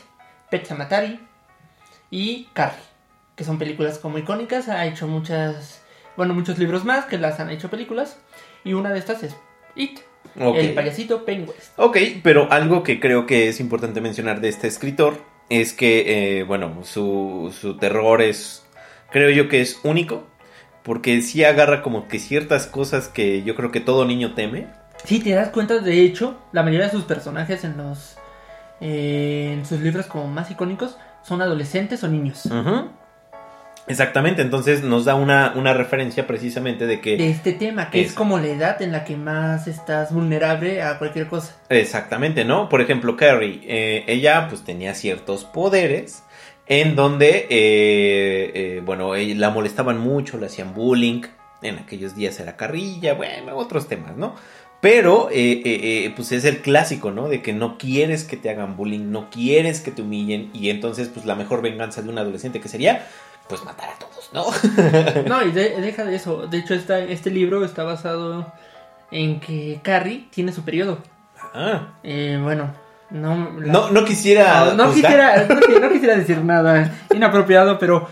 Pet 0.49 0.65
Sematary 0.65 1.19
y 2.11 2.47
Carrie, 2.53 2.77
que 3.35 3.43
son 3.43 3.57
películas 3.57 3.97
como 3.97 4.19
icónicas. 4.19 4.69
Ha 4.69 4.85
hecho 4.85 5.07
muchas, 5.07 5.81
bueno, 6.15 6.33
muchos 6.33 6.57
libros 6.59 6.85
más 6.85 7.05
que 7.05 7.17
las 7.17 7.39
han 7.39 7.49
hecho 7.49 7.69
películas. 7.69 8.17
Y 8.67 8.73
una 8.73 8.91
de 8.91 8.99
estas 8.99 9.23
es 9.23 9.33
It, 9.75 9.99
el 10.35 10.73
payasito 10.73 11.23
Pennywise. 11.23 11.71
Ok, 11.77 11.97
pero 12.21 12.51
algo 12.51 12.83
que 12.83 12.99
creo 12.99 13.25
que 13.25 13.47
es 13.47 13.61
importante 13.61 14.01
mencionar 14.01 14.41
de 14.41 14.49
este 14.49 14.67
escritor 14.67 15.21
es 15.49 15.71
que, 15.71 16.39
eh, 16.39 16.43
bueno, 16.43 16.83
su, 16.83 17.55
su 17.57 17.77
terror 17.77 18.21
es, 18.21 18.65
creo 19.09 19.29
yo 19.29 19.47
que 19.47 19.61
es 19.61 19.79
único, 19.83 20.27
porque 20.83 21.21
sí 21.21 21.45
agarra 21.45 21.81
como 21.81 22.09
que 22.09 22.19
ciertas 22.19 22.67
cosas 22.67 23.07
que 23.07 23.43
yo 23.43 23.55
creo 23.55 23.71
que 23.71 23.79
todo 23.79 24.05
niño 24.05 24.33
teme. 24.33 24.67
Si 25.05 25.19
te 25.19 25.31
das 25.31 25.49
cuenta, 25.49 25.79
de 25.79 26.01
hecho, 26.01 26.37
la 26.51 26.63
mayoría 26.63 26.87
de 26.87 26.91
sus 26.91 27.05
personajes 27.05 27.63
en 27.63 27.77
los 27.77 28.17
eh, 28.81 29.51
en 29.53 29.65
sus 29.65 29.79
libros 29.79 30.07
como 30.07 30.27
más 30.27 30.51
icónicos 30.51 30.97
son 31.23 31.41
adolescentes 31.41 32.03
o 32.03 32.07
niños. 32.09 32.45
Ujú. 32.45 32.89
Exactamente, 33.87 34.41
entonces 34.41 34.83
nos 34.83 35.05
da 35.05 35.15
una, 35.15 35.53
una 35.55 35.73
referencia 35.73 36.27
precisamente 36.27 36.85
de 36.85 36.99
que... 36.99 37.15
De 37.15 37.29
este 37.29 37.53
tema, 37.53 37.89
que 37.89 38.01
es 38.01 38.11
como 38.11 38.37
la 38.37 38.47
edad 38.47 38.81
en 38.81 38.91
la 38.91 39.05
que 39.05 39.15
más 39.15 39.65
estás 39.67 40.13
vulnerable 40.13 40.81
a 40.81 40.97
cualquier 40.97 41.27
cosa. 41.27 41.55
Exactamente, 41.69 42.43
¿no? 42.43 42.67
Por 42.67 42.81
ejemplo, 42.81 43.15
Carrie, 43.15 43.61
eh, 43.63 44.03
ella 44.07 44.47
pues 44.49 44.65
tenía 44.65 44.93
ciertos 44.93 45.45
poderes 45.45 46.23
en 46.67 46.97
donde, 46.97 47.47
eh, 47.49 48.51
eh, 48.53 48.81
bueno, 48.83 49.15
la 49.15 49.49
molestaban 49.51 49.99
mucho, 49.99 50.37
le 50.37 50.47
hacían 50.47 50.73
bullying, 50.73 51.21
en 51.61 51.77
aquellos 51.77 52.13
días 52.13 52.37
era 52.41 52.57
carrilla, 52.57 53.13
bueno, 53.13 53.55
otros 53.55 53.87
temas, 53.87 54.17
¿no? 54.17 54.35
Pero, 54.81 55.29
eh, 55.31 56.11
pues 56.15 56.33
es 56.33 56.43
el 56.45 56.57
clásico, 56.57 57.11
¿no? 57.11 57.29
De 57.29 57.41
que 57.41 57.53
no 57.53 57.77
quieres 57.77 58.25
que 58.25 58.37
te 58.37 58.49
hagan 58.49 58.75
bullying, 58.75 59.11
no 59.11 59.29
quieres 59.29 59.79
que 59.79 59.91
te 59.91 60.01
humillen, 60.01 60.51
y 60.53 60.69
entonces, 60.69 61.07
pues 61.07 61.25
la 61.25 61.35
mejor 61.35 61.61
venganza 61.61 62.01
de 62.01 62.09
un 62.09 62.17
adolescente 62.17 62.59
que 62.59 62.67
sería, 62.67 63.07
pues 63.49 63.63
matar 63.63 63.89
a 63.89 63.93
todos, 63.99 64.29
¿no? 64.33 64.45
No, 65.27 65.41
y 65.43 65.51
de- 65.51 65.79
deja 65.81 66.03
de 66.03 66.15
eso. 66.15 66.47
De 66.47 66.57
hecho, 66.59 66.73
esta, 66.73 66.99
este 66.99 67.29
libro 67.29 67.63
está 67.65 67.83
basado 67.83 68.51
en 69.11 69.39
que 69.39 69.79
Carrie 69.83 70.27
tiene 70.31 70.51
su 70.51 70.63
periodo. 70.63 70.99
Ah, 71.53 71.93
Eh, 72.03 72.39
bueno, 72.41 72.73
no... 73.09 73.51
la- 73.59 73.71
no, 73.73 73.89
no 73.91 74.03
quisiera... 74.05 74.73
no, 74.75 74.91
quisiera, 74.93 75.45
no, 75.47 75.55
qui- 75.61 75.79
no 75.79 75.89
quisiera 75.89 76.15
decir 76.15 76.37
nada 76.43 76.91
inapropiado, 77.13 77.79
pero 77.79 78.07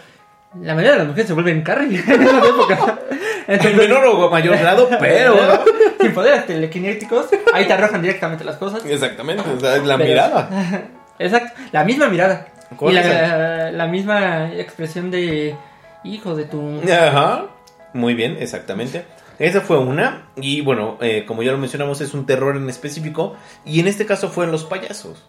la 0.61 0.73
mayoría 0.73 0.91
de 0.93 0.97
las 0.99 1.07
mujeres 1.07 1.27
se 1.27 1.33
vuelven 1.33 1.61
Carrie 1.63 1.99
en 2.07 2.21
esa 2.23 2.37
época. 2.47 2.99
En 3.47 3.77
menor 3.77 4.05
o 4.07 4.29
mayor 4.29 4.57
grado, 4.57 4.87
pero... 4.99 5.35
Sin 5.99 6.13
poderes 6.13 6.45
telequinéticos, 6.45 7.27
ahí 7.53 7.65
te 7.65 7.73
arrojan 7.73 8.01
directamente 8.01 8.43
las 8.43 8.55
cosas. 8.57 8.85
Exactamente, 8.85 9.43
o 9.49 9.59
sea, 9.59 9.77
la 9.77 9.97
Pero- 9.97 10.09
mirada. 10.09 10.49
Exacto, 11.19 11.53
la 11.71 11.83
misma 11.83 12.07
mirada. 12.09 12.47
¿Cuál 12.77 12.93
Y 12.93 12.95
la, 12.97 13.71
la 13.71 13.87
misma 13.87 14.51
expresión 14.53 15.11
de 15.11 15.55
hijo 16.03 16.35
de 16.35 16.45
tu... 16.45 16.81
Ajá, 16.91 17.45
muy 17.93 18.13
bien, 18.13 18.37
exactamente. 18.39 19.05
Esa 19.39 19.61
fue 19.61 19.77
una, 19.79 20.27
y 20.37 20.61
bueno, 20.61 20.97
eh, 21.01 21.25
como 21.27 21.43
ya 21.43 21.51
lo 21.51 21.57
mencionamos, 21.57 21.99
es 22.01 22.13
un 22.13 22.25
terror 22.25 22.55
en 22.55 22.69
específico, 22.69 23.35
y 23.65 23.79
en 23.81 23.87
este 23.87 24.05
caso 24.05 24.29
fueron 24.29 24.51
los 24.51 24.63
payasos. 24.63 25.25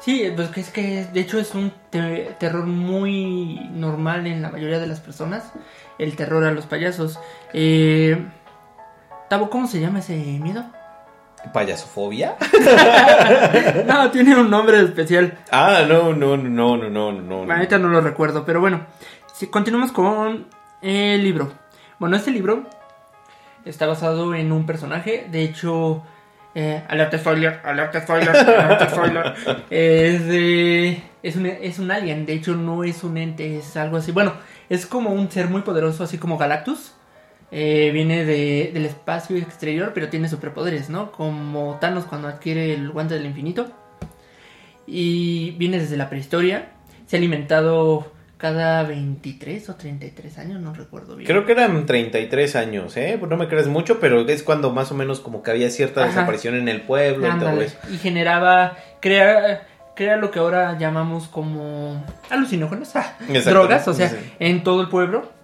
Sí, 0.00 0.30
pues 0.34 0.48
que 0.48 0.60
es 0.60 0.70
que 0.70 1.04
de 1.12 1.20
hecho 1.20 1.38
es 1.40 1.54
un 1.54 1.72
te- 1.90 2.34
terror 2.38 2.66
muy 2.66 3.68
normal 3.72 4.26
en 4.26 4.42
la 4.42 4.50
mayoría 4.50 4.78
de 4.78 4.86
las 4.86 5.00
personas. 5.00 5.52
El 5.98 6.14
terror 6.14 6.44
a 6.44 6.52
los 6.52 6.66
payasos. 6.66 7.18
Eh, 7.52 8.16
Tavo, 9.28 9.50
¿cómo 9.50 9.66
se 9.66 9.80
llama 9.80 9.98
ese 9.98 10.14
miedo? 10.16 10.64
¿Payasofobia? 11.52 12.36
No, 13.86 14.10
tiene 14.10 14.36
un 14.36 14.50
nombre 14.50 14.80
especial. 14.80 15.38
Ah, 15.50 15.84
no, 15.88 16.12
no, 16.12 16.36
no, 16.36 16.76
no, 16.76 16.88
no, 16.88 17.12
no. 17.12 17.46
no. 17.46 17.52
Ahorita 17.52 17.78
no 17.78 17.88
lo 17.88 18.00
recuerdo, 18.00 18.44
pero 18.44 18.60
bueno. 18.60 18.86
Si 19.34 19.46
continuamos 19.46 19.92
con 19.92 20.46
el 20.82 21.22
libro. 21.22 21.52
Bueno, 21.98 22.16
este 22.16 22.30
libro 22.30 22.64
está 23.64 23.86
basado 23.86 24.34
en 24.34 24.52
un 24.52 24.66
personaje. 24.66 25.26
De 25.30 25.42
hecho, 25.42 26.02
eh, 26.54 26.82
alerta 26.88 27.18
spoiler, 27.18 27.60
alerta 27.64 28.00
spoiler, 28.00 28.36
alerta 28.36 28.90
spoiler. 28.90 29.34
Es 29.70 30.26
de. 30.26 31.02
Es 31.22 31.36
un, 31.36 31.46
es 31.46 31.78
un 31.78 31.90
alien. 31.90 32.26
De 32.26 32.34
hecho, 32.34 32.54
no 32.54 32.84
es 32.84 33.04
un 33.04 33.16
ente, 33.16 33.58
es 33.58 33.76
algo 33.76 33.96
así. 33.96 34.12
Bueno, 34.12 34.34
es 34.68 34.86
como 34.86 35.10
un 35.10 35.30
ser 35.30 35.48
muy 35.48 35.62
poderoso, 35.62 36.04
así 36.04 36.18
como 36.18 36.38
Galactus. 36.38 36.94
Eh, 37.50 37.90
viene 37.92 38.24
de- 38.26 38.70
del 38.74 38.84
espacio 38.84 39.36
exterior, 39.36 39.92
pero 39.94 40.08
tiene 40.08 40.28
superpoderes, 40.28 40.90
¿no? 40.90 41.12
Como 41.12 41.78
Thanos 41.80 42.04
cuando 42.04 42.28
adquiere 42.28 42.74
el 42.74 42.90
guante 42.90 43.14
del 43.14 43.24
infinito. 43.26 43.66
Y 44.86 45.52
viene 45.52 45.78
desde 45.78 45.96
la 45.96 46.08
prehistoria. 46.08 46.70
Se 47.06 47.16
ha 47.16 47.18
alimentado 47.18 48.12
cada 48.36 48.82
23 48.84 49.68
o 49.68 49.74
33 49.74 50.38
años, 50.38 50.60
no 50.60 50.72
recuerdo 50.72 51.16
bien. 51.16 51.26
Creo 51.26 51.44
que 51.44 51.52
eran 51.52 51.86
33 51.86 52.54
años, 52.56 52.96
¿eh? 52.96 53.18
No 53.28 53.36
me 53.36 53.48
crees 53.48 53.66
mucho, 53.66 53.98
pero 53.98 54.26
es 54.28 54.42
cuando 54.42 54.70
más 54.72 54.92
o 54.92 54.94
menos 54.94 55.20
como 55.20 55.42
que 55.42 55.50
había 55.50 55.70
cierta 55.70 56.02
Ajá. 56.02 56.10
desaparición 56.10 56.54
en 56.54 56.68
el 56.68 56.82
pueblo 56.82 57.26
y 57.26 57.38
todo 57.38 57.60
eso. 57.60 57.76
Y 57.92 57.96
generaba, 57.96 58.76
crea, 59.00 59.66
crea 59.96 60.16
lo 60.16 60.30
que 60.30 60.38
ahora 60.38 60.78
llamamos 60.78 61.26
como 61.28 62.04
alucinógenos, 62.30 62.94
ah, 62.96 63.16
drogas, 63.44 63.88
o 63.88 63.94
sea, 63.94 64.10
sí. 64.10 64.16
en 64.38 64.62
todo 64.62 64.82
el 64.82 64.88
pueblo. 64.88 65.36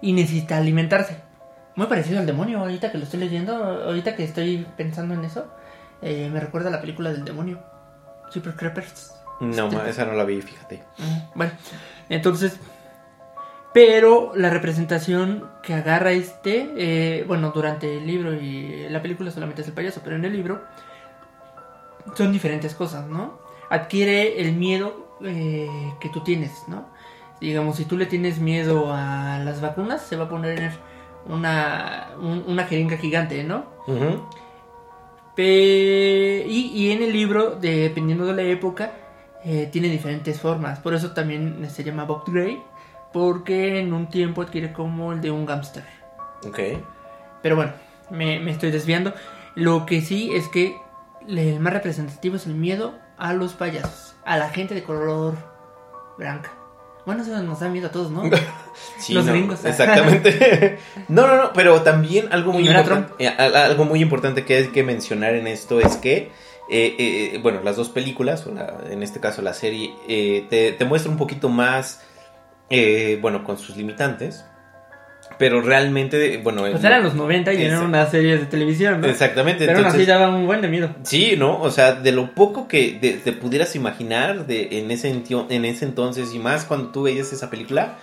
Y 0.00 0.12
necesita 0.12 0.58
alimentarse. 0.58 1.20
Muy 1.74 1.86
parecido 1.86 2.18
al 2.18 2.26
demonio, 2.26 2.58
ahorita 2.60 2.90
que 2.90 2.98
lo 2.98 3.04
estoy 3.04 3.20
leyendo, 3.20 3.54
ahorita 3.54 4.16
que 4.16 4.24
estoy 4.24 4.66
pensando 4.76 5.14
en 5.14 5.24
eso, 5.24 5.46
eh, 6.02 6.28
me 6.32 6.40
recuerda 6.40 6.68
a 6.68 6.72
la 6.72 6.80
película 6.80 7.12
del 7.12 7.24
demonio. 7.24 7.60
Super 8.30 8.54
Creepers. 8.54 9.14
No, 9.40 9.70
ma, 9.70 9.88
esa 9.88 10.04
no 10.04 10.14
la 10.14 10.24
vi, 10.24 10.42
fíjate. 10.42 10.82
Mm, 10.98 11.38
Bueno, 11.38 11.52
entonces, 12.08 12.58
pero 13.72 14.32
la 14.34 14.50
representación 14.50 15.48
que 15.62 15.74
agarra 15.74 16.10
este, 16.10 16.72
eh, 16.76 17.24
bueno, 17.26 17.52
durante 17.54 17.98
el 17.98 18.06
libro 18.06 18.34
y 18.34 18.88
la 18.88 19.00
película 19.00 19.30
solamente 19.30 19.62
es 19.62 19.68
el 19.68 19.74
payaso, 19.74 20.00
pero 20.02 20.16
en 20.16 20.24
el 20.24 20.32
libro 20.32 20.62
son 22.16 22.32
diferentes 22.32 22.74
cosas, 22.74 23.06
¿no? 23.06 23.38
Adquiere 23.70 24.40
el 24.40 24.54
miedo 24.56 25.16
eh, 25.22 25.68
que 26.00 26.08
tú 26.08 26.24
tienes, 26.24 26.64
¿no? 26.68 26.88
Digamos, 27.40 27.76
si 27.76 27.84
tú 27.84 27.96
le 27.96 28.06
tienes 28.06 28.38
miedo 28.40 28.92
a 28.92 29.38
las 29.44 29.60
vacunas, 29.60 30.02
se 30.02 30.16
va 30.16 30.24
a 30.24 30.28
poner 30.28 30.72
una, 31.26 32.08
un- 32.20 32.44
una 32.46 32.64
jeringa 32.64 32.96
gigante, 32.96 33.44
¿no? 33.44 33.64
Pe- 35.34 36.44
y, 36.48 36.72
y 36.74 36.90
en 36.92 37.02
el 37.02 37.12
libro, 37.12 37.56
dependiendo 37.60 38.26
de 38.26 38.34
la 38.34 38.42
época, 38.42 38.92
eh, 39.44 39.68
tiene 39.70 39.88
diferentes 39.88 40.40
formas. 40.40 40.80
Por 40.80 40.94
eso 40.94 41.12
también 41.12 41.64
se 41.70 41.84
llama 41.84 42.04
Bob 42.04 42.24
Gray, 42.26 42.60
porque 43.12 43.78
en 43.78 43.92
un 43.92 44.08
tiempo 44.08 44.42
adquiere 44.42 44.72
como 44.72 45.12
el 45.12 45.20
de 45.20 45.30
un 45.30 45.46
gángster. 45.46 45.84
Ok. 46.46 46.58
Pero 47.42 47.54
bueno, 47.56 47.72
me, 48.10 48.40
me 48.40 48.50
estoy 48.50 48.70
desviando. 48.72 49.14
Lo 49.54 49.86
que 49.86 50.00
sí 50.00 50.32
es 50.34 50.48
que 50.48 50.76
el 51.28 51.60
más 51.60 51.72
representativo 51.72 52.36
es 52.36 52.46
el 52.46 52.54
miedo 52.54 52.94
a 53.16 53.32
los 53.32 53.52
payasos, 53.54 54.16
a 54.24 54.36
la 54.38 54.48
gente 54.50 54.74
de 54.74 54.82
color 54.82 55.34
blanca. 56.16 56.50
Bueno, 57.08 57.22
eso 57.22 57.40
nos 57.42 57.60
da 57.60 57.70
miedo 57.70 57.86
a 57.86 57.90
todos, 57.90 58.10
¿no? 58.10 58.22
Sí, 58.98 59.14
Los 59.14 59.24
no, 59.24 59.32
gringos. 59.32 59.64
Exactamente. 59.64 60.78
no, 61.08 61.26
no, 61.26 61.36
no, 61.36 61.52
pero 61.54 61.80
también 61.80 62.28
algo 62.32 62.52
muy 62.52 62.68
importante, 62.68 63.14
eh, 63.18 63.28
algo 63.28 63.86
muy 63.86 64.02
importante 64.02 64.44
que 64.44 64.56
hay 64.58 64.66
que 64.68 64.82
mencionar 64.82 65.34
en 65.34 65.46
esto 65.46 65.80
es 65.80 65.96
que 65.96 66.30
eh, 66.70 66.94
eh, 66.98 67.40
bueno, 67.42 67.62
las 67.64 67.76
dos 67.76 67.88
películas, 67.88 68.46
o 68.46 68.52
la- 68.52 68.80
en 68.90 69.02
este 69.02 69.20
caso 69.20 69.40
la 69.40 69.54
serie, 69.54 69.94
eh, 70.06 70.46
te, 70.50 70.72
te 70.72 70.84
muestra 70.84 71.10
un 71.10 71.16
poquito 71.16 71.48
más, 71.48 72.02
bueno, 73.22 73.42
con 73.42 73.56
sus 73.56 73.74
limitantes, 73.78 74.44
pero 75.38 75.62
realmente, 75.62 76.38
bueno, 76.42 76.62
Pues 76.62 76.82
eh, 76.82 76.86
eran 76.86 77.04
los 77.04 77.14
90 77.14 77.52
y 77.54 77.62
eran 77.62 77.84
unas 77.84 78.10
series 78.10 78.40
de 78.40 78.46
televisión, 78.46 79.00
¿no? 79.00 79.06
exactamente, 79.06 79.66
Pero 79.66 79.78
aún 79.78 79.86
así 79.86 80.00
entonces, 80.00 80.18
daban 80.18 80.34
un 80.34 80.46
buen 80.46 80.60
de 80.60 80.68
miedo. 80.68 80.90
sí, 81.02 81.34
¿no? 81.38 81.60
O 81.60 81.70
sea, 81.70 81.92
de 81.94 82.12
lo 82.12 82.34
poco 82.34 82.66
que 82.68 83.20
te 83.24 83.32
pudieras 83.32 83.76
imaginar 83.76 84.46
de, 84.46 84.78
en, 84.78 84.90
ese, 84.90 85.08
en 85.10 85.64
ese 85.64 85.84
entonces 85.84 86.34
y 86.34 86.38
más 86.38 86.64
cuando 86.64 86.88
tú 86.88 87.02
veías 87.04 87.32
esa 87.32 87.50
película, 87.50 87.98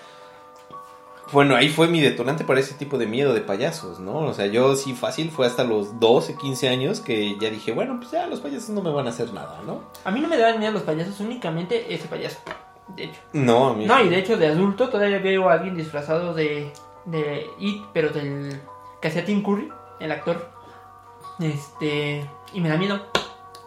bueno, 1.31 1.55
ahí 1.55 1.69
fue 1.69 1.87
mi 1.87 2.01
detonante 2.01 2.43
para 2.43 2.59
ese 2.59 2.75
tipo 2.75 2.97
de 2.97 3.07
miedo 3.07 3.33
de 3.33 3.41
payasos, 3.41 3.99
¿no? 3.99 4.19
O 4.19 4.33
sea, 4.33 4.45
yo 4.45 4.75
sí 4.75 4.93
fácil 4.93 5.31
fue 5.31 5.47
hasta 5.47 5.63
los 5.63 5.99
12, 5.99 6.35
15 6.35 6.69
años 6.69 6.99
que 7.01 7.35
ya 7.39 7.49
dije, 7.49 7.71
bueno, 7.71 7.97
pues 7.99 8.11
ya 8.11 8.27
los 8.27 8.39
payasos 8.39 8.69
no 8.69 8.81
me 8.81 8.91
van 8.91 9.07
a 9.07 9.09
hacer 9.09 9.33
nada, 9.33 9.59
¿no? 9.65 9.83
A 10.03 10.11
mí 10.11 10.19
no 10.21 10.27
me 10.27 10.37
daban 10.37 10.59
miedo 10.59 10.71
los 10.71 10.83
payasos, 10.83 11.19
únicamente 11.19 11.93
ese 11.93 12.07
payaso. 12.07 12.37
De 12.95 13.05
hecho. 13.05 13.19
No, 13.33 13.69
a 13.69 13.73
mí 13.73 13.85
No, 13.87 14.03
y 14.05 14.09
de 14.09 14.19
hecho 14.19 14.37
de 14.37 14.47
adulto 14.47 14.89
todavía 14.89 15.17
veo 15.17 15.49
a 15.49 15.53
alguien 15.53 15.75
disfrazado 15.75 16.35
de, 16.35 16.71
de 17.05 17.47
It, 17.59 17.83
pero 17.93 18.09
del 18.09 18.61
que 19.01 19.07
hacía 19.07 19.25
Tim 19.25 19.43
Curry, 19.43 19.69
el 19.99 20.11
actor. 20.11 20.49
Este, 21.39 22.29
y 22.53 22.61
me 22.61 22.69
da 22.69 22.77
miedo. 22.77 23.01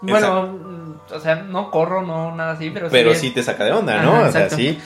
Bueno, 0.00 0.56
o 1.10 1.20
sea, 1.20 1.36
no 1.36 1.70
corro, 1.70 2.02
no 2.02 2.34
nada 2.34 2.52
así, 2.52 2.70
pero, 2.70 2.88
pero 2.88 3.14
sí 3.14 3.30
te 3.30 3.42
saca 3.42 3.64
de 3.64 3.72
onda, 3.72 4.00
¿no? 4.02 4.14
Ajá, 4.14 4.28
o 4.28 4.32
sea, 4.32 4.50
sí. 4.50 4.80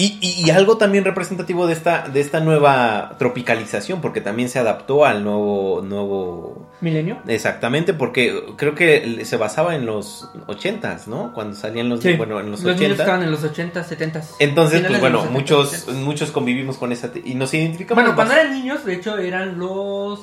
Y, 0.00 0.16
y- 0.20 0.46
y 0.46 0.50
algo 0.50 0.76
también 0.78 1.04
representativo 1.04 1.66
de 1.66 1.72
esta, 1.72 2.08
de 2.08 2.20
esta 2.20 2.38
nueva 2.38 3.16
tropicalización, 3.18 4.00
porque 4.00 4.20
también 4.20 4.48
se 4.48 4.60
adaptó 4.60 5.04
al 5.04 5.24
nuevo, 5.24 5.82
nuevo, 5.82 6.68
Milenio. 6.80 7.18
exactamente, 7.26 7.94
porque 7.94 8.54
creo 8.56 8.76
que 8.76 9.24
se 9.24 9.36
basaba 9.36 9.74
en 9.74 9.86
los 9.86 10.30
ochentas, 10.46 11.08
¿no? 11.08 11.34
Cuando 11.34 11.56
salían 11.56 11.88
los, 11.88 12.00
Sí, 12.00 12.12
bueno, 12.14 12.38
en 12.38 12.52
los 12.52 12.60
niños 12.62 12.76
ochentas. 12.76 13.00
estaban 13.00 13.22
en 13.24 13.30
los 13.32 13.42
80, 13.42 13.82
70. 13.82 14.22
Entonces, 14.38 14.82
pues 14.86 15.00
bueno, 15.00 15.16
los 15.16 15.22
70, 15.24 15.40
muchos, 15.40 15.70
70. 15.70 16.04
muchos 16.04 16.30
convivimos 16.30 16.78
con 16.78 16.92
esa 16.92 17.10
y 17.24 17.34
nos 17.34 17.52
identificamos. 17.52 18.00
Bueno, 18.00 18.14
cuando 18.14 18.34
eran 18.34 18.52
niños, 18.52 18.84
de 18.84 18.94
hecho, 18.94 19.18
eran 19.18 19.58
los. 19.58 20.20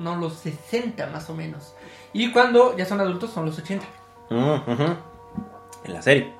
No, 0.00 0.16
los 0.16 0.32
60 0.34 1.06
más 1.12 1.30
o 1.30 1.34
menos. 1.34 1.74
Y 2.12 2.32
cuando 2.32 2.76
ya 2.76 2.86
son 2.86 3.00
adultos, 3.00 3.30
son 3.30 3.46
los 3.46 3.56
80. 3.56 3.86
Mm. 4.30 5.84
En 5.84 5.92
la 5.92 6.02
serie, 6.02 6.32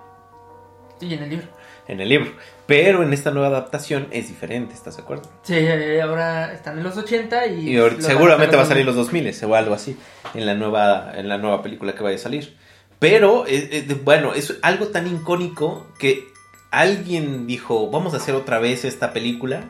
Sí, 1.08 1.12
en 1.14 1.22
el 1.24 1.30
libro. 1.30 1.46
en 1.88 2.00
el 2.00 2.08
libro. 2.08 2.32
Pero 2.66 3.02
en 3.02 3.12
esta 3.12 3.32
nueva 3.32 3.48
adaptación 3.48 4.06
es 4.12 4.28
diferente, 4.28 4.72
¿estás 4.72 4.96
de 4.96 5.02
acuerdo? 5.02 5.28
Sí, 5.42 5.54
ahora 6.00 6.52
están 6.52 6.78
en 6.78 6.84
los 6.84 6.96
80 6.96 7.46
y. 7.48 7.76
Y 7.76 7.80
seguramente 8.00 8.54
va 8.56 8.62
a 8.62 8.66
salir 8.66 8.84
los 8.86 8.94
2000 8.94 9.34
o 9.44 9.54
algo 9.56 9.74
así 9.74 9.96
en 10.34 10.46
la 10.46 10.54
nueva 10.54 11.12
en 11.16 11.28
la 11.28 11.38
nueva 11.38 11.60
película 11.62 11.94
que 11.94 12.02
vaya 12.04 12.16
a 12.16 12.20
salir. 12.20 12.56
Pero 13.00 13.46
eh, 13.48 13.68
eh, 13.72 14.00
bueno, 14.04 14.32
es 14.34 14.58
algo 14.62 14.86
tan 14.88 15.08
icónico 15.08 15.88
que 15.98 16.28
alguien 16.70 17.46
dijo, 17.48 17.90
vamos 17.90 18.14
a 18.14 18.18
hacer 18.18 18.34
otra 18.36 18.60
vez 18.60 18.84
esta 18.84 19.12
película, 19.12 19.64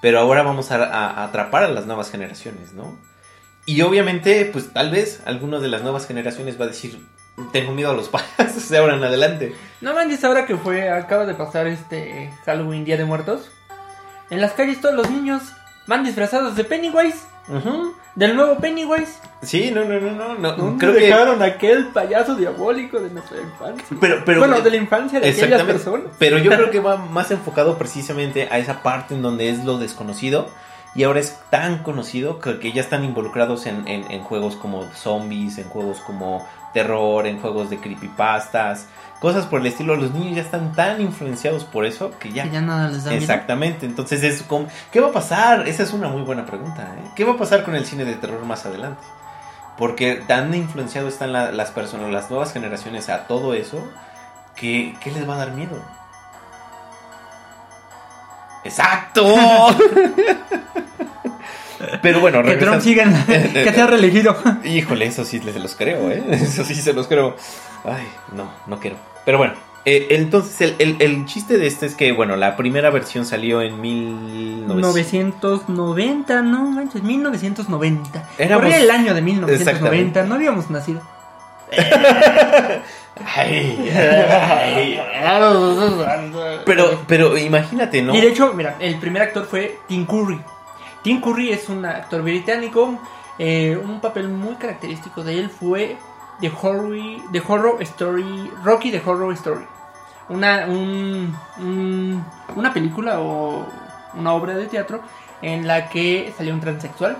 pero 0.00 0.18
ahora 0.18 0.42
vamos 0.42 0.70
a, 0.72 0.76
a- 0.84 1.10
a 1.10 1.24
atrapar 1.24 1.62
a 1.64 1.68
las 1.68 1.84
nuevas 1.86 2.10
generaciones, 2.10 2.72
¿no? 2.72 2.98
Y 3.66 3.82
obviamente, 3.82 4.46
pues 4.50 4.72
tal 4.72 4.90
vez 4.90 5.20
alguno 5.26 5.60
de 5.60 5.68
las 5.68 5.82
nuevas 5.82 6.06
generaciones 6.06 6.58
va 6.58 6.64
a 6.64 6.68
decir, 6.68 6.98
tengo 7.52 7.72
miedo 7.72 7.90
a 7.90 7.94
los 7.94 8.08
payasos 8.08 8.68
de 8.70 8.78
ahora 8.78 8.96
en 8.96 9.04
adelante. 9.04 9.54
No 9.80 9.94
manches, 9.94 10.22
ahora 10.24 10.46
que 10.46 10.56
fue, 10.56 10.90
acaba 10.90 11.26
de 11.26 11.34
pasar 11.34 11.66
este 11.66 12.32
Halloween, 12.44 12.84
Día 12.84 12.96
de 12.96 13.04
Muertos. 13.04 13.50
En 14.30 14.40
las 14.40 14.52
calles 14.52 14.80
todos 14.80 14.94
los 14.94 15.10
niños 15.10 15.42
van 15.86 16.04
disfrazados 16.04 16.54
de 16.56 16.62
Pennywise, 16.64 17.18
del 18.14 18.36
nuevo 18.36 18.58
Pennywise. 18.58 19.18
Sí, 19.42 19.70
no, 19.72 19.84
no, 19.84 19.98
no, 19.98 20.10
no, 20.12 20.34
no. 20.36 20.52
¿Dónde 20.52 20.78
Creo 20.86 20.94
que... 20.94 21.06
dejaron 21.06 21.42
aquel 21.42 21.86
payaso 21.88 22.36
diabólico 22.36 23.00
de 23.00 23.10
nuestra 23.10 23.38
infancia? 23.40 23.84
Pero, 24.00 24.22
pero, 24.24 24.40
bueno, 24.40 24.60
de 24.60 24.70
la 24.70 24.76
infancia 24.76 25.18
de 25.20 25.30
aquellas 25.30 25.62
personas. 25.62 26.08
Pero 26.18 26.38
yo 26.38 26.50
creo 26.50 26.70
que 26.70 26.80
va 26.80 26.96
más 26.96 27.30
enfocado 27.30 27.76
precisamente 27.78 28.48
a 28.50 28.58
esa 28.58 28.82
parte 28.82 29.14
en 29.14 29.22
donde 29.22 29.48
es 29.48 29.64
lo 29.64 29.78
desconocido 29.78 30.48
y 30.94 31.04
ahora 31.04 31.20
es 31.20 31.38
tan 31.50 31.82
conocido 31.82 32.40
que, 32.40 32.58
que 32.58 32.72
ya 32.72 32.80
están 32.82 33.04
involucrados 33.04 33.66
en, 33.66 33.86
en- 33.88 34.10
en 34.10 34.20
juegos 34.22 34.56
como 34.56 34.84
zombies, 34.92 35.58
en 35.58 35.68
juegos 35.68 35.98
como 36.00 36.46
terror, 36.72 37.26
en 37.26 37.40
juegos 37.40 37.70
de 37.70 37.78
creepypastas, 37.78 38.86
cosas 39.20 39.46
por 39.46 39.60
el 39.60 39.66
estilo. 39.66 39.96
Los 39.96 40.12
niños 40.12 40.36
ya 40.36 40.42
están 40.42 40.72
tan 40.72 41.00
influenciados 41.00 41.64
por 41.64 41.84
eso 41.84 42.12
que 42.18 42.32
ya... 42.32 42.44
Que 42.44 42.50
ya 42.50 42.60
nada 42.60 42.88
les 42.88 43.04
da 43.04 43.10
miedo. 43.10 43.22
Exactamente, 43.22 43.86
entonces 43.86 44.22
es 44.22 44.42
como, 44.42 44.66
¿qué 44.92 45.00
va 45.00 45.08
a 45.08 45.12
pasar? 45.12 45.66
Esa 45.68 45.82
es 45.82 45.92
una 45.92 46.08
muy 46.08 46.22
buena 46.22 46.46
pregunta. 46.46 46.82
¿eh? 46.98 47.10
¿Qué 47.16 47.24
va 47.24 47.32
a 47.32 47.36
pasar 47.36 47.64
con 47.64 47.74
el 47.74 47.84
cine 47.86 48.04
de 48.04 48.14
terror 48.14 48.44
más 48.44 48.66
adelante? 48.66 49.02
Porque 49.78 50.16
tan 50.26 50.52
influenciado 50.54 51.08
están 51.08 51.32
la- 51.32 51.52
las 51.52 51.70
personas, 51.70 52.10
las 52.10 52.30
nuevas 52.30 52.52
generaciones 52.52 53.08
a 53.08 53.26
todo 53.26 53.54
eso, 53.54 53.82
que 54.54 54.94
¿qué 55.02 55.10
les 55.10 55.28
va 55.28 55.34
a 55.34 55.38
dar 55.38 55.52
miedo? 55.52 55.76
¡Exacto! 58.64 59.24
Pero 62.02 62.20
bueno, 62.20 62.42
Que 62.42 62.56
Trump 62.56 62.80
siga 62.80 63.04
en 63.04 63.12
la- 63.12 63.24
que 63.64 63.72
sea 63.72 63.86
reelegido. 63.86 64.36
Híjole, 64.64 65.06
eso 65.06 65.24
sí 65.24 65.38
se 65.40 65.58
los 65.58 65.74
creo, 65.76 66.10
¿eh? 66.10 66.22
Eso 66.30 66.64
sí 66.64 66.74
se 66.74 66.92
los 66.92 67.06
creo. 67.06 67.36
Ay, 67.84 68.06
no, 68.32 68.50
no 68.66 68.78
quiero. 68.78 68.96
Pero 69.24 69.38
bueno, 69.38 69.54
eh, 69.84 70.08
entonces 70.10 70.60
el, 70.60 70.76
el- 70.78 70.96
el 71.00 71.24
chiste 71.26 71.56
de 71.58 71.66
este 71.66 71.86
es 71.86 71.94
que, 71.94 72.12
bueno, 72.12 72.36
la 72.36 72.56
primera 72.56 72.90
versión 72.90 73.24
salió 73.24 73.62
en 73.62 73.80
1900. 73.80 75.68
990, 75.68 76.42
no 76.42 76.70
manches, 76.70 77.02
1990. 77.02 78.28
Éramos- 78.38 78.62
Corría 78.64 78.78
el 78.78 78.90
año 78.90 79.14
de 79.14 79.22
1990, 79.22 79.70
Exactamente. 79.70 80.22
no 80.24 80.34
habíamos 80.34 80.70
nacido. 80.70 81.00
Ay, 83.24 83.90
ay. 83.94 85.00
Pero, 86.64 87.00
pero 87.06 87.36
imagínate, 87.38 88.02
¿no? 88.02 88.14
Y 88.14 88.20
de 88.20 88.28
hecho, 88.28 88.52
mira, 88.54 88.76
el 88.80 88.96
primer 88.98 89.22
actor 89.22 89.46
fue 89.46 89.78
Tim 89.86 90.06
Curry. 90.06 90.40
Tim 91.02 91.20
Curry 91.20 91.50
es 91.50 91.68
un 91.68 91.84
actor 91.84 92.22
británico. 92.22 92.98
eh, 93.42 93.74
un 93.82 94.00
papel 94.00 94.28
muy 94.28 94.56
característico 94.56 95.24
de 95.24 95.38
él 95.38 95.48
fue 95.48 95.96
The 96.42 96.52
Horror, 96.60 96.94
The 97.32 97.42
Horror 97.46 97.82
Story, 97.82 98.50
Rocky 98.62 98.90
The 98.90 99.00
Horror 99.04 99.32
Story. 99.32 99.64
Una, 100.28 100.66
un- 100.66 101.34
un- 101.58 102.24
una 102.54 102.72
película 102.74 103.18
o 103.20 103.66
una 104.14 104.32
obra 104.34 104.54
de 104.56 104.66
teatro 104.66 105.00
en 105.40 105.66
la 105.66 105.88
que 105.88 106.34
salió 106.36 106.52
un 106.52 106.60
transexual. 106.60 107.16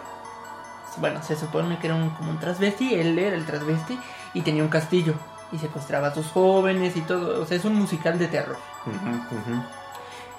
Bueno, 0.98 1.22
se 1.22 1.36
supone 1.36 1.78
que 1.78 1.86
era 1.86 1.96
un, 1.96 2.10
como 2.10 2.32
un 2.32 2.38
transvesti, 2.38 2.94
él 2.94 3.18
era 3.18 3.34
el 3.36 3.46
transvesti 3.46 3.98
y 4.34 4.42
tenía 4.42 4.62
un 4.62 4.68
castillo 4.68 5.14
y 5.52 5.58
secuestraba 5.58 6.08
a 6.08 6.14
sus 6.14 6.26
jóvenes 6.26 6.96
y 6.96 7.00
todo. 7.00 7.40
O 7.42 7.46
sea, 7.46 7.56
es 7.56 7.64
un 7.64 7.76
musical 7.76 8.18
de 8.18 8.26
terror. 8.28 8.58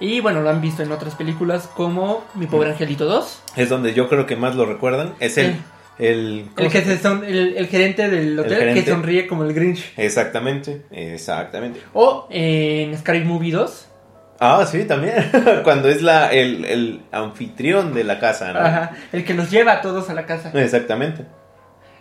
Y 0.02 0.20
bueno, 0.20 0.41
lo 0.41 0.49
han 0.49 0.60
visto 0.60 0.84
en 0.84 0.91
otras 0.91 1.16
películas 1.16 1.68
como 1.74 2.26
Mi 2.34 2.47
pobre 2.47 2.70
Mm. 2.70 2.72
angelito 2.74 3.06
2. 3.06 3.43
Es 3.56 3.70
donde 3.70 3.93
yo 3.93 4.10
creo 4.10 4.26
que 4.26 4.36
más 4.36 4.56
lo 4.56 4.66
recuerdan. 4.66 5.14
Es 5.22 5.38
el. 5.38 5.56
El, 5.99 6.47
¿cómo 6.56 6.66
El, 6.66 6.72
que 6.74 6.82
se- 6.82 6.97
son, 6.97 7.24
el, 7.24 7.56
el 7.56 7.68
gerente 7.68 8.10
del 8.10 8.39
hotel 8.39 8.58
gerente. 8.58 8.84
que 8.84 8.89
sonríe 8.91 9.28
como 9.28 9.43
el 9.43 9.54
Grinch. 9.54 9.93
Exactamente, 9.97 10.82
exactamente. 10.89 11.80
O 11.93 12.28
eh, 12.32 12.88
en 12.89 12.97
Scary 12.97 13.24
Movie 13.24 13.52
2. 13.52 13.88
Ah, 14.39 14.66
sí, 14.66 14.86
también. 14.86 15.14
Cuando 15.64 15.88
es 15.89 16.02
la, 16.02 16.32
el, 16.32 16.66
el 16.66 17.02
anfitrión 17.12 17.93
de 17.93 18.04
la 18.04 18.18
casa, 18.20 18.52
¿no? 18.52 18.60
Ajá, 18.60 18.91
el 19.12 19.24
que 19.24 19.36
los 19.36 19.52
lleva 19.52 19.74
a 19.74 19.82
todos 19.82 20.10
a 20.10 20.16
la 20.16 20.26
casa. 20.26 20.52
Exactamente. 20.56 21.26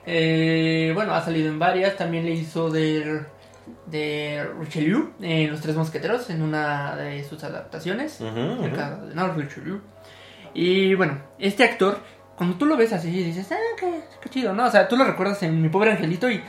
Eh, 0.06 0.92
bueno, 0.94 1.14
ha 1.14 1.22
salido 1.22 1.48
en 1.50 1.58
varias. 1.58 1.96
También 1.96 2.24
le 2.24 2.30
hizo 2.32 2.70
de, 2.70 3.22
de 3.90 4.46
Richelieu 4.58 5.10
en 5.20 5.50
Los 5.50 5.60
Tres 5.60 5.76
Mosqueteros 5.76 6.30
en 6.30 6.42
una 6.42 6.96
de 6.96 7.24
sus 7.24 7.42
adaptaciones. 7.44 8.20
Ujú, 8.20 8.38
El 8.38 8.58
ujú. 8.68 8.76
caso 8.76 9.06
de 9.06 9.14
no, 9.14 9.32
Richelieu. 9.32 9.80
Y 10.54 10.94
bueno, 10.94 11.18
este 11.38 11.64
actor, 11.64 11.98
cuando 12.36 12.56
tú 12.56 12.66
lo 12.66 12.76
ves 12.76 12.92
así, 12.92 13.10
dices, 13.10 13.50
ah, 13.52 13.56
qué, 13.78 14.02
qué 14.20 14.28
chido, 14.28 14.52
¿no? 14.52 14.66
O 14.66 14.70
sea, 14.70 14.88
tú 14.88 14.96
lo 14.96 15.04
recuerdas 15.04 15.42
en 15.42 15.60
Mi 15.60 15.68
Pobre 15.68 15.92
Angelito 15.92 16.30
y, 16.30 16.42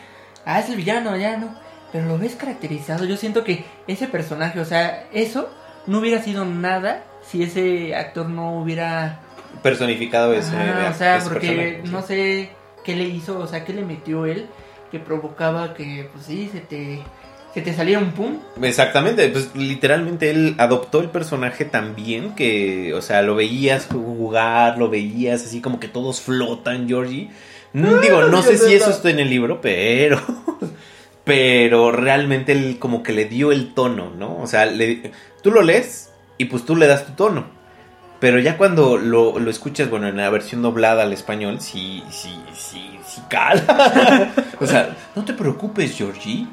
ah, 0.45 0.59
es 0.59 0.69
el 0.69 0.75
villano, 0.75 1.15
ya, 1.17 1.37
¿no? 1.37 1.55
Pero 1.91 2.05
lo 2.07 2.17
ves 2.17 2.35
caracterizado. 2.35 3.05
Yo 3.05 3.17
siento 3.17 3.43
que 3.43 3.65
ese 3.87 4.07
personaje, 4.07 4.59
o 4.59 4.65
sea, 4.65 5.07
eso 5.13 5.49
no 5.87 5.99
hubiera 5.99 6.21
sido 6.21 6.45
nada 6.45 7.03
si 7.21 7.43
ese 7.43 7.95
actor 7.95 8.29
no 8.29 8.59
hubiera 8.61 9.19
personificado 9.61 10.33
ese, 10.33 10.55
Ajá, 10.55 10.89
o 10.89 10.93
sea, 10.93 11.17
ese 11.17 11.29
porque 11.29 11.81
no 11.85 12.01
sé 12.01 12.49
qué 12.83 12.95
le 12.95 13.03
hizo, 13.03 13.39
o 13.39 13.47
sea, 13.47 13.63
qué 13.65 13.73
le 13.73 13.83
metió 13.83 14.25
él 14.25 14.47
que 14.89 14.99
provocaba 14.99 15.73
que, 15.73 16.09
pues 16.11 16.25
sí, 16.25 16.49
se 16.51 16.61
te, 16.61 17.01
se 17.53 17.61
te 17.61 17.73
saliera 17.73 17.99
un 17.99 18.11
pum. 18.11 18.37
Exactamente, 18.61 19.27
pues 19.29 19.49
literalmente 19.55 20.29
él 20.31 20.55
adoptó 20.57 20.99
el 21.01 21.09
personaje 21.09 21.65
también 21.65 22.33
que, 22.35 22.93
o 22.93 23.01
sea, 23.01 23.21
lo 23.21 23.35
veías 23.35 23.87
jugar, 23.91 24.77
lo 24.77 24.89
veías 24.89 25.43
así 25.45 25.59
como 25.61 25.79
que 25.79 25.87
todos 25.87 26.21
flotan, 26.21 26.87
Georgie. 26.87 27.29
Mm, 27.73 27.99
Digo, 28.01 28.23
no 28.23 28.41
sé 28.43 28.57
si 28.57 28.73
eso 28.73 28.89
está 28.89 29.09
en 29.09 29.19
el 29.19 29.29
libro, 29.29 29.59
pero 29.61 30.19
pero 31.23 31.91
realmente 31.91 32.51
él 32.53 32.77
como 32.79 33.03
que 33.03 33.13
le 33.13 33.25
dio 33.25 33.51
el 33.51 33.73
tono, 33.73 34.11
¿no? 34.17 34.37
O 34.37 34.47
sea, 34.47 34.65
le- 34.65 35.11
tú 35.43 35.51
lo 35.51 35.61
lees 35.61 36.09
y 36.37 36.45
pues 36.45 36.65
tú 36.65 36.75
le 36.75 36.87
das 36.87 37.05
tu 37.05 37.13
tono. 37.13 37.45
Pero 38.19 38.37
ya 38.39 38.55
cuando 38.55 38.97
lo, 38.97 39.39
lo 39.39 39.49
escuchas, 39.49 39.89
bueno, 39.89 40.07
en 40.07 40.17
la 40.17 40.29
versión 40.29 40.61
doblada 40.61 41.03
al 41.03 41.11
español, 41.13 41.59
sí, 41.59 42.03
sí, 42.11 42.29
sí, 42.55 42.99
sí 43.07 43.19
cala. 43.29 44.31
o 44.59 44.67
sea, 44.67 44.95
no 45.15 45.25
te 45.25 45.33
preocupes, 45.33 45.95
Georgie, 45.97 46.45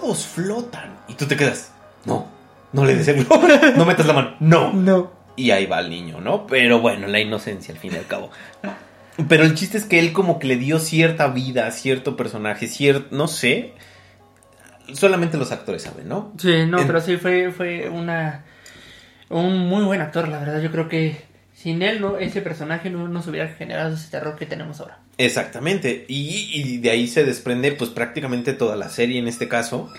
todos 0.00 0.26
flotan. 0.26 0.96
Y 1.08 1.14
tú 1.14 1.26
te 1.26 1.36
quedas, 1.36 1.70
no, 2.06 2.26
no 2.72 2.84
le 2.86 2.94
des 2.96 3.08
el 3.08 3.24
globo, 3.24 3.46
no 3.76 3.84
metas 3.84 4.06
la 4.06 4.12
mano, 4.14 4.36
no. 4.40 4.72
No. 4.72 5.12
Y 5.36 5.50
ahí 5.50 5.66
va 5.66 5.80
el 5.80 5.90
niño, 5.90 6.20
¿no? 6.20 6.46
Pero 6.46 6.80
bueno, 6.80 7.06
la 7.08 7.20
inocencia 7.20 7.74
al 7.74 7.80
fin 7.80 7.92
y 7.94 7.96
al 7.96 8.06
cabo. 8.06 8.30
Pero 9.28 9.44
el 9.44 9.54
chiste 9.54 9.76
es 9.78 9.84
que 9.84 9.98
él 9.98 10.12
como 10.14 10.38
que 10.38 10.46
le 10.46 10.56
dio 10.56 10.78
cierta 10.78 11.28
vida, 11.28 11.70
cierto 11.72 12.16
personaje, 12.16 12.66
cierto, 12.68 13.14
no 13.14 13.28
sé. 13.28 13.74
Solamente 14.94 15.36
los 15.36 15.52
actores 15.52 15.82
saben, 15.82 16.08
¿no? 16.08 16.32
Sí, 16.38 16.64
no, 16.66 16.80
En- 16.80 16.86
pero 16.86 17.00
sí 17.00 17.16
fue, 17.18 17.50
fue 17.52 17.88
una 17.88 18.44
un 19.28 19.58
muy 19.68 19.84
buen 19.84 20.00
actor, 20.00 20.28
la 20.28 20.38
verdad. 20.38 20.60
Yo 20.60 20.70
creo 20.70 20.88
que 20.88 21.22
sin 21.62 21.82
él 21.82 22.00
no, 22.00 22.18
ese 22.18 22.40
personaje 22.42 22.90
no 22.90 23.06
nos 23.08 23.26
hubiera 23.28 23.48
generado 23.48 23.94
ese 23.94 24.10
terror 24.10 24.36
que 24.36 24.46
tenemos 24.46 24.80
ahora. 24.80 24.98
Exactamente. 25.18 26.04
Y, 26.08 26.50
y 26.52 26.78
de 26.78 26.90
ahí 26.90 27.06
se 27.06 27.24
desprende 27.24 27.72
pues 27.72 27.90
prácticamente 27.90 28.52
toda 28.52 28.76
la 28.76 28.88
serie 28.88 29.18
en 29.18 29.28
este 29.28 29.48
caso. 29.48 29.92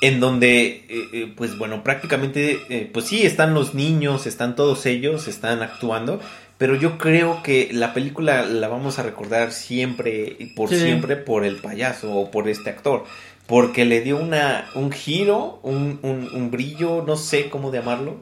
En 0.00 0.18
donde, 0.20 0.66
eh, 0.66 0.84
eh, 1.12 1.32
pues 1.36 1.56
bueno, 1.56 1.82
prácticamente, 1.84 2.58
eh, 2.68 2.90
pues 2.92 3.06
sí, 3.06 3.24
están 3.24 3.54
los 3.54 3.74
niños, 3.74 4.26
están 4.26 4.54
todos 4.56 4.84
ellos, 4.86 5.28
están 5.28 5.62
actuando. 5.62 6.20
Pero 6.58 6.74
yo 6.76 6.98
creo 6.98 7.42
que 7.42 7.68
la 7.72 7.94
película 7.94 8.42
la 8.44 8.68
vamos 8.68 8.98
a 8.98 9.02
recordar 9.02 9.52
siempre 9.52 10.36
y 10.38 10.46
por 10.46 10.68
Sí. 10.68 10.76
siempre 10.76 11.16
por 11.16 11.44
el 11.44 11.56
payaso 11.56 12.12
o 12.14 12.30
por 12.30 12.48
este 12.48 12.70
actor. 12.70 13.04
Porque 13.46 13.84
le 13.84 14.00
dio 14.00 14.16
una, 14.18 14.66
un 14.74 14.90
giro, 14.90 15.60
un, 15.62 15.98
un- 16.02 16.28
un 16.32 16.50
brillo, 16.50 17.04
no 17.06 17.16
sé 17.16 17.48
cómo 17.50 17.72
llamarlo, 17.72 18.20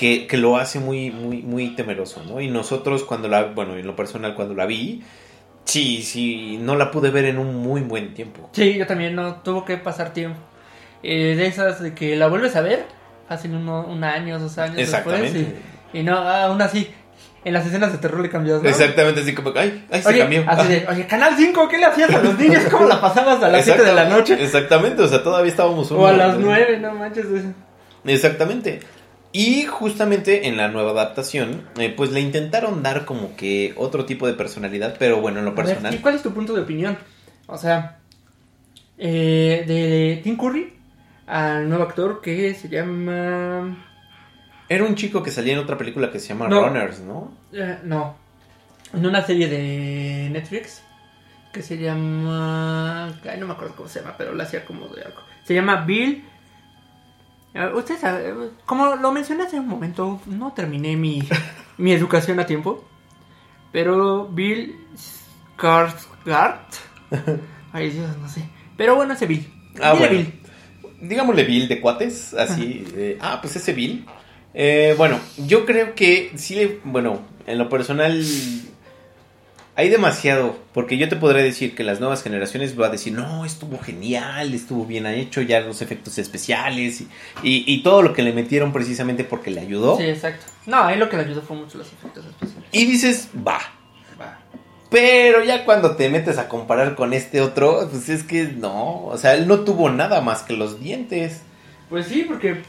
que, 0.00 0.26
que 0.26 0.38
lo 0.38 0.56
hace 0.56 0.78
muy, 0.80 1.10
muy, 1.10 1.42
muy 1.42 1.76
temeroso, 1.76 2.22
¿no? 2.26 2.40
Y 2.40 2.48
nosotros 2.48 3.04
cuando 3.04 3.28
la, 3.28 3.44
bueno, 3.44 3.76
en 3.76 3.86
lo 3.86 3.94
personal 3.94 4.34
cuando 4.34 4.54
la 4.54 4.64
vi, 4.64 5.02
sí, 5.66 6.02
sí, 6.02 6.58
no 6.58 6.74
la 6.74 6.90
pude 6.90 7.10
ver 7.10 7.26
en 7.26 7.38
un 7.38 7.56
muy 7.56 7.82
buen 7.82 8.14
tiempo. 8.14 8.48
Sí, 8.52 8.78
yo 8.78 8.86
también 8.86 9.14
no 9.14 9.34
tuvo 9.42 9.66
que 9.66 9.76
pasar 9.76 10.14
tiempo. 10.14 10.38
Eh, 11.02 11.34
de 11.36 11.46
esas 11.46 11.82
de 11.82 11.92
que 11.94 12.16
la 12.16 12.28
vuelves 12.28 12.56
a 12.56 12.62
ver, 12.62 12.86
fácil 13.28 13.54
uno, 13.54 13.84
un 13.86 14.02
año, 14.02 14.38
dos 14.38 14.56
años 14.56 14.78
Exactamente. 14.78 15.38
después. 15.38 15.58
Y, 15.92 15.98
y 15.98 16.02
no, 16.02 16.16
aún 16.16 16.62
así, 16.62 16.90
en 17.44 17.52
las 17.52 17.66
escenas 17.66 17.92
de 17.92 17.98
terror 17.98 18.20
le 18.20 18.30
cambias, 18.30 18.62
¿no? 18.62 18.68
Exactamente, 18.70 19.20
así 19.20 19.34
como, 19.34 19.52
ay, 19.54 19.84
ay, 19.90 20.00
se 20.02 20.08
Oye, 20.08 20.18
cambió. 20.20 20.44
así 20.46 20.66
de, 20.68 20.86
oye, 20.88 21.06
Canal 21.06 21.34
5, 21.36 21.68
¿qué 21.68 21.76
le 21.78 21.84
hacías 21.84 22.10
a 22.14 22.22
los 22.22 22.38
niños? 22.38 22.62
¿Cómo 22.70 22.86
la 22.86 23.00
pasabas 23.02 23.42
a 23.42 23.48
las 23.48 23.64
7 23.64 23.82
de 23.82 23.92
la 23.94 24.08
noche? 24.08 24.42
Exactamente, 24.42 25.02
o 25.02 25.08
sea, 25.08 25.22
todavía 25.22 25.50
estábamos 25.50 25.90
O 25.92 26.06
a 26.06 26.12
uno- 26.12 26.16
las 26.16 26.38
9, 26.38 26.78
no 26.80 26.94
manches. 26.94 27.26
Exactamente. 28.06 28.80
Y 29.32 29.64
justamente 29.64 30.48
en 30.48 30.56
la 30.56 30.68
nueva 30.68 30.90
adaptación, 30.90 31.68
eh, 31.78 31.92
pues 31.96 32.10
le 32.10 32.20
intentaron 32.20 32.82
dar 32.82 33.04
como 33.04 33.36
que 33.36 33.74
otro 33.76 34.04
tipo 34.04 34.26
de 34.26 34.34
personalidad, 34.34 34.96
pero 34.98 35.20
bueno, 35.20 35.38
en 35.38 35.44
lo 35.44 35.54
ver, 35.54 35.66
personal. 35.66 35.94
¿Y 35.94 35.98
cuál 35.98 36.16
es 36.16 36.22
tu 36.22 36.32
punto 36.32 36.52
de 36.52 36.62
opinión? 36.62 36.98
O 37.46 37.56
sea, 37.56 37.98
eh, 38.98 39.64
de 39.66 40.20
Tim 40.24 40.36
Curry 40.36 40.72
al 41.26 41.68
nuevo 41.68 41.84
actor 41.84 42.20
que 42.20 42.54
se 42.54 42.68
llama... 42.68 43.86
Era 44.68 44.84
un 44.84 44.96
chico 44.96 45.22
que 45.22 45.30
salía 45.30 45.52
en 45.52 45.60
otra 45.60 45.78
película 45.78 46.10
que 46.10 46.18
se 46.18 46.28
llama 46.28 46.48
No. 46.48 46.66
Runners, 46.66 47.00
¿no? 47.00 47.32
eh, 47.52 47.78
no, 47.84 48.16
en 48.92 49.06
una 49.06 49.24
serie 49.24 49.48
de 49.48 50.28
Netflix 50.30 50.82
que 51.52 51.62
se 51.62 51.78
llama... 51.78 53.06
Ay, 53.28 53.38
no 53.38 53.46
me 53.46 53.52
acuerdo 53.52 53.76
cómo 53.76 53.88
se 53.88 54.00
llama, 54.00 54.14
pero 54.18 54.34
la 54.34 54.42
hacía 54.42 54.64
como 54.64 54.88
de 54.88 55.02
algo. 55.02 55.20
Se 55.44 55.54
llama 55.54 55.84
Bill... 55.84 56.24
Usted 57.74 57.98
sabe, 57.98 58.32
como 58.64 58.94
lo 58.96 59.10
mencioné 59.12 59.42
hace 59.44 59.58
un 59.58 59.66
momento, 59.68 60.20
no 60.26 60.52
terminé 60.52 60.96
mi, 60.96 61.22
mi 61.78 61.92
educación 61.92 62.38
a 62.40 62.46
tiempo. 62.46 62.84
Pero 63.72 64.26
Bill 64.28 64.76
Skarsgård. 65.58 66.60
Ay, 67.72 67.90
Dios, 67.90 68.16
no 68.18 68.28
sé. 68.28 68.48
Pero 68.76 68.96
bueno, 68.96 69.14
ese 69.14 69.26
Bill. 69.26 69.46
Ah, 69.80 69.94
bueno. 69.94 70.16
Bill. 70.18 70.32
digámosle 71.00 71.44
Bill 71.44 71.68
de 71.68 71.80
cuates, 71.80 72.34
así, 72.34 73.16
ah, 73.20 73.38
pues 73.40 73.56
ese 73.56 73.72
Bill. 73.72 74.04
Eh, 74.54 74.94
bueno, 74.96 75.18
yo 75.46 75.64
creo 75.66 75.94
que 75.94 76.32
sí, 76.36 76.54
le- 76.56 76.80
bueno, 76.84 77.20
en 77.46 77.58
lo 77.58 77.68
personal 77.68 78.24
hay 79.80 79.88
demasiado, 79.88 80.56
porque 80.74 80.98
yo 80.98 81.08
te 81.08 81.16
podré 81.16 81.42
decir 81.42 81.74
que 81.74 81.84
las 81.84 82.00
nuevas 82.00 82.22
generaciones 82.22 82.78
va 82.78 82.86
a 82.86 82.90
decir, 82.90 83.12
no, 83.14 83.44
estuvo 83.46 83.78
genial, 83.78 84.52
estuvo 84.52 84.84
bien 84.84 85.06
hecho, 85.06 85.40
ya 85.40 85.60
los 85.60 85.80
efectos 85.82 86.18
especiales 86.18 87.00
y, 87.00 87.08
y- 87.42 87.64
y 87.66 87.82
todo 87.82 88.02
lo 88.02 88.12
que 88.12 88.22
le 88.22 88.32
metieron 88.32 88.72
precisamente 88.72 89.24
porque 89.24 89.50
le 89.50 89.60
ayudó. 89.60 89.96
Sí, 89.96 90.04
exacto. 90.04 90.44
No, 90.66 90.84
ahí 90.84 90.98
lo 90.98 91.08
que 91.08 91.16
le 91.16 91.24
ayudó 91.24 91.40
fue 91.42 91.56
mucho 91.56 91.78
los 91.78 91.86
efectos 91.86 92.24
especiales. 92.26 92.68
Y 92.72 92.84
dices, 92.86 93.28
va. 93.36 93.58
Va. 94.20 94.38
Pero 94.90 95.42
ya 95.44 95.64
cuando 95.64 95.96
te 95.96 96.08
metes 96.10 96.36
a 96.38 96.48
comparar 96.48 96.94
con 96.94 97.12
este 97.14 97.40
otro, 97.40 97.88
pues 97.90 98.08
es 98.08 98.22
que 98.22 98.44
no, 98.44 99.04
o 99.06 99.16
sea, 99.16 99.34
él 99.34 99.48
no 99.48 99.60
tuvo 99.60 99.88
nada 99.90 100.20
más 100.20 100.42
que 100.42 100.52
los 100.54 100.78
dientes. 100.80 101.40
Pues 101.88 102.06
sí, 102.06 102.24
porque 102.28 102.62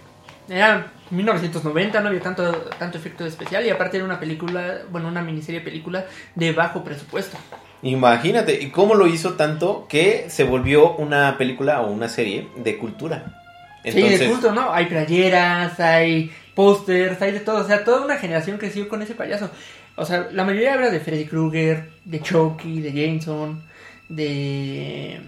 era 0.48 0.92
1990, 1.12 2.02
no 2.02 2.08
había 2.08 2.22
tanto, 2.22 2.52
tanto 2.80 2.98
efecto 2.98 3.26
especial 3.26 3.66
y 3.66 3.70
aparte 3.70 3.98
era 3.98 4.06
una 4.06 4.20
película, 4.20 4.80
bueno, 4.90 5.08
una 5.08 5.22
miniserie 5.22 5.62
película 5.62 6.06
de 6.36 6.52
bajo 6.52 6.84
presupuesto. 6.84 7.38
Imagínate, 7.84 8.62
¿y 8.62 8.70
cómo 8.70 8.96
lo 8.96 9.08
hizo 9.08 9.34
tanto 9.34 9.88
que 9.90 10.26
se 10.30 10.44
volvió 10.44 10.96
una 10.96 11.38
película 11.38 11.82
o 11.82 11.92
una 11.92 12.10
serie 12.10 12.48
de 12.56 12.78
cultura? 12.78 13.42
sí, 13.84 14.02
de 14.02 14.28
culto, 14.28 14.52
¿no? 14.52 14.72
Hay 14.72 14.86
playeras, 14.86 15.80
hay 15.80 16.32
pósters, 16.54 17.22
hay 17.22 17.32
de 17.32 17.40
todo. 17.40 17.64
O 17.64 17.68
sea, 17.68 17.84
toda 17.84 18.06
una 18.06 18.18
generación 18.18 18.58
creció 18.58 18.88
con 18.88 19.02
ese 19.02 19.16
payaso. 19.16 19.50
O 19.96 20.06
sea, 20.06 20.30
la 20.32 20.44
mayoría 20.44 20.76
habla 20.76 20.90
de 20.90 21.00
Freddy 21.00 21.26
Krueger, 21.26 21.90
de 22.06 22.22
Chucky, 22.22 22.82
de 22.82 22.94
Jameson, 22.94 23.62
de 24.10 25.22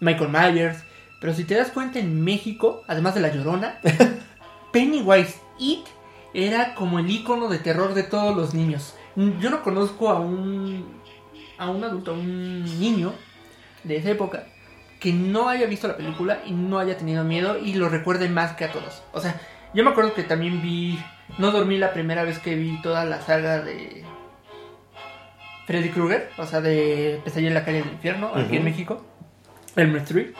Michael 0.00 0.30
Myers. 0.30 0.78
Pero 1.20 1.34
si 1.34 1.44
te 1.44 1.54
das 1.54 1.68
cuenta, 1.68 1.98
en 1.98 2.22
México, 2.22 2.84
además 2.88 3.14
de 3.14 3.20
La 3.20 3.32
Llorona, 3.32 3.78
Pennywise 4.76 5.40
It 5.58 5.86
era 6.34 6.74
como 6.74 6.98
el 6.98 7.10
icono 7.10 7.48
de 7.48 7.58
terror 7.58 7.94
de 7.94 8.02
todos 8.02 8.36
los 8.36 8.52
niños. 8.52 8.94
Yo 9.40 9.48
no 9.48 9.62
conozco 9.62 10.10
a 10.10 10.20
un, 10.20 11.00
a 11.56 11.70
un 11.70 11.82
adulto, 11.82 12.10
a 12.10 12.14
un 12.14 12.62
niño 12.78 13.14
de 13.84 13.96
esa 13.96 14.10
época 14.10 14.44
que 15.00 15.14
no 15.14 15.48
haya 15.48 15.66
visto 15.66 15.88
la 15.88 15.96
película 15.96 16.42
y 16.44 16.52
no 16.52 16.78
haya 16.78 16.98
tenido 16.98 17.24
miedo 17.24 17.58
y 17.58 17.72
lo 17.72 17.88
recuerde 17.88 18.28
más 18.28 18.52
que 18.52 18.66
a 18.66 18.72
todos. 18.72 19.02
O 19.14 19.20
sea, 19.22 19.40
yo 19.72 19.82
me 19.82 19.92
acuerdo 19.92 20.12
que 20.12 20.24
también 20.24 20.60
vi, 20.60 20.98
no 21.38 21.52
dormí 21.52 21.78
la 21.78 21.94
primera 21.94 22.24
vez 22.24 22.38
que 22.38 22.54
vi 22.54 22.78
toda 22.82 23.06
la 23.06 23.22
saga 23.22 23.62
de 23.62 24.04
Freddy 25.66 25.88
Krueger, 25.88 26.28
o 26.36 26.44
sea, 26.44 26.60
de 26.60 27.18
Pesadilla 27.24 27.48
en 27.48 27.54
la 27.54 27.64
calle 27.64 27.78
del 27.78 27.92
infierno, 27.92 28.30
aquí 28.34 28.56
en. 28.56 28.64
México, 28.64 29.06
el 29.74 29.96
Street. 29.96 30.34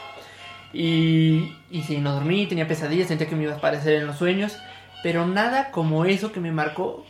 Y, 0.79 1.57
y 1.71 1.83
sí, 1.83 1.99
no 1.99 2.13
dormí, 2.13 2.47
tenía 2.47 2.69
pesadillas, 2.69 3.09
sentía 3.09 3.27
que 3.29 3.35
me 3.35 3.45
iba 3.45 3.55
a 3.55 3.57
aparecer 3.57 3.95
en 3.95 4.07
los 4.07 4.19
sueños, 4.19 4.59
pero 5.03 5.27
nada 5.27 5.71
como 5.71 6.05
eso 6.05 6.33
que 6.33 6.41
me 6.41 6.53
marcó. 6.53 7.07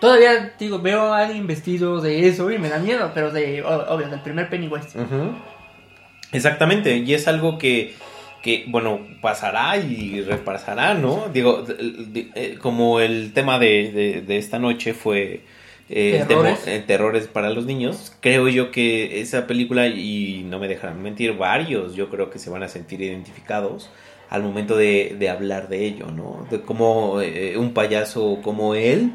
Todavía, 0.00 0.52
digo, 0.58 0.78
veo 0.80 1.12
a 1.12 1.24
alguien 1.24 1.46
vestido 1.48 2.00
de 2.00 2.28
eso 2.28 2.50
y 2.52 2.58
me 2.58 2.68
da 2.68 2.78
miedo, 2.78 3.10
pero 3.14 3.30
de, 3.32 3.62
obvio, 3.64 4.08
del 4.08 4.20
primer 4.20 4.48
Pennywise. 4.48 4.96
Ujú. 4.98 5.34
Exactamente, 6.30 6.96
y 6.96 7.14
es 7.14 7.26
algo 7.28 7.58
que, 7.58 7.94
que, 8.42 8.64
bueno, 8.68 9.00
pasará 9.20 9.76
y 9.76 10.20
repasará, 10.22 10.94
¿no? 10.94 11.28
Digo, 11.32 11.64
eh, 11.68 12.58
como 12.60 13.00
el 13.00 13.32
tema 13.32 13.58
de- 13.58 14.22
de 14.26 14.36
esta 14.38 14.58
noche 14.58 14.94
fue 14.94 15.40
eh, 15.88 16.24
Terrores. 16.26 16.66
eh, 16.66 16.82
terrores 16.86 17.26
para 17.28 17.50
los 17.50 17.66
niños, 17.66 18.16
creo 18.20 18.48
yo 18.48 18.70
que 18.70 19.20
esa 19.20 19.46
película, 19.46 19.86
y 19.88 20.44
no 20.48 20.58
me 20.58 20.68
dejarán 20.68 21.02
mentir, 21.02 21.34
varios 21.36 21.94
yo 21.94 22.08
creo 22.10 22.30
que 22.30 22.38
se 22.38 22.50
van 22.50 22.62
a 22.62 22.68
sentir 22.68 23.00
identificados 23.02 23.90
al 24.30 24.42
momento 24.42 24.76
de, 24.76 25.16
de 25.18 25.28
hablar 25.28 25.68
de 25.68 25.84
ello, 25.84 26.06
¿no? 26.10 26.46
De 26.50 26.62
cómo 26.62 27.20
eh, 27.20 27.56
un 27.58 27.74
payaso 27.74 28.40
como 28.42 28.74
él 28.74 29.12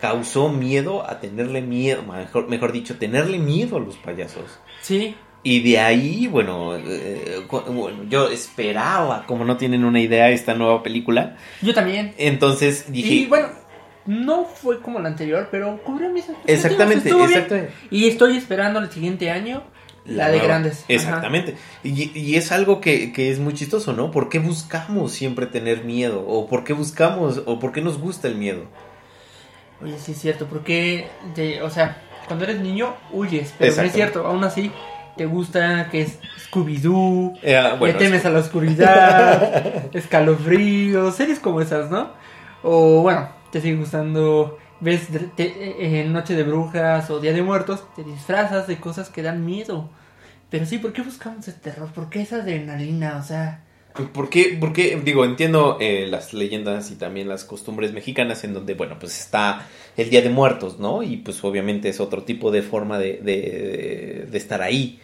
causó 0.00 0.48
miedo 0.50 1.08
a 1.08 1.20
tenerle 1.20 1.62
miedo, 1.62 2.02
mejor, 2.02 2.48
mejor 2.48 2.72
dicho, 2.72 2.96
tenerle 2.98 3.38
miedo 3.38 3.76
a 3.76 3.80
los 3.80 3.96
payasos. 3.96 4.60
Sí, 4.80 5.14
Y 5.42 5.60
de 5.60 5.78
ahí, 5.78 6.26
bueno, 6.26 6.76
eh, 6.76 7.46
bueno, 7.48 8.02
yo 8.08 8.28
esperaba, 8.28 9.24
como 9.26 9.44
no 9.44 9.56
tienen 9.56 9.84
una 9.84 10.00
idea, 10.00 10.30
esta 10.30 10.54
nueva 10.54 10.82
película. 10.82 11.36
yo 11.62 11.72
también. 11.72 12.14
Entonces 12.18 12.90
dije, 12.92 13.14
Y 13.14 13.26
bueno, 13.26 13.48
no 14.06 14.44
fue 14.44 14.80
como 14.80 14.98
la 15.00 15.08
anterior, 15.08 15.48
pero 15.50 15.80
cubrió 15.82 16.08
mis 16.10 16.24
Exactamente, 16.46 17.08
estuvo 17.08 17.26
bien. 17.26 17.38
exactamente. 17.40 17.72
Y 17.90 18.06
estoy 18.08 18.36
esperando 18.36 18.78
el 18.80 18.90
siguiente 18.90 19.30
año 19.30 19.62
la, 20.04 20.26
de 20.26 20.32
nueva. 20.38 20.46
grandes. 20.46 20.84
Exactamente. 20.88 21.56
Y, 21.82 22.16
y 22.18 22.36
es 22.36 22.52
algo 22.52 22.80
que, 22.80 23.12
que 23.12 23.30
es 23.30 23.38
muy 23.40 23.54
chistoso, 23.54 23.92
¿no? 23.92 24.10
¿Por 24.12 24.28
qué 24.28 24.38
buscamos 24.38 25.12
siempre 25.12 25.46
tener 25.46 25.84
miedo? 25.84 26.24
¿O 26.26 26.46
por 26.48 26.62
qué 26.64 26.72
buscamos, 26.72 27.42
o 27.46 27.58
por 27.58 27.72
qué 27.72 27.80
nos 27.80 27.98
gusta 27.98 28.28
el 28.28 28.36
miedo? 28.36 28.64
Oye, 29.82 29.98
sí 29.98 30.12
es 30.12 30.18
cierto, 30.18 30.46
porque, 30.46 31.08
te- 31.34 31.60
o 31.62 31.68
sea, 31.70 32.00
cuando 32.28 32.44
eres 32.44 32.60
niño 32.60 32.94
huyes, 33.12 33.52
pero 33.58 33.74
no 33.76 33.82
es 33.82 33.92
cierto, 33.92 34.26
aún 34.26 34.42
así 34.44 34.72
te 35.16 35.26
gusta 35.26 35.88
que 35.90 36.02
es 36.02 36.18
Scooby-Doo, 36.50 37.38
Eh, 37.42 37.56
ah, 37.56 37.74
bueno, 37.78 37.98
le 37.98 38.04
temes 38.04 38.20
es- 38.20 38.26
a 38.26 38.30
la 38.30 38.38
oscuridad, 38.40 39.90
escalofríos, 39.94 41.14
series 41.16 41.38
como 41.40 41.60
esas, 41.60 41.90
¿no? 41.90 42.10
O 42.62 43.02
bueno, 43.02 43.28
te 43.56 43.62
sigue 43.62 43.76
gustando, 43.76 44.58
ves 44.80 45.08
te- 45.36 45.44
eh, 45.46 46.00
en 46.00 46.12
Noche 46.12 46.34
de 46.34 46.42
Brujas 46.42 47.08
o 47.10 47.20
Día 47.20 47.32
de 47.32 47.42
Muertos, 47.42 47.84
te 47.94 48.04
disfrazas 48.04 48.66
de 48.66 48.76
cosas 48.78 49.08
que 49.08 49.22
dan 49.22 49.44
miedo. 49.46 49.88
Pero 50.50 50.66
sí, 50.66 50.78
¿por 50.78 50.92
qué 50.92 51.02
buscamos 51.02 51.48
el 51.48 51.54
terror? 51.54 51.88
¿Por 51.92 52.08
qué 52.10 52.20
esa 52.22 52.36
adrenalina? 52.36 53.16
O 53.18 53.22
sea, 53.22 53.62
¿Por 54.12 54.28
qué? 54.28 54.56
por 54.60 54.74
qué? 54.74 55.00
Digo, 55.02 55.24
entiendo 55.24 55.78
eh, 55.80 56.06
las 56.06 56.34
leyendas 56.34 56.90
y 56.90 56.96
también 56.96 57.28
las 57.28 57.44
costumbres 57.44 57.92
mexicanas 57.94 58.44
en 58.44 58.52
donde, 58.52 58.74
bueno, 58.74 58.98
pues 59.00 59.18
está 59.18 59.66
el 59.96 60.10
Día 60.10 60.20
de 60.20 60.28
Muertos, 60.28 60.78
¿no? 60.78 61.02
Y 61.02 61.16
pues 61.16 61.42
obviamente 61.42 61.88
es 61.88 61.98
otro 61.98 62.22
tipo 62.22 62.50
de 62.50 62.60
forma 62.60 62.98
de, 62.98 63.14
de 64.30 64.36
estar 64.36 64.60
ahí. 64.60 65.00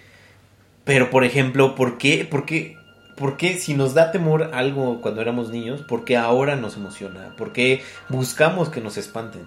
Pero, 0.85 1.11
por 1.11 1.25
ejemplo, 1.25 1.75
¿por 1.75 1.99
qué? 1.99 2.27
¿Por 2.31 2.45
qué? 2.45 2.77
¿Por 3.17 3.37
qué 3.37 3.59
si 3.59 3.75
nos 3.75 3.95
da 3.95 4.11
temor 4.11 4.51
algo 4.55 5.01
cuando 5.01 5.21
éramos 5.21 5.51
niños, 5.51 5.83
por 5.83 6.05
qué 6.05 6.17
ahora 6.17 6.57
nos 6.57 6.77
emociona? 6.77 7.35
¿Por 7.37 7.53
qué 7.53 7.83
buscamos 8.09 8.69
que 8.69 8.81
nos 8.81 8.97
espanten? 8.97 9.45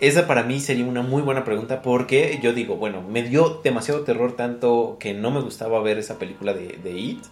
Esa 0.00 0.26
para 0.26 0.42
mí 0.44 0.60
sería 0.60 0.84
una 0.84 1.02
muy 1.02 1.22
buena 1.22 1.44
pregunta 1.44 1.82
porque 1.82 2.38
yo 2.42 2.52
digo, 2.52 2.76
bueno, 2.76 3.02
me 3.02 3.22
dio 3.22 3.60
demasiado 3.64 4.00
terror 4.02 4.36
tanto 4.36 4.96
que 5.00 5.12
no 5.14 5.30
me 5.30 5.40
gustaba 5.40 5.80
ver 5.82 5.98
esa 5.98 6.18
película 6.18 6.52
de, 6.52 6.78
de 6.82 6.92
It. 6.98 7.24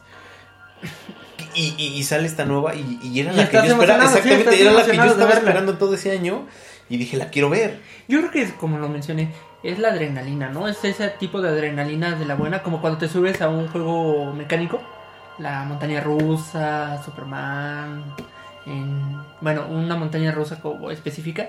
Y, 1.55 1.75
y- 1.79 1.95
y 1.95 2.03
sale 2.03 2.27
esta 2.27 2.45
nueva 2.45 2.75
y, 2.75 2.99
y 3.03 3.21
era 3.21 3.33
la 3.33 3.49
que 3.49 3.57
yo 3.57 3.63
esperaba, 3.65 4.03
sí, 4.09 4.19
exactamente, 4.19 4.51
estás 4.51 4.61
era 4.61 4.73
la 4.73 4.85
que 4.85 4.97
yo 4.97 5.05
estaba 5.05 5.33
esperando 5.33 5.79
todo 5.79 5.95
ese 5.95 6.11
año 6.13 6.47
y 6.91 6.97
dije, 6.99 7.17
la 7.17 7.31
quiero 7.31 7.49
ver. 7.51 7.81
Yo 8.09 8.19
creo 8.21 8.31
que 8.31 8.43
es 8.43 8.53
como 8.53 8.79
lo 8.79 8.89
mencioné, 8.89 9.33
es 9.63 9.79
la 9.79 9.89
adrenalina, 9.89 10.51
¿no? 10.51 10.69
Es 10.69 10.85
ese 10.85 11.09
tipo 11.09 11.41
de 11.41 11.49
adrenalina 11.49 12.15
de 12.17 12.27
la 12.27 12.35
buena, 12.35 12.63
como 12.63 12.81
cuando 12.81 12.99
te 12.99 13.09
subes 13.09 13.41
a 13.43 13.49
un 13.49 13.69
juego 13.69 14.33
mecánico, 14.35 14.81
la 15.39 15.65
montaña 15.65 16.01
rusa, 16.01 17.03
Superman, 17.05 18.05
en, 18.67 19.21
bueno, 19.41 19.67
una 19.69 19.97
montaña 19.97 20.33
rusa 20.33 20.61
como 20.61 20.91
específica. 20.91 21.49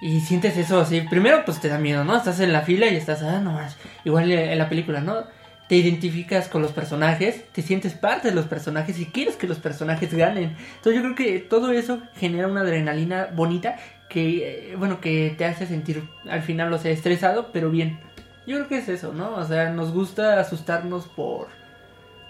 Y 0.00 0.20
sientes 0.20 0.56
eso 0.56 0.80
así, 0.80 1.00
primero 1.02 1.44
pues 1.44 1.60
te 1.60 1.68
da 1.68 1.78
miedo, 1.78 2.04
¿no? 2.04 2.16
Estás 2.16 2.40
en 2.40 2.52
la 2.52 2.62
fila 2.62 2.86
y 2.86 2.96
estás, 2.96 3.22
ah, 3.22 3.40
no 3.40 3.52
más, 3.52 3.76
igual 4.04 4.30
en 4.30 4.58
la 4.58 4.68
película, 4.68 5.00
¿no? 5.00 5.24
Te 5.68 5.76
identificas 5.76 6.48
con 6.48 6.62
los 6.62 6.72
personajes, 6.72 7.50
te 7.52 7.62
sientes 7.62 7.94
parte 7.94 8.28
de 8.28 8.34
los 8.34 8.44
personajes 8.44 8.98
y 9.00 9.06
quieres 9.06 9.36
que 9.36 9.48
los 9.48 9.58
personajes 9.58 10.12
ganen. 10.12 10.56
Entonces 10.76 10.94
yo 10.94 11.02
creo 11.02 11.14
que 11.14 11.38
todo 11.40 11.72
eso 11.72 12.00
genera 12.14 12.46
una 12.46 12.60
adrenalina 12.60 13.28
bonita 13.34 13.76
que, 14.08 14.72
eh, 14.72 14.76
bueno, 14.76 15.00
que 15.00 15.34
te 15.36 15.44
hace 15.44 15.66
sentir 15.66 16.08
al 16.28 16.42
final, 16.42 16.72
o 16.72 16.78
sea, 16.78 16.92
estresado, 16.92 17.50
pero 17.52 17.70
bien. 17.70 17.98
Yo 18.46 18.56
creo 18.56 18.68
que 18.68 18.78
es 18.78 18.88
eso, 18.88 19.12
¿no? 19.12 19.34
O 19.34 19.44
sea, 19.44 19.70
nos 19.70 19.92
gusta 19.92 20.38
asustarnos 20.38 21.06
por, 21.08 21.48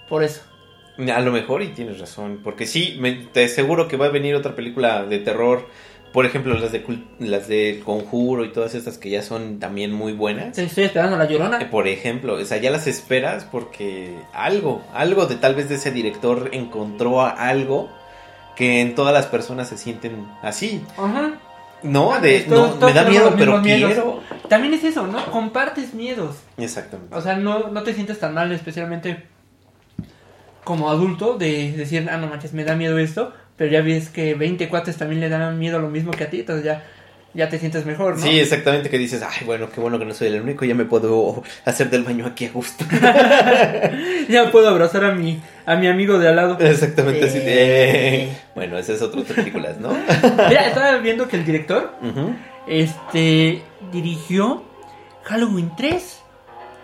por 0.08 0.22
eso. 0.22 0.42
A 1.14 1.20
lo 1.20 1.30
mejor 1.32 1.62
y 1.62 1.68
tienes 1.68 1.98
razón, 1.98 2.40
porque 2.42 2.66
sí, 2.66 2.96
me, 2.98 3.12
te 3.12 3.44
aseguro 3.44 3.86
que 3.88 3.96
va 3.98 4.06
a 4.06 4.10
venir 4.10 4.34
otra 4.34 4.54
película 4.56 5.04
de 5.04 5.18
terror, 5.18 5.66
por 6.12 6.24
ejemplo, 6.24 6.54
las 6.54 6.72
de 6.72 6.82
las 7.18 7.48
de 7.48 7.82
Conjuro 7.84 8.44
y 8.46 8.52
todas 8.52 8.74
estas 8.74 8.96
que 8.96 9.10
ya 9.10 9.20
son 9.22 9.58
también 9.58 9.92
muy 9.92 10.14
buenas. 10.14 10.56
Estoy 10.56 10.84
esperando 10.84 11.18
la 11.18 11.26
llorona. 11.26 11.60
Eh, 11.60 11.66
Por 11.66 11.86
ejemplo, 11.86 12.34
o 12.36 12.44
sea, 12.46 12.56
ya 12.56 12.70
las 12.70 12.86
esperas 12.86 13.44
porque 13.44 14.14
algo, 14.32 14.82
algo 14.94 15.26
de 15.26 15.34
tal 15.36 15.54
vez 15.54 15.68
de 15.68 15.74
ese 15.74 15.90
director 15.90 16.48
encontró 16.52 17.20
algo 17.20 17.90
que 18.56 18.80
en 18.80 18.94
todas 18.94 19.12
las 19.12 19.26
personas 19.26 19.68
se 19.68 19.76
sienten 19.76 20.26
así. 20.42 20.82
Ajá. 20.96 21.32
No, 21.82 22.14
Ah, 22.14 22.20
de, 22.20 22.40
todos- 22.40 22.80
no, 22.80 22.86
me 22.86 22.94
da 22.94 23.04
miedo, 23.04 23.34
pero 23.36 23.58
miedos. 23.60 23.92
quiero. 23.92 24.20
También 24.48 24.72
es 24.72 24.82
eso, 24.84 25.06
¿no? 25.06 25.22
Compartes 25.30 25.92
miedos. 25.92 26.36
Exactamente. 26.56 27.14
O 27.14 27.20
sea, 27.20 27.36
no, 27.36 27.68
no 27.68 27.82
te 27.82 27.92
sientes 27.92 28.18
tan 28.18 28.32
mal, 28.32 28.50
especialmente 28.52 29.26
como 30.66 30.90
adulto, 30.90 31.38
de 31.38 31.70
decir, 31.70 32.08
ah, 32.10 32.16
no 32.16 32.26
manches, 32.26 32.52
me 32.52 32.64
da 32.64 32.74
miedo 32.74 32.98
esto, 32.98 33.32
pero 33.56 33.70
ya 33.70 33.82
ves 33.82 34.08
que 34.08 34.34
20 34.34 34.68
cuates 34.68 34.96
también 34.96 35.20
le 35.20 35.28
dan 35.28 35.56
miedo 35.60 35.76
a 35.78 35.80
lo 35.80 35.88
mismo 35.88 36.10
que 36.10 36.24
a 36.24 36.28
ti, 36.28 36.40
entonces 36.40 36.64
ya, 36.64 36.82
ya 37.34 37.48
te 37.48 37.60
sientes 37.60 37.86
mejor, 37.86 38.18
¿no? 38.18 38.22
Sí, 38.26 38.40
exactamente, 38.40 38.90
que 38.90 38.98
dices, 38.98 39.22
ay, 39.22 39.46
bueno, 39.46 39.70
qué 39.70 39.80
bueno 39.80 39.96
que 40.00 40.04
no 40.04 40.12
soy 40.12 40.26
el 40.26 40.40
único, 40.42 40.64
ya 40.64 40.74
me 40.74 40.84
puedo 40.84 41.44
hacer 41.64 41.88
del 41.88 42.02
baño 42.02 42.26
aquí 42.26 42.46
a 42.46 42.50
gusto. 42.50 42.84
Ya 44.28 44.50
puedo 44.50 44.68
abrazar 44.68 45.04
a 45.04 45.12
mi, 45.12 45.40
a 45.66 45.76
mi 45.76 45.86
amigo 45.86 46.18
de 46.18 46.26
al 46.26 46.34
lado. 46.34 46.58
exactamente 46.58 47.26
así. 47.26 47.38
Eh. 47.38 47.44
Eh, 47.46 48.36
Bueno, 48.56 48.76
esa 48.76 48.92
es 48.94 49.02
otra 49.02 49.22
películas, 49.22 49.78
¿no? 49.78 49.92
Mira, 50.48 50.66
estaba 50.66 50.96
viendo 50.98 51.28
que 51.28 51.36
el 51.36 51.44
director, 51.44 51.92
este, 52.66 53.62
dirigió 53.92 54.64
Halloween 55.22 55.70
3, 55.76 56.22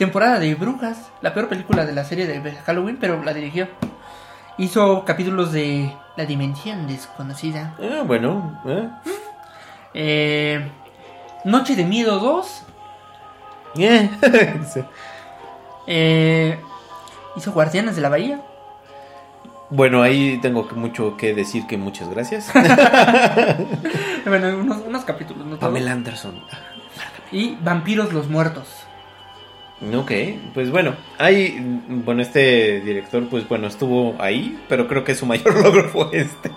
temporada 0.02 0.40
de 0.40 0.56
brujas, 0.56 1.12
la 1.20 1.32
peor 1.32 1.48
película 1.48 1.86
de 1.86 1.92
la 1.92 2.04
serie 2.04 2.26
de 2.26 2.52
Halloween, 2.66 2.98
pero 3.00 3.22
la 3.22 3.32
dirigió. 3.32 3.68
Hizo 4.58 5.04
capítulos 5.04 5.52
de 5.52 5.94
La 6.16 6.26
Dimensión 6.26 6.88
Desconocida. 6.88 7.76
Ah, 7.80 8.02
bueno, 8.04 8.60
eh. 8.66 8.88
Eh, 9.94 10.70
Noche 11.44 11.76
de 11.76 11.84
Miedo 11.84 12.18
2. 12.18 12.62
Eh. 13.78 14.10
Sí. 14.74 14.80
eh, 15.86 16.58
hizo 17.36 17.52
Guardianes 17.52 17.94
de 17.94 18.02
la 18.02 18.08
Bahía. 18.08 18.40
Bueno, 19.70 20.02
ahí 20.02 20.40
tengo 20.42 20.68
mucho 20.74 21.16
que 21.16 21.32
decir 21.32 21.68
que 21.68 21.76
muchas 21.78 22.08
gracias. 22.10 22.50
Bueno, 24.26 24.58
unos, 24.58 24.78
unos 24.84 25.04
capítulos, 25.04 25.46
no. 25.46 25.58
Pamela 25.58 25.92
Anderson. 25.92 26.42
Y 27.30 27.54
Vampiros 27.62 28.12
los 28.12 28.28
Muertos. 28.28 28.66
Ok, 29.98 30.12
pues 30.54 30.70
bueno, 30.70 30.94
hay, 31.18 31.56
bueno, 31.88 32.22
este 32.22 32.80
director, 32.82 33.28
pues 33.28 33.48
bueno, 33.48 33.66
estuvo 33.66 34.14
ahí, 34.20 34.58
pero 34.68 34.86
creo 34.86 35.02
que 35.02 35.14
su 35.16 35.26
mayor 35.26 35.54
logro 35.62 35.88
fue 35.88 36.08
este. 36.12 36.50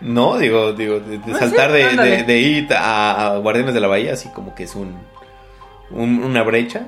No, 0.00 0.36
digo, 0.36 0.72
digo, 0.72 1.00
de, 1.00 1.18
de 1.18 1.32
Ah, 1.32 1.38
saltar 1.38 1.70
sí, 1.70 1.96
de, 1.96 2.22
de, 2.24 2.66
a, 2.76 3.28
a 3.28 3.38
Guardianes 3.38 3.72
de 3.72 3.80
la 3.80 3.86
Bahía, 3.88 4.12
así 4.12 4.28
como 4.30 4.54
que 4.54 4.64
es 4.64 4.74
un, 4.74 4.96
un- 5.90 6.22
una 6.24 6.42
brecha. 6.42 6.86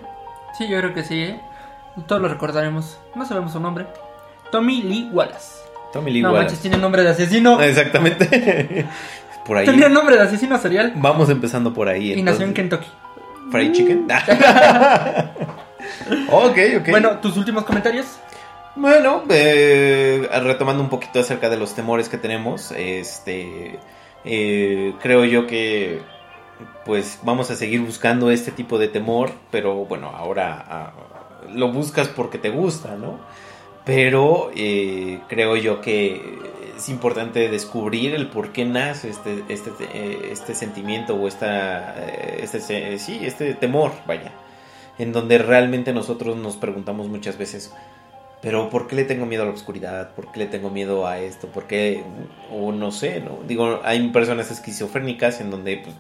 Sí, 0.59 0.68
yo 0.68 0.79
creo 0.81 0.93
que 0.95 1.05
sí, 1.05 1.20
¿eh? 1.22 1.41
Todos 2.07 2.20
lo 2.20 2.29
recordaremos. 2.29 2.99
No 3.14 3.25
sabemos 3.25 3.53
su 3.53 3.61
nombre. 3.61 3.87
Tommy 4.51 4.83
Lee 4.83 5.09
Wallace. 5.12 5.62
Tommy 5.93 6.11
Lee 6.11 6.22
no 6.22 6.29
Wallace. 6.31 6.45
manches, 6.47 6.61
tiene 6.61 6.77
nombre 6.77 7.03
de 7.05 7.11
asesino. 7.11 7.61
Exactamente. 7.62 8.85
por 9.47 9.59
ahí. 9.59 9.64
Tenía 9.66 9.89
nombre 9.89 10.16
de 10.16 10.22
asesino 10.22 10.59
serial. 10.59 10.93
Vamos 10.97 11.31
empezando 11.31 11.72
por 11.72 11.89
ahí. 11.89 12.12
Y 12.14 12.22
nació 12.22 12.45
en. 12.47 12.53
Kentucky. 12.53 12.89
Fried 13.55 13.72
Chicken. 13.72 14.09
ok, 16.28 16.59
ok. 16.80 16.88
Bueno, 16.90 17.20
tus 17.20 17.36
últimos 17.36 17.62
comentarios. 17.62 18.18
Bueno, 18.74 19.22
eh, 19.30 20.28
retomando 20.42 20.82
un 20.82 20.88
poquito 20.88 21.20
acerca 21.20 21.48
de 21.48 21.57
los 21.57 21.72
temores 21.76 22.09
que 22.09 22.18
tenemos, 22.18 22.72
este, 22.72 23.78
eh, 24.24 24.94
creo 25.00 25.24
yo 25.24 25.46
que, 25.46 26.02
pues, 26.84 27.20
vamos 27.22 27.52
a 27.52 27.55
seguir 27.55 27.80
buscando 27.82 28.32
este 28.32 28.50
tipo 28.50 28.76
de 28.76 28.88
temor, 28.88 29.30
pero 29.52 29.84
bueno, 29.84 30.09
ahora 30.09 30.64
ah, 30.68 30.92
lo 31.55 31.70
buscas 31.70 32.09
porque 32.09 32.38
te 32.38 32.50
gusta, 32.50 32.96
¿no? 32.96 33.20
Pero 33.84 34.50
eh, 34.57 35.20
creo 35.28 35.55
yo 35.55 35.80
que 35.80 36.20
es 36.77 36.89
importante 36.89 37.49
descubrir 37.49 38.14
el 38.14 38.29
por 38.29 38.53
qué 38.53 38.64
nace 38.64 39.11
este, 39.11 39.45
este, 39.49 39.70
eh, 39.93 40.29
este 40.33 40.55
sentimiento 40.55 41.14
o 41.14 41.29
esta, 41.29 41.95
eh, 42.05 42.41
este, 42.43 42.61
se- 42.61 42.99
sí, 42.99 43.20
este 43.22 43.55
temor, 43.55 43.93
vaya, 44.07 44.33
en 44.99 45.12
donde 45.12 45.39
realmente 45.39 45.93
nosotros 45.93 46.37
nos 46.37 46.57
preguntamos 46.57 47.09
muchas 47.09 47.37
veces, 47.39 47.72
pero 48.43 48.68
¿por 48.70 48.87
qué 48.89 48.97
le 48.97 49.05
tengo 49.05 49.27
miedo 49.27 49.43
a 49.43 49.47
la 49.47 49.53
oscuridad? 49.53 50.14
¿Por 50.14 50.31
qué 50.31 50.41
le 50.41 50.47
tengo 50.47 50.70
miedo 50.70 51.07
a 51.07 51.18
esto? 51.18 51.49
¿Por 51.49 51.64
qué? 51.64 52.05
O 52.53 52.72
no 52.72 52.91
sé, 52.93 53.20
¿no? 53.20 53.39
Digo, 53.47 53.81
hay 53.85 54.09
personas 54.09 54.51
esquizofrénicas 54.51 55.41
en 55.41 55.51
donde 55.51 55.79
pues, 55.79 55.97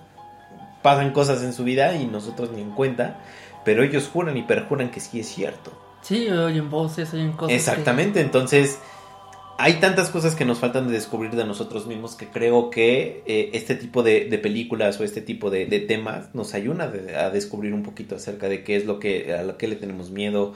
pasan 0.82 1.12
cosas 1.12 1.42
en 1.42 1.52
su 1.54 1.64
vida 1.64 1.94
y 1.96 2.06
nosotros 2.06 2.50
ni 2.52 2.60
en 2.60 2.70
cuenta, 2.70 3.18
pero 3.64 3.82
ellos 3.82 4.10
juran 4.12 4.36
y 4.36 4.42
perjuran 4.42 4.90
que 4.90 5.00
sí 5.00 5.20
es 5.20 5.28
cierto. 5.28 5.72
Sí, 6.02 6.28
oyen 6.28 6.68
voces, 6.68 7.14
oyen 7.14 7.32
cosas. 7.32 7.48
que- 7.48 7.54
Exactamente, 7.54 8.20
entonces 8.20 8.78
hay 9.58 9.74
tantas 9.74 10.10
cosas 10.10 10.34
que 10.34 10.44
nos 10.44 10.58
faltan 10.58 10.86
de 10.88 10.94
descubrir 10.94 11.32
de 11.32 11.44
nosotros 11.44 11.86
mismos 11.86 12.14
que 12.14 12.26
creo 12.28 12.70
que 12.70 13.22
eh, 13.26 13.50
este 13.52 13.74
tipo 13.74 14.02
de, 14.02 14.26
de 14.26 14.38
películas 14.38 14.98
o 15.00 15.04
este 15.04 15.20
tipo 15.20 15.50
de, 15.50 15.66
de 15.66 15.80
temas 15.80 16.34
nos 16.34 16.54
ayuda 16.54 16.88
de- 16.88 17.16
a 17.16 17.30
descubrir 17.30 17.72
un 17.74 17.82
poquito 17.82 18.16
acerca 18.16 18.48
de 18.48 18.64
qué 18.64 18.76
es 18.76 18.84
lo 18.84 18.98
que 18.98 19.32
a 19.34 19.42
lo 19.42 19.56
que 19.56 19.68
le 19.68 19.76
tenemos 19.76 20.10
miedo 20.10 20.54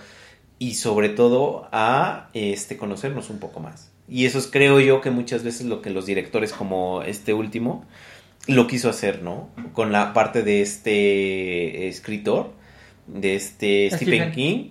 y 0.58 0.74
sobre 0.74 1.08
todo 1.08 1.68
a 1.72 2.28
este 2.34 2.76
conocernos 2.76 3.30
un 3.30 3.38
poco 3.38 3.60
más. 3.60 3.90
Y 4.08 4.24
eso 4.24 4.38
es, 4.38 4.46
creo 4.46 4.80
yo, 4.80 5.00
que 5.00 5.10
muchas 5.10 5.44
veces 5.44 5.66
lo 5.66 5.82
que 5.82 5.90
los 5.90 6.06
directores 6.06 6.52
como 6.52 7.02
este 7.02 7.34
último 7.34 7.84
lo 8.46 8.66
quiso 8.66 8.88
hacer, 8.88 9.22
¿no? 9.22 9.50
Con 9.74 9.92
la 9.92 10.14
parte 10.14 10.42
de 10.42 10.62
este 10.62 11.88
escritor, 11.88 12.52
de 13.06 13.34
este 13.36 13.90
Stephen 13.90 14.30
Stephen. 14.30 14.32
King, 14.32 14.68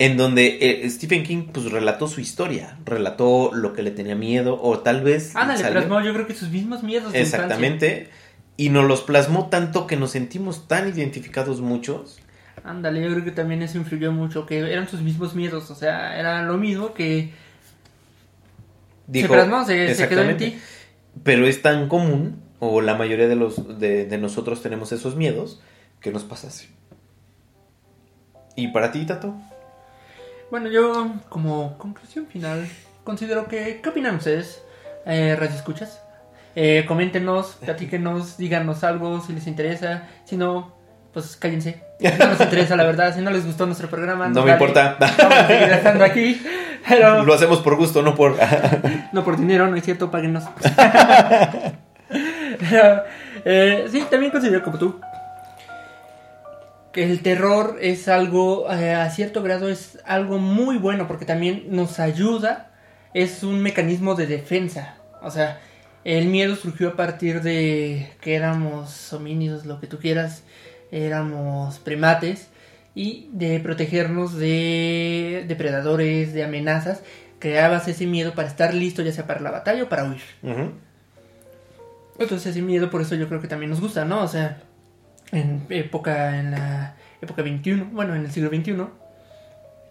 en 0.00 0.16
donde 0.16 0.56
eh, 0.62 0.88
Stephen 0.88 1.22
King 1.24 1.48
pues 1.52 1.70
relató 1.70 2.08
su 2.08 2.22
historia, 2.22 2.78
relató 2.86 3.50
lo 3.52 3.74
que 3.74 3.82
le 3.82 3.90
tenía 3.90 4.14
miedo 4.16 4.58
o 4.60 4.78
tal 4.78 5.02
vez... 5.02 5.36
Ándale, 5.36 5.60
salió- 5.60 5.80
plasmó 5.80 6.00
yo 6.00 6.14
creo 6.14 6.26
que 6.26 6.32
sus 6.32 6.48
mismos 6.48 6.82
miedos 6.82 7.12
de 7.12 7.20
infancia. 7.20 7.38
Exactamente. 7.44 8.08
Y 8.56 8.70
nos 8.70 8.86
los 8.86 9.02
plasmó 9.02 9.48
tanto 9.50 9.86
que 9.86 9.96
nos 9.96 10.12
sentimos 10.12 10.66
tan 10.68 10.88
identificados 10.88 11.60
muchos. 11.60 12.18
Ándale, 12.64 13.02
yo 13.02 13.10
creo 13.10 13.24
que 13.24 13.30
también 13.30 13.60
eso 13.60 13.76
influyó 13.76 14.10
mucho, 14.10 14.46
que 14.46 14.58
eran 14.72 14.88
sus 14.88 15.02
mismos 15.02 15.34
miedos, 15.34 15.70
o 15.70 15.74
sea, 15.74 16.18
era 16.18 16.42
lo 16.44 16.56
mismo 16.56 16.94
que 16.94 17.32
Dijo, 19.06 19.28
se 19.28 19.34
plasmó, 19.34 19.64
se, 19.66 19.94
se 19.94 20.08
quedó 20.08 20.22
en 20.22 20.36
ti. 20.38 20.58
Pero 21.22 21.46
es 21.46 21.60
tan 21.60 21.88
común, 21.88 22.40
o 22.58 22.80
la 22.80 22.94
mayoría 22.94 23.28
de, 23.28 23.36
los, 23.36 23.78
de, 23.78 24.06
de 24.06 24.18
nosotros 24.18 24.62
tenemos 24.62 24.92
esos 24.92 25.14
miedos, 25.14 25.60
que 26.00 26.10
nos 26.10 26.24
pasa 26.24 26.48
así. 26.48 26.68
¿Y 28.56 28.68
para 28.68 28.92
ti, 28.92 29.04
Tato? 29.04 29.34
Bueno, 30.50 30.68
yo 30.68 31.12
como 31.28 31.78
conclusión 31.78 32.26
final 32.26 32.66
considero 33.04 33.46
que, 33.48 33.80
¿qué 33.82 33.88
opinan 33.88 34.16
ustedes? 34.16 34.62
Eh, 35.06 35.36
Radio 35.38 35.54
Escuchas. 35.56 36.02
Eh, 36.56 36.84
coméntenos, 36.88 37.56
platíquenos, 37.64 38.36
díganos 38.36 38.82
algo 38.84 39.20
si 39.20 39.32
les 39.32 39.46
interesa. 39.46 40.08
Si 40.24 40.36
no, 40.36 40.74
pues 41.12 41.36
cállense. 41.36 41.82
No 42.18 42.26
nos 42.28 42.40
interesa 42.40 42.76
la 42.76 42.84
verdad. 42.84 43.14
Si 43.14 43.20
no 43.22 43.30
les 43.30 43.46
gustó 43.46 43.66
nuestro 43.66 43.88
programa, 43.88 44.28
No 44.28 44.34
nos 44.34 44.44
me 44.44 44.52
vale. 44.52 44.64
importa. 44.64 44.96
Vamos 44.98 45.36
a 45.38 45.46
seguir 45.46 45.72
estando 45.72 46.04
aquí. 46.04 46.42
Pero 46.88 47.24
Lo 47.24 47.34
hacemos 47.34 47.60
por 47.60 47.76
gusto, 47.76 48.02
no 48.02 48.14
por... 48.14 48.36
no 49.12 49.22
por 49.24 49.36
dinero, 49.36 49.68
no 49.68 49.76
es 49.76 49.84
cierto, 49.84 50.10
páguenos. 50.10 50.44
Pero, 52.58 53.02
eh, 53.44 53.86
sí, 53.90 54.04
también 54.10 54.32
considero 54.32 54.62
como 54.64 54.78
tú 54.78 55.00
que 56.92 57.04
el 57.04 57.22
terror 57.22 57.78
es 57.80 58.08
algo, 58.08 58.70
eh, 58.72 58.94
a 58.94 59.08
cierto 59.10 59.42
grado, 59.42 59.68
es 59.68 59.98
algo 60.04 60.38
muy 60.38 60.76
bueno 60.76 61.06
porque 61.06 61.24
también 61.24 61.66
nos 61.70 62.00
ayuda, 62.00 62.72
es 63.14 63.42
un 63.42 63.60
mecanismo 63.62 64.14
de 64.14 64.26
defensa. 64.26 64.96
O 65.22 65.30
sea, 65.30 65.60
el 66.04 66.26
miedo 66.26 66.56
surgió 66.56 66.90
a 66.90 66.96
partir 66.96 67.42
de 67.42 68.12
que 68.20 68.34
éramos 68.34 69.12
homínidos, 69.12 69.66
lo 69.66 69.80
que 69.80 69.86
tú 69.86 69.98
quieras, 69.98 70.42
éramos 70.90 71.78
primates 71.78 72.48
y 72.94 73.28
de 73.32 73.60
protegernos 73.60 74.36
de 74.36 75.44
depredadores, 75.46 76.32
de 76.32 76.42
amenazas. 76.42 77.02
Creabas 77.38 77.86
ese 77.88 78.06
miedo 78.06 78.34
para 78.34 78.48
estar 78.48 78.74
listo, 78.74 79.02
ya 79.02 79.12
sea 79.12 79.26
para 79.26 79.40
la 79.40 79.50
batalla 79.50 79.84
o 79.84 79.88
para 79.88 80.04
huir. 80.04 80.20
Entonces 82.18 82.48
ese 82.48 82.62
miedo 82.62 82.90
por 82.90 83.00
eso 83.00 83.14
yo 83.14 83.28
creo 83.28 83.40
que 83.40 83.48
también 83.48 83.70
nos 83.70 83.80
gusta, 83.80 84.04
¿no? 84.04 84.22
O 84.22 84.28
sea, 84.28 84.62
en 85.32 85.66
época, 85.70 86.38
en 86.38 86.52
la 86.52 86.96
época 87.20 87.42
21, 87.42 87.86
bueno, 87.92 88.14
en 88.14 88.24
el 88.24 88.30
siglo 88.30 88.50
21, 88.50 88.90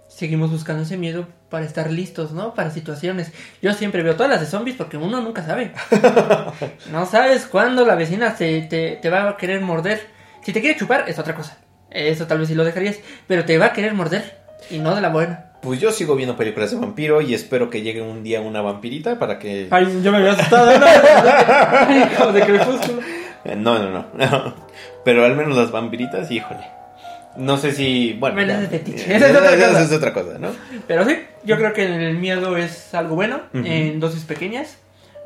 seguimos 0.08 0.52
buscando 0.52 0.84
ese 0.84 0.98
miedo 0.98 1.28
para 1.50 1.66
estar 1.66 1.92
listos, 1.92 2.32
¿no? 2.32 2.54
Para 2.54 2.72
situaciones. 2.72 3.32
Yo 3.62 3.74
siempre 3.74 4.04
veo 4.04 4.16
todas 4.16 4.32
las 4.32 4.42
de 4.42 4.48
zombies 4.48 4.76
porque 4.76 4.98
uno 4.98 5.22
nunca 5.22 5.46
sabe. 5.46 5.72
no 6.92 7.06
sabes 7.06 7.46
cuándo 7.46 7.86
la 7.86 7.96
vecina 7.96 8.36
se, 8.36 8.62
te, 8.62 8.98
te 9.02 9.10
va 9.10 9.30
a 9.30 9.38
querer 9.38 9.62
morder. 9.62 10.08
Si 10.44 10.52
te 10.52 10.62
quiere 10.62 10.78
chupar 10.78 11.06
es 11.08 11.20
otra 11.20 11.36
cosa. 11.36 11.58
Eso 11.90 12.28
tal 12.28 12.40
vez 12.40 12.50
sí 12.50 12.56
lo 12.56 12.64
dejarías, 12.64 12.98
pero 13.28 13.46
te 13.46 13.58
va 13.58 13.68
a 13.68 13.74
querer 13.74 13.94
morder 13.94 14.40
y 14.70 14.80
no 14.80 14.94
de 14.94 15.02
la 15.02 15.10
buena. 15.10 15.46
Pues 15.62 15.80
yo 15.82 15.92
sigo 15.92 16.16
viendo 16.16 16.38
películas 16.38 16.72
de 16.72 16.78
vampiro 16.78 17.22
y 17.22 17.34
espero 17.34 17.70
que 17.70 17.82
llegue 17.82 18.02
un 18.02 18.24
día 18.24 18.40
una 18.40 18.62
vampirita 18.62 19.20
para 19.20 19.40
que... 19.40 19.68
Ay, 19.72 20.02
yo 20.02 20.12
me 20.12 20.20
había 20.20 20.32
asustado, 20.32 20.80
¿no? 20.80 20.86
Como 22.18 22.32
de 22.32 22.42
crepúsculo. 22.42 23.02
Eh, 23.46 23.56
No, 23.56 23.80
no, 23.80 23.90
no, 23.90 24.06
no. 24.14 24.56
Pero 25.06 25.26
al 25.26 25.36
menos 25.36 25.58
las 25.58 25.72
vampiritas, 25.72 26.30
híjole. 26.32 26.62
No 27.38 27.58
sé 27.58 27.72
si... 27.72 28.14
Bueno, 28.20 28.42
ya. 28.42 28.62
es 28.64 28.70
fetiche. 28.70 29.14
Eh, 29.14 29.16
Esa 29.18 29.30
es 29.30 29.36
otra 29.38 29.54
esa 29.56 29.68
cosa. 29.68 29.82
es 29.84 29.92
otra 29.94 30.14
cosa, 30.14 30.38
¿no? 30.40 30.50
Pero 30.88 31.06
sí, 31.06 31.18
yo 31.44 31.58
creo 31.58 31.74
que 31.74 31.86
el 31.86 32.18
miedo 32.18 32.58
es 32.58 32.94
algo 32.94 33.16
bueno, 33.16 33.42
en 33.54 34.00
dosis 34.00 34.24
pequeñas, 34.26 34.78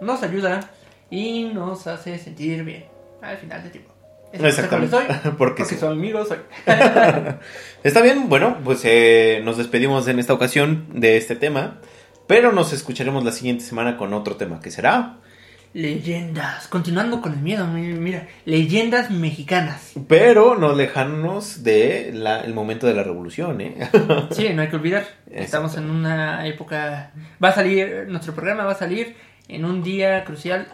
nos 0.02 0.22
ayuda 0.22 0.70
y 1.10 1.46
nos 1.46 1.88
hace 1.88 2.18
sentir 2.20 2.64
bien 2.64 2.86
al 3.22 3.38
final 3.38 3.64
del 3.64 3.72
tiempo. 3.72 3.94
Exactamente. 4.34 4.96
doy, 4.96 5.06
Porque 5.38 5.64
porque 5.64 5.76
soy 5.76 5.92
amigo, 5.92 6.26
soy. 6.26 6.40
Está 7.84 8.02
bien, 8.02 8.30
bueno, 8.30 8.58
pues 8.64 8.82
eh, 8.84 9.42
nos 9.44 9.58
despedimos 9.58 10.08
en 10.08 10.20
esta 10.20 10.34
ocasión 10.34 10.88
de 10.94 11.18
este 11.18 11.36
tema, 11.36 11.80
pero 12.28 12.52
nos 12.52 12.74
escucharemos 12.74 13.24
la 13.24 13.32
siguiente 13.32 13.64
semana 13.64 13.96
con 13.98 14.14
otro 14.14 14.36
tema 14.36 14.60
que 14.60 14.72
será, 14.72 15.18
Leyendas, 15.74 16.68
continuando 16.68 17.20
con 17.20 17.34
el 17.34 17.40
miedo, 17.40 17.66
mi- 17.66 17.94
mira, 17.94 18.28
leyendas 18.46 19.10
mexicanas. 19.10 19.94
pero 20.08 20.56
no 20.56 20.74
lejanos 20.74 21.64
de 21.64 22.12
la- 22.14 22.42
el 22.42 22.54
momento 22.54 22.86
de 22.86 22.94
la 22.94 23.02
revolución, 23.04 23.60
¿eh? 23.60 23.90
Sí, 24.32 24.50
no 24.54 24.62
hay 24.62 24.68
que 24.68 24.76
olvidar, 24.76 25.04
estamos 25.32 25.76
en 25.78 25.90
una 25.90 26.46
época, 26.46 27.12
va 27.44 27.50
a 27.50 27.54
salir, 27.54 28.06
nuestro 28.08 28.34
programa 28.36 28.66
va 28.66 28.74
a 28.74 28.76
salir 28.76 29.16
en 29.48 29.66
un 29.66 29.82
día 29.82 30.24
crucial 30.26 30.68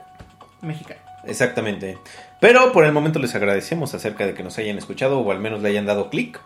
mexicano. 0.62 1.00
Exactamente. 1.26 1.98
Pero 2.42 2.72
por 2.74 2.84
el 2.84 2.92
momento 2.92 3.20
les 3.20 3.34
agradecemos 3.36 3.94
acerca 3.94 4.26
de 4.26 4.34
que 4.34 4.44
nos 4.44 4.58
hayan 4.58 4.78
escuchado 4.78 5.20
o 5.20 5.32
al 5.32 5.40
menos 5.40 5.62
le 5.62 5.70
hayan 5.70 5.86
dado 5.86 6.10
clic 6.10 6.40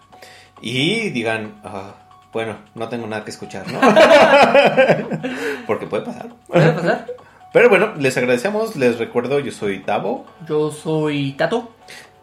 y 0.62 1.10
digan, 1.10 1.56
"Ah, 1.64 1.96
bueno, 2.32 2.58
no 2.76 2.88
tengo 2.90 3.08
nada 3.08 3.24
que 3.24 3.32
escuchar, 3.32 3.66
¿no? 3.72 3.80
Porque 5.68 5.88
puede 5.88 6.04
pasar. 6.04 6.30
¿Puede 6.48 6.72
pasar? 6.72 7.06
Pero 7.54 7.70
bueno, 7.70 7.94
les 8.00 8.18
agradecemos, 8.18 8.76
les 8.76 8.98
recuerdo, 8.98 9.40
yo 9.40 9.52
soy 9.52 9.80
Tavo 9.80 10.26
Yo 10.50 10.72
soy 10.72 11.34
Tato. 11.34 11.70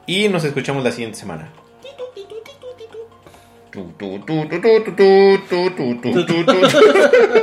y 0.05 0.29
nos 0.29 0.43
escuchamos 0.43 0.83
la 0.83 0.91
siguiente 0.91 1.17
semana. 1.19 1.49